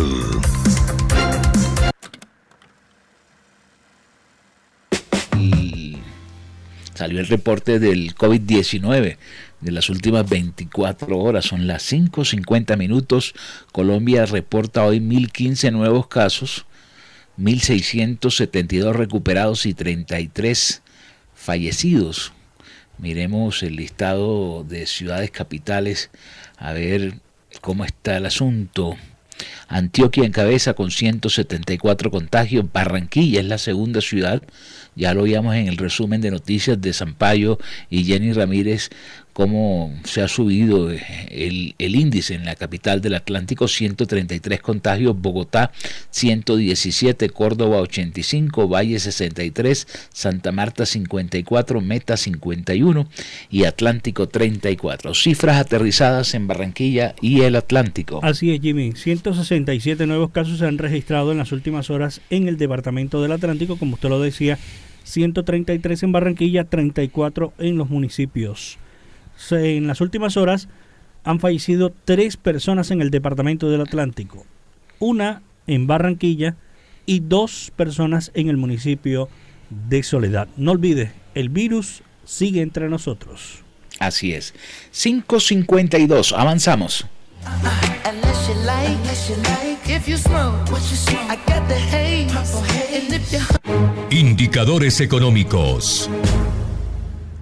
Salió 6.95 7.19
el 7.19 7.27
reporte 7.27 7.81
del 7.81 8.15
COVID-19 8.15 9.17
de 9.63 9.73
las 9.73 9.91
últimas 9.91 10.29
24 10.31 11.19
horas. 11.19 11.47
Son 11.47 11.67
las 11.67 11.93
5.50 11.93 12.77
minutos. 12.77 13.35
Colombia 13.73 14.27
reporta 14.27 14.85
hoy 14.85 15.01
1.015 15.01 15.73
nuevos 15.73 16.07
casos, 16.07 16.67
1.672 17.37 18.93
recuperados 18.93 19.67
y 19.67 19.75
33 19.75 20.83
fallecidos. 21.35 22.33
Miremos 23.01 23.63
el 23.63 23.77
listado 23.77 24.63
de 24.69 24.87
ciudades 24.87 25.31
capitales 25.31 26.11
a 26.59 26.73
ver 26.75 27.15
cómo 27.63 27.87
está 27.87 28.19
el 28.19 28.27
asunto. 28.27 28.95
Antioquia 29.69 30.25
encabeza 30.25 30.75
con 30.75 30.91
174 30.91 32.11
contagios. 32.11 32.67
Barranquilla 32.71 33.41
es 33.41 33.47
la 33.47 33.57
segunda 33.57 34.03
ciudad. 34.03 34.43
Ya 34.97 35.15
lo 35.15 35.23
oíamos 35.23 35.55
en 35.55 35.69
el 35.69 35.79
resumen 35.79 36.21
de 36.21 36.31
noticias 36.31 36.79
de 36.79 36.93
Sampaio 36.93 37.59
y 37.89 38.05
Jenny 38.05 38.35
Ramírez 38.35 38.91
cómo 39.41 39.91
se 40.05 40.21
ha 40.21 40.29
subido 40.29 40.91
el, 40.91 41.75
el, 41.79 41.97
índice 41.97 42.35
en 42.35 42.45
la 42.45 42.57
capital 42.57 43.01
del 43.01 43.15
Atlántico, 43.15 43.69
133 43.69 44.61
contagios, 44.61 45.19
Bogotá 45.19 45.73
117, 46.11 47.31
Córdoba 47.31 47.79
85, 47.79 48.69
Valle 48.69 48.99
63, 48.99 49.89
Santa 50.13 50.53
Marta 50.53 50.85
54, 50.85 51.81
Meta 51.81 52.19
51 52.19 53.09
y 53.51 53.65
Atlántico 53.65 54.29
34. 54.29 55.15
Cifras 55.15 55.57
aterrizadas 55.57 56.35
en 56.35 56.47
Barranquilla 56.47 57.15
y 57.23 57.41
el 57.41 57.57
Atlántico. 57.57 58.21
Así 58.23 58.53
es, 58.53 58.61
Jimmy. 58.61 58.93
167 58.93 60.07
nuevos 60.07 60.33
casos 60.33 60.59
se 60.59 60.67
han 60.67 60.77
registrado 60.77 61.33
en 61.33 61.39
las 61.39 61.51
últimas 61.53 61.89
horas 61.89 62.21
en 62.29 62.47
el 62.47 62.59
departamento 62.59 63.23
del 63.23 63.33
Atlántico, 63.33 63.79
como 63.79 63.95
usted 63.95 64.11
lo 64.11 64.21
decía, 64.21 64.59
133 65.05 66.03
en 66.03 66.13
Barranquilla, 66.13 66.65
34 66.65 67.55
en 67.59 67.79
los 67.79 67.89
municipios 67.89 68.79
en 69.51 69.87
las 69.87 70.01
últimas 70.01 70.37
horas 70.37 70.69
han 71.25 71.41
fallecido 71.41 71.93
tres 72.05 72.37
personas 72.37 72.91
en 72.91 73.01
el 73.01 73.11
departamento 73.11 73.71
del 73.71 73.83
Atlántico, 73.83 74.47
una 74.99 75.43
en 75.67 75.87
Barranquilla 75.87 76.57
y 77.07 77.21
dos 77.21 77.73
personas 77.77 78.31
en 78.35 78.49
el 78.49 78.57
municipio 78.57 79.29
de 79.71 80.03
Soledad. 80.03 80.49
No 80.57 80.73
olvide, 80.73 81.13
el 81.35 81.49
virus 81.49 82.03
sigue 82.25 82.63
entre 82.63 82.89
nosotros. 82.89 83.63
Así 83.99 84.33
es. 84.33 84.55
552, 84.93 86.33
avanzamos. 86.33 87.07
Indicadores 94.11 95.01
económicos. 95.01 96.11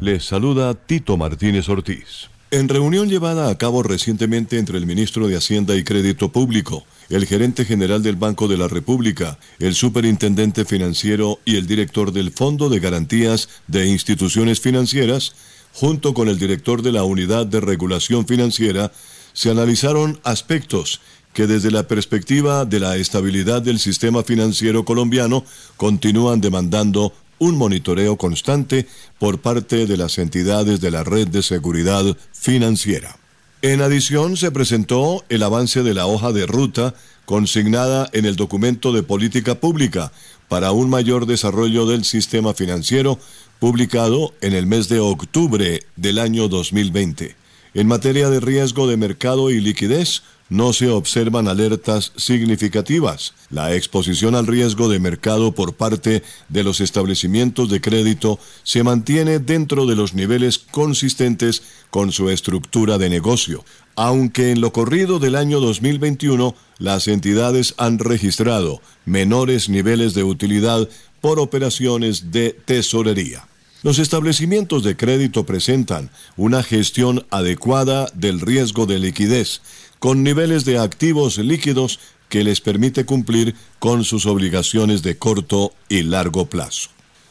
Les 0.00 0.24
saluda 0.24 0.74
Tito 0.74 1.16
Martínez 1.16 1.68
Ortiz. 1.68 2.30
En 2.52 2.68
reunión 2.68 3.08
llevada 3.08 3.50
a 3.50 3.58
cabo 3.58 3.82
recientemente 3.82 4.56
entre 4.56 4.78
el 4.78 4.86
ministro 4.86 5.26
de 5.26 5.36
Hacienda 5.36 5.74
y 5.74 5.82
Crédito 5.82 6.30
Público, 6.30 6.84
el 7.10 7.26
gerente 7.26 7.64
general 7.64 8.00
del 8.00 8.14
Banco 8.14 8.46
de 8.46 8.56
la 8.56 8.68
República, 8.68 9.40
el 9.58 9.74
superintendente 9.74 10.64
financiero 10.64 11.40
y 11.44 11.56
el 11.56 11.66
director 11.66 12.12
del 12.12 12.30
Fondo 12.30 12.68
de 12.68 12.78
Garantías 12.78 13.48
de 13.66 13.88
Instituciones 13.88 14.60
Financieras, 14.60 15.34
junto 15.72 16.14
con 16.14 16.28
el 16.28 16.38
director 16.38 16.82
de 16.82 16.92
la 16.92 17.02
Unidad 17.02 17.46
de 17.46 17.60
Regulación 17.60 18.24
Financiera, 18.24 18.92
se 19.32 19.50
analizaron 19.50 20.20
aspectos 20.22 21.00
que 21.32 21.48
desde 21.48 21.72
la 21.72 21.88
perspectiva 21.88 22.64
de 22.64 22.78
la 22.78 22.96
estabilidad 22.96 23.62
del 23.62 23.80
sistema 23.80 24.22
financiero 24.22 24.84
colombiano 24.84 25.44
continúan 25.76 26.40
demandando 26.40 27.12
un 27.38 27.56
monitoreo 27.56 28.16
constante 28.16 28.86
por 29.18 29.40
parte 29.40 29.86
de 29.86 29.96
las 29.96 30.18
entidades 30.18 30.80
de 30.80 30.90
la 30.90 31.04
red 31.04 31.28
de 31.28 31.42
seguridad 31.42 32.04
financiera. 32.32 33.16
En 33.62 33.82
adición, 33.82 34.36
se 34.36 34.52
presentó 34.52 35.24
el 35.28 35.42
avance 35.42 35.82
de 35.82 35.94
la 35.94 36.06
hoja 36.06 36.32
de 36.32 36.46
ruta 36.46 36.94
consignada 37.24 38.08
en 38.12 38.24
el 38.24 38.36
documento 38.36 38.92
de 38.92 39.02
política 39.02 39.56
pública 39.56 40.12
para 40.48 40.72
un 40.72 40.88
mayor 40.88 41.26
desarrollo 41.26 41.86
del 41.86 42.04
sistema 42.04 42.54
financiero 42.54 43.18
publicado 43.58 44.32
en 44.40 44.54
el 44.54 44.66
mes 44.66 44.88
de 44.88 45.00
octubre 45.00 45.82
del 45.96 46.18
año 46.18 46.48
2020. 46.48 47.36
En 47.74 47.86
materia 47.86 48.30
de 48.30 48.40
riesgo 48.40 48.86
de 48.86 48.96
mercado 48.96 49.50
y 49.50 49.60
liquidez, 49.60 50.22
no 50.48 50.72
se 50.72 50.88
observan 50.88 51.48
alertas 51.48 52.12
significativas. 52.16 53.34
La 53.50 53.74
exposición 53.74 54.34
al 54.34 54.46
riesgo 54.46 54.88
de 54.88 54.98
mercado 54.98 55.52
por 55.52 55.74
parte 55.74 56.22
de 56.48 56.64
los 56.64 56.80
establecimientos 56.80 57.68
de 57.70 57.80
crédito 57.80 58.38
se 58.62 58.82
mantiene 58.82 59.38
dentro 59.38 59.86
de 59.86 59.96
los 59.96 60.14
niveles 60.14 60.58
consistentes 60.58 61.62
con 61.90 62.12
su 62.12 62.30
estructura 62.30 62.98
de 62.98 63.10
negocio, 63.10 63.64
aunque 63.96 64.52
en 64.52 64.60
lo 64.60 64.72
corrido 64.72 65.18
del 65.18 65.36
año 65.36 65.60
2021 65.60 66.54
las 66.78 67.08
entidades 67.08 67.74
han 67.76 67.98
registrado 67.98 68.80
menores 69.04 69.68
niveles 69.68 70.14
de 70.14 70.24
utilidad 70.24 70.88
por 71.20 71.40
operaciones 71.40 72.30
de 72.30 72.56
tesorería. 72.64 73.48
Los 73.82 74.00
establecimientos 74.00 74.82
de 74.82 74.96
crédito 74.96 75.46
presentan 75.46 76.10
una 76.36 76.64
gestión 76.64 77.26
adecuada 77.30 78.06
del 78.12 78.40
riesgo 78.40 78.86
de 78.86 78.98
liquidez, 78.98 79.60
con 79.98 80.22
niveles 80.22 80.64
de 80.64 80.78
activos 80.78 81.38
líquidos 81.38 82.00
que 82.28 82.44
les 82.44 82.60
permite 82.60 83.04
cumplir 83.04 83.54
con 83.78 84.04
sus 84.04 84.26
obligaciones 84.26 85.02
de 85.02 85.16
corto 85.16 85.72
y 85.88 86.02
largo 86.02 86.46
plazo. 86.46 86.90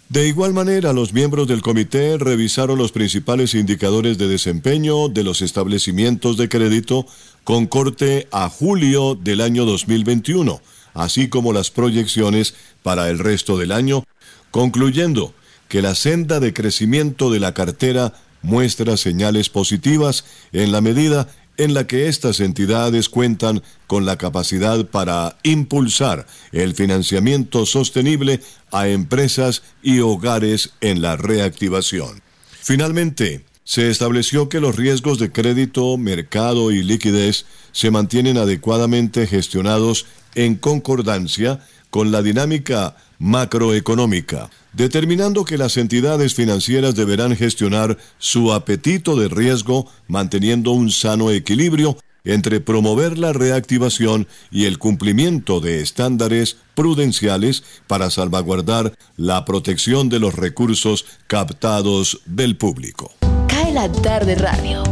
De 0.09 0.28
igual 0.28 0.53
manera, 0.53 0.93
los 0.93 1.11
miembros 1.11 1.47
del 1.47 1.61
comité 1.61 2.18
revisaron 2.18 2.78
los 2.78 2.93
principales 2.93 3.53
indicadores 3.53 4.18
de 4.18 4.30
desempeño 4.30 5.09
de 5.09 5.24
los 5.24 5.41
establecimientos 5.41 6.38
de 6.38 6.47
crédito 6.47 7.05
con 7.43 7.68
corte 7.68 8.28
a 8.32 8.49
julio 8.49 9.15
del 9.15 9.41
año 9.41 9.65
2021, 9.65 10.61
así 10.93 11.28
como 11.28 11.51
las 11.51 11.72
proyecciones 11.72 12.55
para 12.84 13.09
el 13.09 13.20
resto 13.20 13.57
del 13.57 13.74
año, 13.74 14.05
concluyendo 14.49 15.34
que 15.68 15.82
la 15.82 15.93
senda 15.93 16.39
de 16.39 16.53
crecimiento 16.53 17.30
de 17.30 17.41
la 17.41 17.53
cartera 17.53 18.13
muestra 18.41 18.95
señales 18.95 19.49
positivas 19.49 20.24
en 20.53 20.72
la 20.72 20.80
medida 20.80 21.28
en 21.58 21.74
la 21.74 21.88
que 21.88 22.08
estas 22.08 22.39
entidades 22.39 23.10
cuentan 23.10 23.64
con 23.88 24.05
la 24.05 24.18
capacidad 24.18 24.86
para 24.86 25.38
impulsar 25.43 26.28
el 26.51 26.76
financiamiento 26.76 27.66
sostenible 27.66 28.41
a 28.72 28.88
empresas 28.88 29.64
y 29.82 29.99
hogares 29.99 30.72
en 30.82 31.01
la 31.01 31.16
reactivación. 31.16 32.22
Finalmente, 32.62 33.43
se 33.64 33.89
estableció 33.89 34.47
que 34.47 34.62
los 34.62 34.78
riesgos 34.78 35.20
de 35.20 35.32
crédito, 35.32 35.97
mercado 35.97 36.72
y 36.72 36.84
liquidez 36.84 37.45
se 37.74 37.91
mantienen 37.91 38.38
adecuadamente 38.38 39.28
gestionados 39.28 40.05
en 40.36 40.55
concordancia 40.55 41.60
con 41.97 42.11
la 42.11 42.21
dinámica 42.21 42.95
macroeconómica, 43.17 44.51
determinando 44.71 45.43
que 45.45 45.57
las 45.57 45.77
entidades 45.77 46.35
financieras 46.35 46.93
deberán 46.93 47.35
gestionar 47.35 47.97
su 48.19 48.53
apetito 48.53 49.15
de 49.15 49.27
riesgo 49.29 49.89
manteniendo 50.07 50.73
un 50.73 50.91
sano 50.91 51.31
equilibrio 51.31 51.97
entre 52.23 52.59
promover 52.59 53.17
la 53.17 53.33
reactivación 53.33 54.27
y 54.51 54.65
el 54.65 54.77
cumplimiento 54.77 55.59
de 55.59 55.81
estándares 55.81 56.57
prudenciales 56.75 57.63
para 57.87 58.11
salvaguardar 58.11 58.93
la 59.15 59.43
protección 59.43 60.07
de 60.07 60.19
los 60.19 60.35
recursos 60.35 61.03
captados 61.25 62.21
del 62.27 62.57
público. 62.57 63.11
Cae 63.47 63.73
la 63.73 63.91
tarde 63.91 64.35
radio 64.35 64.83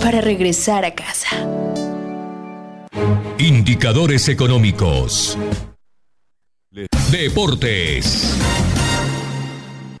para 0.00 0.20
regresar 0.20 0.84
a 0.84 0.94
casa. 0.94 1.36
Indicadores 3.40 4.28
económicos. 4.28 5.36
Deportes. 6.74 8.36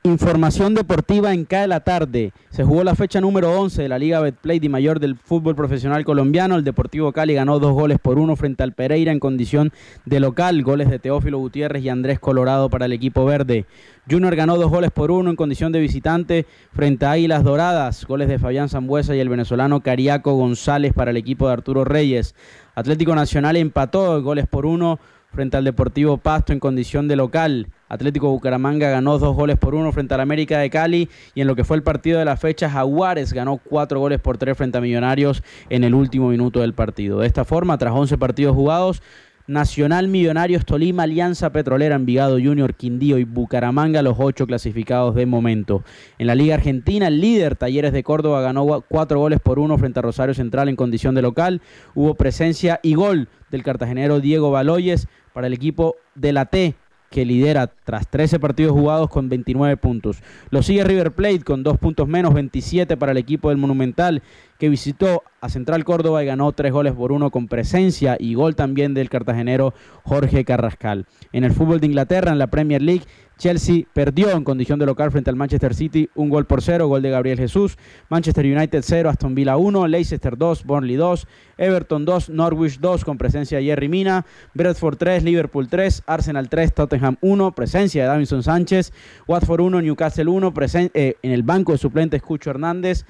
Información 0.02 0.74
deportiva 0.74 1.32
en 1.32 1.44
CAE 1.44 1.68
la 1.68 1.80
tarde. 1.80 2.32
Se 2.50 2.64
jugó 2.64 2.82
la 2.82 2.96
fecha 2.96 3.20
número 3.20 3.52
11 3.60 3.82
de 3.82 3.88
la 3.88 3.98
Liga 3.98 4.18
Betplay 4.20 4.58
de 4.58 4.68
Mayor 4.68 4.98
del 4.98 5.14
fútbol 5.16 5.54
profesional 5.54 6.04
colombiano. 6.04 6.56
El 6.56 6.64
Deportivo 6.64 7.12
Cali 7.12 7.34
ganó 7.34 7.60
dos 7.60 7.74
goles 7.74 7.98
por 8.02 8.18
uno 8.18 8.34
frente 8.34 8.64
al 8.64 8.72
Pereira 8.72 9.12
en 9.12 9.20
condición 9.20 9.72
de 10.04 10.18
local. 10.18 10.64
Goles 10.64 10.90
de 10.90 10.98
Teófilo 10.98 11.38
Gutiérrez 11.38 11.84
y 11.84 11.90
Andrés 11.90 12.18
Colorado 12.18 12.68
para 12.68 12.86
el 12.86 12.92
equipo 12.92 13.24
verde. 13.24 13.66
Junior 14.10 14.34
ganó 14.34 14.56
dos 14.56 14.70
goles 14.70 14.90
por 14.90 15.12
uno 15.12 15.30
en 15.30 15.36
condición 15.36 15.70
de 15.70 15.78
visitante 15.78 16.44
frente 16.72 17.06
a 17.06 17.12
Águilas 17.12 17.44
Doradas. 17.44 18.04
Goles 18.04 18.28
de 18.28 18.40
Fabián 18.40 18.68
Zambuesa 18.68 19.14
y 19.14 19.20
el 19.20 19.28
venezolano 19.28 19.80
Cariaco 19.80 20.34
González 20.34 20.92
para 20.92 21.12
el 21.12 21.16
equipo 21.16 21.46
de 21.46 21.52
Arturo 21.52 21.84
Reyes. 21.84 22.34
Atlético 22.74 23.14
Nacional 23.14 23.56
empató 23.56 24.20
goles 24.22 24.48
por 24.48 24.66
uno 24.66 24.98
frente 25.34 25.56
al 25.56 25.64
Deportivo 25.64 26.16
Pasto 26.16 26.52
en 26.52 26.60
condición 26.60 27.08
de 27.08 27.16
local. 27.16 27.68
Atlético 27.88 28.30
Bucaramanga 28.30 28.88
ganó 28.88 29.18
dos 29.18 29.36
goles 29.36 29.58
por 29.58 29.74
uno 29.74 29.92
frente 29.92 30.14
al 30.14 30.20
América 30.20 30.58
de 30.58 30.70
Cali 30.70 31.08
y 31.34 31.40
en 31.40 31.46
lo 31.46 31.56
que 31.56 31.64
fue 31.64 31.76
el 31.76 31.82
partido 31.82 32.18
de 32.18 32.24
la 32.24 32.36
fecha, 32.36 32.70
Jaguares 32.70 33.32
ganó 33.32 33.58
cuatro 33.58 34.00
goles 34.00 34.20
por 34.20 34.38
tres 34.38 34.56
frente 34.56 34.78
a 34.78 34.80
Millonarios 34.80 35.42
en 35.68 35.84
el 35.84 35.94
último 35.94 36.28
minuto 36.28 36.60
del 36.60 36.72
partido. 36.72 37.20
De 37.20 37.26
esta 37.26 37.44
forma, 37.44 37.76
tras 37.76 37.92
11 37.92 38.16
partidos 38.16 38.54
jugados, 38.54 39.02
Nacional 39.46 40.08
Millonarios 40.08 40.64
Tolima, 40.64 41.02
Alianza 41.02 41.52
Petrolera, 41.52 41.96
Envigado 41.96 42.38
Junior, 42.42 42.72
Quindío 42.74 43.18
y 43.18 43.24
Bucaramanga, 43.24 44.00
los 44.00 44.16
ocho 44.18 44.46
clasificados 44.46 45.14
de 45.14 45.26
momento. 45.26 45.84
En 46.18 46.28
la 46.28 46.34
Liga 46.34 46.54
Argentina, 46.54 47.08
el 47.08 47.20
líder 47.20 47.54
Talleres 47.54 47.92
de 47.92 48.02
Córdoba 48.02 48.40
ganó 48.40 48.82
cuatro 48.88 49.18
goles 49.18 49.40
por 49.40 49.58
uno 49.58 49.76
frente 49.76 49.98
a 49.98 50.02
Rosario 50.02 50.34
Central 50.34 50.70
en 50.70 50.76
condición 50.76 51.14
de 51.14 51.20
local. 51.20 51.60
Hubo 51.94 52.14
presencia 52.14 52.80
y 52.82 52.94
gol 52.94 53.28
del 53.50 53.62
cartagenero 53.62 54.20
Diego 54.20 54.50
Baloyes 54.50 55.08
para 55.34 55.48
el 55.48 55.52
equipo 55.52 55.96
de 56.14 56.32
la 56.32 56.46
T 56.46 56.74
que 57.14 57.24
lidera 57.24 57.68
tras 57.68 58.08
13 58.10 58.40
partidos 58.40 58.72
jugados 58.72 59.08
con 59.08 59.28
29 59.28 59.76
puntos. 59.76 60.20
Lo 60.50 60.64
sigue 60.64 60.82
River 60.82 61.12
Plate 61.12 61.44
con 61.44 61.62
dos 61.62 61.78
puntos 61.78 62.08
menos, 62.08 62.34
27 62.34 62.96
para 62.96 63.12
el 63.12 63.18
equipo 63.18 63.50
del 63.50 63.58
Monumental, 63.58 64.20
que 64.58 64.68
visitó 64.68 65.22
a 65.40 65.48
Central 65.48 65.84
Córdoba 65.84 66.24
y 66.24 66.26
ganó 66.26 66.50
tres 66.50 66.72
goles 66.72 66.92
por 66.92 67.12
uno 67.12 67.30
con 67.30 67.46
presencia 67.46 68.16
y 68.18 68.34
gol 68.34 68.56
también 68.56 68.94
del 68.94 69.10
cartagenero 69.10 69.74
Jorge 70.02 70.44
Carrascal. 70.44 71.06
En 71.32 71.44
el 71.44 71.52
fútbol 71.52 71.78
de 71.78 71.86
Inglaterra, 71.86 72.32
en 72.32 72.38
la 72.38 72.48
Premier 72.48 72.82
League, 72.82 73.04
Chelsea 73.38 73.84
perdió 73.92 74.30
en 74.30 74.44
condición 74.44 74.78
de 74.78 74.86
local 74.86 75.10
frente 75.10 75.30
al 75.30 75.36
Manchester 75.36 75.74
City, 75.74 76.08
un 76.14 76.28
gol 76.28 76.46
por 76.46 76.62
cero, 76.62 76.86
gol 76.86 77.02
de 77.02 77.10
Gabriel 77.10 77.38
Jesús. 77.38 77.76
Manchester 78.08 78.44
United 78.44 78.82
0, 78.82 79.10
Aston 79.10 79.34
Villa 79.34 79.56
1, 79.56 79.86
Leicester 79.88 80.36
2, 80.38 80.64
Burnley 80.64 80.96
2, 80.96 81.26
Everton 81.58 82.04
2, 82.04 82.30
Norwich 82.30 82.78
2 82.78 83.04
con 83.04 83.18
presencia 83.18 83.58
de 83.58 83.64
Jerry 83.64 83.88
Mina, 83.88 84.24
Bradford 84.54 84.96
3, 84.96 85.24
Liverpool 85.24 85.68
3, 85.68 86.02
Arsenal 86.06 86.48
3, 86.48 86.74
Tottenham 86.74 87.16
1, 87.20 87.52
presencia 87.52 88.02
de 88.02 88.08
Davinson 88.08 88.42
Sánchez, 88.42 88.92
Watford 89.26 89.60
1, 89.60 89.82
Newcastle 89.82 90.28
1, 90.28 90.54
eh, 90.94 91.16
en 91.22 91.32
el 91.32 91.42
banco 91.42 91.72
de 91.72 91.78
suplentes 91.78 92.22
Cucho 92.22 92.50
Hernández 92.50 93.04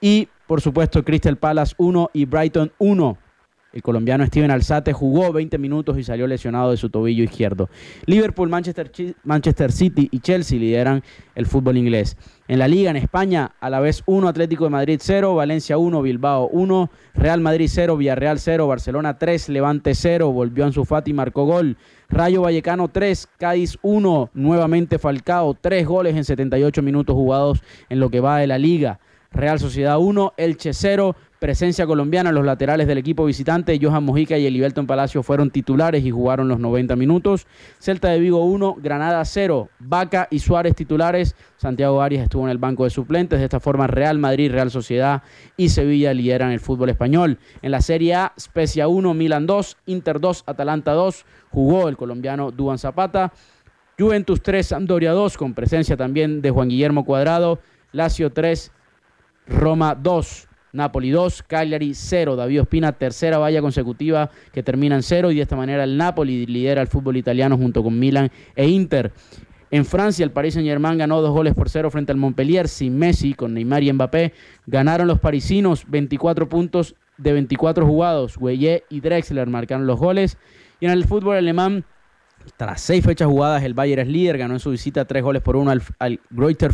y 0.00 0.28
por 0.46 0.60
supuesto 0.60 1.04
Crystal 1.04 1.36
Palace 1.36 1.74
1 1.78 2.10
y 2.12 2.24
Brighton 2.24 2.72
1. 2.78 3.18
El 3.72 3.82
colombiano 3.82 4.26
Steven 4.26 4.50
Alzate 4.50 4.92
jugó 4.92 5.32
20 5.32 5.56
minutos 5.58 5.96
y 5.96 6.02
salió 6.02 6.26
lesionado 6.26 6.72
de 6.72 6.76
su 6.76 6.90
tobillo 6.90 7.22
izquierdo. 7.22 7.68
Liverpool, 8.06 8.48
Manchester, 8.48 8.90
Manchester 9.22 9.70
City 9.70 10.08
y 10.10 10.18
Chelsea 10.18 10.58
lideran 10.58 11.04
el 11.36 11.46
fútbol 11.46 11.76
inglés. 11.76 12.16
En 12.48 12.58
la 12.58 12.66
liga 12.66 12.90
en 12.90 12.96
España, 12.96 13.52
a 13.60 13.70
la 13.70 13.78
vez 13.78 14.02
1, 14.06 14.26
Atlético 14.26 14.64
de 14.64 14.70
Madrid 14.70 14.98
0, 15.00 15.36
Valencia 15.36 15.78
1, 15.78 16.02
Bilbao 16.02 16.48
1, 16.48 16.90
Real 17.14 17.40
Madrid 17.40 17.68
0, 17.70 17.96
Villarreal 17.96 18.40
0, 18.40 18.66
Barcelona 18.66 19.18
3, 19.18 19.48
Levante 19.50 19.94
0, 19.94 20.32
volvió 20.32 20.64
Ansu 20.64 20.84
Fati 20.84 21.12
y 21.12 21.14
marcó 21.14 21.44
gol. 21.44 21.76
Rayo 22.08 22.42
Vallecano 22.42 22.88
3, 22.88 23.28
Cádiz 23.38 23.78
1, 23.82 24.30
nuevamente 24.34 24.98
Falcao, 24.98 25.54
3 25.54 25.86
goles 25.86 26.16
en 26.16 26.24
78 26.24 26.82
minutos 26.82 27.14
jugados 27.14 27.62
en 27.88 28.00
lo 28.00 28.10
que 28.10 28.18
va 28.18 28.38
de 28.38 28.48
la 28.48 28.58
liga. 28.58 28.98
Real 29.32 29.60
Sociedad 29.60 29.98
1, 30.00 30.32
Elche 30.36 30.72
0, 30.72 31.14
presencia 31.40 31.86
colombiana. 31.86 32.30
Los 32.30 32.44
laterales 32.44 32.86
del 32.86 32.98
equipo 32.98 33.24
visitante, 33.24 33.76
Johan 33.82 34.04
Mojica 34.04 34.38
y 34.38 34.46
Eliberto 34.46 34.80
en 34.80 34.86
Palacio 34.86 35.24
fueron 35.24 35.50
titulares 35.50 36.04
y 36.04 36.10
jugaron 36.12 36.46
los 36.46 36.60
90 36.60 36.94
minutos. 36.94 37.46
Celta 37.80 38.10
de 38.10 38.20
Vigo 38.20 38.44
1, 38.44 38.76
Granada 38.80 39.24
0, 39.24 39.70
Vaca 39.80 40.28
y 40.30 40.38
Suárez 40.38 40.76
titulares. 40.76 41.34
Santiago 41.56 42.02
Arias 42.02 42.22
estuvo 42.22 42.44
en 42.44 42.50
el 42.50 42.58
banco 42.58 42.84
de 42.84 42.90
suplentes. 42.90 43.40
De 43.40 43.46
esta 43.46 43.58
forma, 43.58 43.88
Real 43.88 44.18
Madrid, 44.18 44.52
Real 44.52 44.70
Sociedad 44.70 45.22
y 45.56 45.70
Sevilla 45.70 46.14
lideran 46.14 46.52
el 46.52 46.60
fútbol 46.60 46.90
español. 46.90 47.38
En 47.62 47.72
la 47.72 47.80
Serie 47.80 48.14
A, 48.14 48.32
Specia 48.38 48.86
1, 48.86 49.14
Milan 49.14 49.46
2, 49.46 49.78
Inter 49.86 50.20
2, 50.20 50.44
Atalanta 50.46 50.92
2. 50.92 51.24
Jugó 51.50 51.88
el 51.88 51.96
colombiano 51.96 52.50
Duan 52.50 52.78
Zapata. 52.78 53.32
Juventus 53.98 54.42
3, 54.42 54.66
Sampdoria 54.66 55.12
2, 55.12 55.38
con 55.38 55.54
presencia 55.54 55.96
también 55.96 56.42
de 56.42 56.50
Juan 56.50 56.68
Guillermo 56.68 57.04
Cuadrado. 57.04 57.60
Lazio 57.92 58.30
3, 58.30 58.72
Roma 59.46 59.94
2, 59.94 60.48
Napoli 60.72 61.10
2, 61.10 61.42
Cagliari 61.46 61.94
0. 61.94 62.36
David 62.36 62.62
Ospina, 62.62 62.92
tercera 62.92 63.38
valla 63.38 63.60
consecutiva 63.60 64.30
que 64.52 64.62
termina 64.62 64.96
en 64.96 65.02
0 65.02 65.30
y 65.30 65.36
de 65.36 65.42
esta 65.42 65.56
manera 65.56 65.84
el 65.84 65.96
Napoli 65.96 66.46
lidera 66.46 66.82
el 66.82 66.88
fútbol 66.88 67.16
italiano 67.16 67.56
junto 67.56 67.82
con 67.82 67.98
Milan 67.98 68.30
e 68.54 68.68
Inter. 68.68 69.12
En 69.72 69.84
Francia, 69.84 70.24
el 70.24 70.32
Paris 70.32 70.54
Saint-Germain 70.54 70.98
ganó 70.98 71.20
dos 71.22 71.30
goles 71.30 71.54
por 71.54 71.68
cero 71.68 71.90
frente 71.92 72.10
al 72.10 72.18
Montpellier 72.18 72.66
sin 72.66 72.98
Messi, 72.98 73.34
con 73.34 73.54
Neymar 73.54 73.84
y 73.84 73.92
Mbappé. 73.92 74.32
Ganaron 74.66 75.06
los 75.06 75.20
parisinos 75.20 75.84
24 75.86 76.48
puntos 76.48 76.96
de 77.18 77.32
24 77.32 77.86
jugados. 77.86 78.36
Gueye 78.36 78.82
y 78.90 79.00
Drexler 79.00 79.46
marcaron 79.48 79.86
los 79.86 79.98
goles. 79.98 80.38
Y 80.80 80.86
en 80.86 80.92
el 80.92 81.04
fútbol 81.04 81.36
alemán, 81.36 81.84
tras 82.56 82.80
seis 82.80 83.04
fechas 83.04 83.28
jugadas, 83.28 83.62
el 83.62 83.74
Bayern 83.74 84.02
es 84.02 84.08
líder, 84.08 84.38
ganó 84.38 84.54
en 84.54 84.60
su 84.60 84.70
visita 84.70 85.04
tres 85.04 85.22
goles 85.22 85.42
por 85.42 85.56
uno 85.56 85.70
al, 85.70 85.82
al 85.98 86.20
Greuther. 86.30 86.72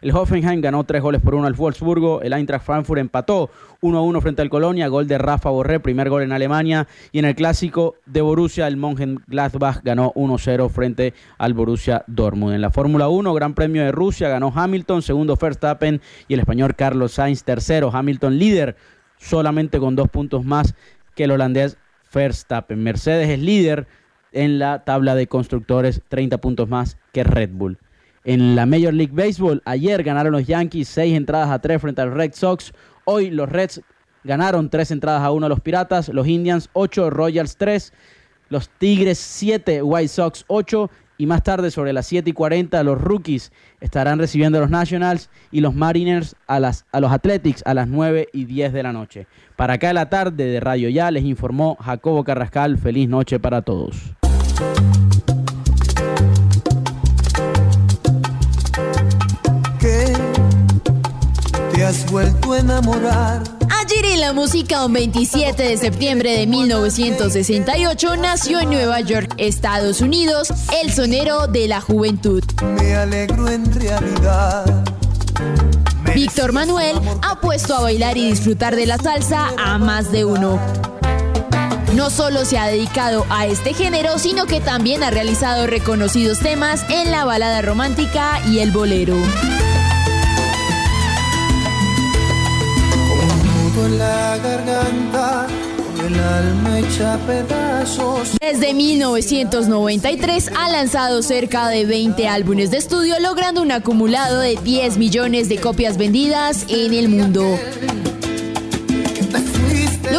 El 0.00 0.10
Hoffenheim 0.12 0.60
ganó 0.60 0.84
tres 0.84 1.02
goles 1.02 1.20
por 1.20 1.34
uno 1.34 1.46
al 1.46 1.54
Wolfsburgo. 1.54 2.22
El 2.22 2.32
Eintracht 2.32 2.64
Frankfurt 2.64 3.00
empató 3.00 3.50
1 3.80 3.98
a 3.98 4.02
1 4.02 4.20
frente 4.20 4.42
al 4.42 4.50
Colonia. 4.50 4.88
Gol 4.88 5.06
de 5.06 5.18
Rafa 5.18 5.50
Borré, 5.50 5.80
primer 5.80 6.08
gol 6.10 6.22
en 6.22 6.32
Alemania. 6.32 6.86
Y 7.12 7.18
en 7.18 7.24
el 7.24 7.34
clásico 7.34 7.96
de 8.06 8.20
Borussia, 8.20 8.66
el 8.66 8.76
Mönchengladbach 8.76 9.82
ganó 9.82 10.12
1 10.14 10.38
0 10.38 10.68
frente 10.68 11.14
al 11.38 11.54
Borussia 11.54 12.04
Dortmund. 12.06 12.54
En 12.54 12.60
la 12.60 12.70
Fórmula 12.70 13.08
1, 13.08 13.32
Gran 13.34 13.54
Premio 13.54 13.82
de 13.82 13.92
Rusia, 13.92 14.28
ganó 14.28 14.52
Hamilton, 14.54 15.02
segundo 15.02 15.36
Verstappen 15.36 16.00
y 16.28 16.34
el 16.34 16.40
español 16.40 16.74
Carlos 16.74 17.12
Sainz, 17.12 17.44
tercero. 17.44 17.90
Hamilton 17.92 18.38
líder, 18.38 18.76
solamente 19.16 19.78
con 19.78 19.96
dos 19.96 20.08
puntos 20.08 20.44
más 20.44 20.74
que 21.14 21.24
el 21.24 21.30
holandés 21.30 21.78
Verstappen. 22.12 22.82
Mercedes 22.82 23.28
es 23.28 23.38
líder 23.38 23.86
en 24.32 24.58
la 24.58 24.84
tabla 24.84 25.14
de 25.14 25.26
constructores, 25.26 26.02
30 26.08 26.38
puntos 26.38 26.68
más 26.68 26.96
que 27.12 27.24
Red 27.24 27.50
Bull. 27.52 27.78
En 28.24 28.54
la 28.54 28.66
Major 28.66 28.92
League 28.92 29.14
Baseball, 29.14 29.62
ayer 29.64 30.02
ganaron 30.02 30.32
los 30.32 30.46
Yankees 30.46 30.88
6 30.88 31.16
entradas 31.16 31.50
a 31.50 31.58
3 31.58 31.80
frente 31.80 32.02
a 32.02 32.06
los 32.06 32.14
Red 32.14 32.32
Sox. 32.34 32.72
Hoy 33.04 33.30
los 33.30 33.48
Reds 33.48 33.80
ganaron 34.24 34.68
3 34.68 34.90
entradas 34.90 35.22
a 35.22 35.30
1 35.30 35.46
a 35.46 35.48
los 35.48 35.60
Piratas, 35.60 36.08
los 36.10 36.26
Indians 36.26 36.68
8, 36.74 37.08
Royals 37.10 37.56
3, 37.56 37.92
los 38.50 38.68
Tigres 38.68 39.18
7, 39.18 39.82
White 39.82 40.08
Sox 40.08 40.44
8 40.48 40.90
y 41.20 41.26
más 41.26 41.42
tarde 41.42 41.70
sobre 41.70 41.92
las 41.92 42.06
7 42.06 42.30
y 42.30 42.32
40 42.32 42.82
los 42.82 42.98
Rookies 42.98 43.52
estarán 43.80 44.18
recibiendo 44.18 44.56
a 44.56 44.62
los 44.62 44.70
Nationals 44.70 45.28
y 45.50 45.60
los 45.60 45.74
Mariners 45.74 46.34
a, 46.46 46.60
las, 46.60 46.86
a 46.92 47.00
los 47.00 47.12
Athletics 47.12 47.62
a 47.66 47.74
las 47.74 47.88
9 47.88 48.28
y 48.32 48.46
10 48.46 48.72
de 48.72 48.82
la 48.82 48.94
noche. 48.94 49.26
Para 49.54 49.74
acá 49.74 49.88
de 49.88 49.94
la 49.94 50.08
tarde 50.08 50.46
de 50.46 50.60
Radio 50.60 50.88
Ya 50.88 51.10
les 51.10 51.24
informó 51.24 51.76
Jacobo 51.78 52.24
Carrascal. 52.24 52.78
Feliz 52.78 53.06
noche 53.06 53.38
para 53.38 53.60
todos. 53.60 54.19
¿Qué 59.78 60.12
te 61.72 61.84
has 61.84 62.10
vuelto 62.10 62.52
a 62.52 62.58
enamorar? 62.58 63.42
Ayer 63.80 64.04
en 64.04 64.20
la 64.20 64.32
música, 64.32 64.84
un 64.84 64.92
27 64.92 65.62
de 65.62 65.76
septiembre 65.76 66.36
de 66.36 66.46
1968, 66.46 68.16
nació 68.16 68.60
en 68.60 68.70
Nueva 68.70 69.00
York, 69.00 69.34
Estados 69.38 70.00
Unidos, 70.00 70.52
el 70.82 70.92
sonero 70.92 71.46
de 71.46 71.66
la 71.66 71.80
juventud. 71.80 72.44
Me 72.78 72.94
alegro 72.94 73.48
en 73.48 73.72
realidad. 73.72 74.84
Víctor 76.14 76.52
Manuel 76.52 77.00
ha 77.22 77.40
puesto 77.40 77.74
a 77.74 77.80
bailar 77.80 78.16
y 78.16 78.30
disfrutar 78.30 78.76
de 78.76 78.86
la 78.86 78.98
salsa 78.98 79.48
a 79.56 79.78
más 79.78 80.12
de 80.12 80.24
uno. 80.24 80.60
No 81.94 82.08
solo 82.08 82.44
se 82.44 82.56
ha 82.56 82.66
dedicado 82.66 83.26
a 83.30 83.46
este 83.46 83.74
género, 83.74 84.18
sino 84.18 84.46
que 84.46 84.60
también 84.60 85.02
ha 85.02 85.10
realizado 85.10 85.66
reconocidos 85.66 86.38
temas 86.38 86.84
en 86.88 87.10
la 87.10 87.24
balada 87.24 87.62
romántica 87.62 88.40
y 88.48 88.60
el 88.60 88.70
bolero. 88.70 89.16
en 93.86 93.98
la 93.98 94.36
garganta, 94.42 95.46
con 95.86 96.06
el 96.06 96.20
alma 96.20 96.80
hecha 96.80 97.18
pedazos. 97.26 98.32
Desde 98.40 98.74
1993 98.74 100.50
ha 100.56 100.68
lanzado 100.68 101.22
cerca 101.22 101.68
de 101.68 101.86
20 101.86 102.28
álbumes 102.28 102.70
de 102.70 102.76
estudio, 102.76 103.18
logrando 103.20 103.62
un 103.62 103.72
acumulado 103.72 104.40
de 104.40 104.56
10 104.56 104.98
millones 104.98 105.48
de 105.48 105.58
copias 105.58 105.96
vendidas 105.96 106.66
en 106.68 106.92
el 106.92 107.08
mundo. 107.08 107.58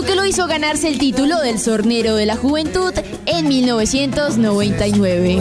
Lo 0.02 0.08
que 0.08 0.16
lo 0.16 0.26
hizo 0.26 0.48
ganarse 0.48 0.88
el 0.88 0.98
título 0.98 1.40
del 1.42 1.60
Sornero 1.60 2.16
de 2.16 2.26
la 2.26 2.36
Juventud 2.36 2.92
en 3.28 3.48
1999. 3.48 5.40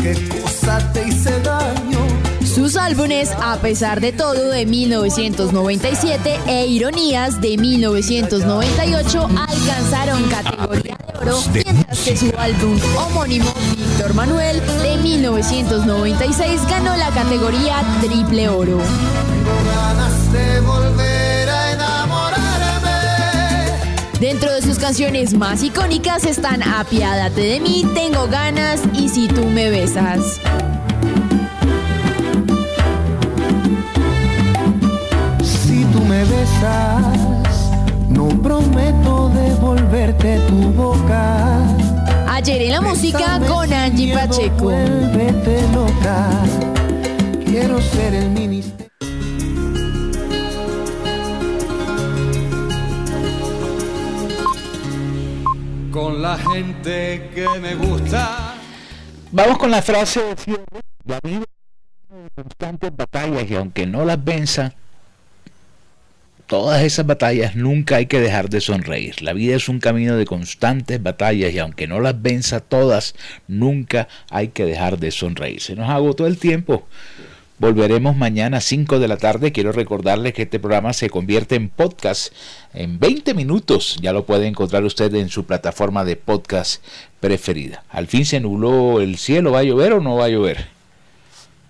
¿Qué 0.00 0.14
cosa 0.40 0.92
te 0.92 1.08
hice 1.08 1.40
daño? 1.40 1.98
Sus 2.46 2.76
álbumes, 2.76 3.32
a 3.42 3.56
pesar 3.56 4.00
de 4.00 4.12
todo, 4.12 4.48
de 4.50 4.64
1997 4.64 6.38
e 6.46 6.66
Ironías 6.68 7.40
de 7.40 7.56
1998 7.56 9.28
alcanzaron 9.48 10.22
categoría 10.28 10.96
de 10.96 11.18
oro, 11.18 11.42
mientras 11.52 11.98
que 11.98 12.16
su 12.16 12.32
álbum 12.38 12.78
homónimo, 12.96 13.52
Víctor 13.76 14.14
Manuel, 14.14 14.62
de 14.84 14.98
1996 14.98 16.60
ganó 16.70 16.94
la 16.96 17.10
categoría 17.10 17.82
triple 18.00 18.48
oro. 18.48 18.78
Canciones 24.84 25.32
más 25.32 25.62
icónicas 25.62 26.24
están 26.24 26.62
Apiádate 26.62 27.40
de 27.40 27.60
mí, 27.60 27.86
Tengo 27.94 28.26
ganas 28.26 28.82
y 28.92 29.08
Si 29.08 29.28
tú 29.28 29.46
me 29.46 29.70
besas. 29.70 30.38
Si 35.42 35.84
tú 35.84 36.00
me 36.00 36.22
besas, 36.24 37.70
no 38.10 38.28
prometo 38.42 39.30
devolverte 39.30 40.38
tu 40.48 40.70
boca. 40.72 41.62
Ayer 42.28 42.60
en 42.60 42.72
la 42.72 42.82
música 42.82 43.40
con 43.48 43.72
Angie 43.72 44.12
Pacheco. 44.12 44.70
loca. 45.72 46.28
Quiero 47.46 47.80
ser 47.80 48.12
el 48.12 48.28
ministerio. 48.32 48.83
Con 55.94 56.20
la 56.20 56.36
gente 56.36 57.30
que 57.32 57.46
me 57.60 57.76
gusta. 57.76 58.56
Vamos 59.30 59.58
con 59.58 59.70
la 59.70 59.80
frase 59.80 60.20
de 60.24 60.58
La 61.06 61.20
vida 61.22 61.44
constantes 62.34 62.90
batallas 62.96 63.48
y 63.48 63.54
aunque 63.54 63.86
no 63.86 64.04
las 64.04 64.22
venza, 64.24 64.74
todas 66.48 66.82
esas 66.82 67.06
batallas 67.06 67.54
nunca 67.54 67.94
hay 67.94 68.06
que 68.06 68.18
dejar 68.18 68.48
de 68.48 68.60
sonreír. 68.60 69.22
La 69.22 69.34
vida 69.34 69.54
es 69.54 69.68
un 69.68 69.78
camino 69.78 70.16
de 70.16 70.26
constantes 70.26 71.00
batallas 71.00 71.54
y 71.54 71.60
aunque 71.60 71.86
no 71.86 72.00
las 72.00 72.20
venza 72.20 72.58
todas, 72.58 73.14
nunca 73.46 74.08
hay 74.30 74.48
que 74.48 74.64
dejar 74.64 74.98
de 74.98 75.12
sonreír. 75.12 75.60
Se 75.60 75.76
nos 75.76 75.88
agotó 75.88 76.26
el 76.26 76.38
tiempo. 76.38 76.88
Volveremos 77.58 78.16
mañana 78.16 78.56
a 78.56 78.60
5 78.60 78.98
de 78.98 79.06
la 79.06 79.16
tarde. 79.16 79.52
Quiero 79.52 79.70
recordarles 79.70 80.34
que 80.34 80.42
este 80.42 80.58
programa 80.58 80.92
se 80.92 81.08
convierte 81.08 81.54
en 81.54 81.68
podcast 81.68 82.34
en 82.72 82.98
20 82.98 83.32
minutos. 83.34 83.96
Ya 84.02 84.12
lo 84.12 84.26
puede 84.26 84.48
encontrar 84.48 84.82
usted 84.82 85.14
en 85.14 85.28
su 85.28 85.46
plataforma 85.46 86.04
de 86.04 86.16
podcast 86.16 86.82
preferida. 87.20 87.84
Al 87.90 88.08
fin 88.08 88.26
se 88.26 88.40
nubló 88.40 89.00
el 89.00 89.18
cielo. 89.18 89.52
¿Va 89.52 89.60
a 89.60 89.62
llover 89.62 89.92
o 89.92 90.00
no 90.00 90.16
va 90.16 90.24
a 90.24 90.30
llover? 90.30 90.66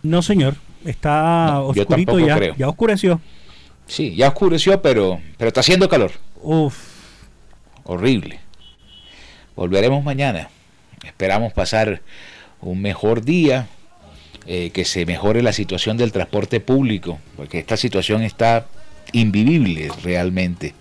No, 0.02 0.22
señor. 0.22 0.54
Está 0.86 1.60
oscurito 1.60 2.18
ya. 2.18 2.56
Ya 2.56 2.68
oscureció. 2.68 3.20
Sí, 3.86 4.14
ya 4.14 4.28
oscureció, 4.28 4.80
pero, 4.80 5.20
pero 5.36 5.48
está 5.48 5.60
haciendo 5.60 5.90
calor. 5.90 6.12
Uf. 6.40 6.78
Horrible. 7.84 8.40
Volveremos 9.54 10.02
mañana. 10.02 10.48
Esperamos 11.04 11.52
pasar 11.52 12.00
un 12.62 12.80
mejor 12.80 13.22
día 13.22 13.68
eh, 14.46 14.70
que 14.70 14.84
se 14.84 15.06
mejore 15.06 15.42
la 15.42 15.52
situación 15.52 15.96
del 15.96 16.12
transporte 16.12 16.60
público, 16.60 17.18
porque 17.36 17.58
esta 17.58 17.76
situación 17.76 18.22
está 18.22 18.66
invivible 19.12 19.90
realmente. 20.02 20.74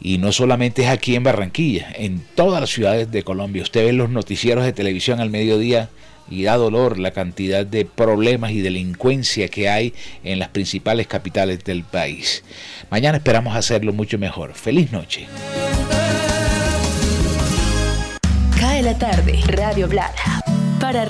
Y 0.00 0.18
no 0.18 0.32
solamente 0.32 0.82
es 0.82 0.88
aquí 0.88 1.16
en 1.16 1.24
Barranquilla, 1.24 1.88
en 1.96 2.22
todas 2.34 2.60
las 2.60 2.70
ciudades 2.70 3.10
de 3.10 3.22
Colombia. 3.22 3.62
Usted 3.62 3.86
ve 3.86 3.92
los 3.92 4.10
noticieros 4.10 4.64
de 4.64 4.72
televisión 4.72 5.20
al 5.20 5.30
mediodía 5.30 5.88
y 6.28 6.42
da 6.44 6.56
dolor 6.56 6.98
la 6.98 7.12
cantidad 7.12 7.64
de 7.64 7.84
problemas 7.84 8.50
y 8.52 8.60
delincuencia 8.60 9.48
que 9.48 9.68
hay 9.68 9.94
en 10.24 10.38
las 10.38 10.48
principales 10.48 11.06
capitales 11.06 11.64
del 11.64 11.84
país. 11.84 12.42
Mañana 12.90 13.18
esperamos 13.18 13.56
hacerlo 13.56 13.92
mucho 13.92 14.18
mejor. 14.18 14.54
Feliz 14.54 14.92
noche. 14.92 15.26
Cae 18.58 18.82
la 18.82 18.98
tarde, 18.98 19.40
Radio 19.46 19.88
Blada, 19.88 20.42
para 20.80 21.04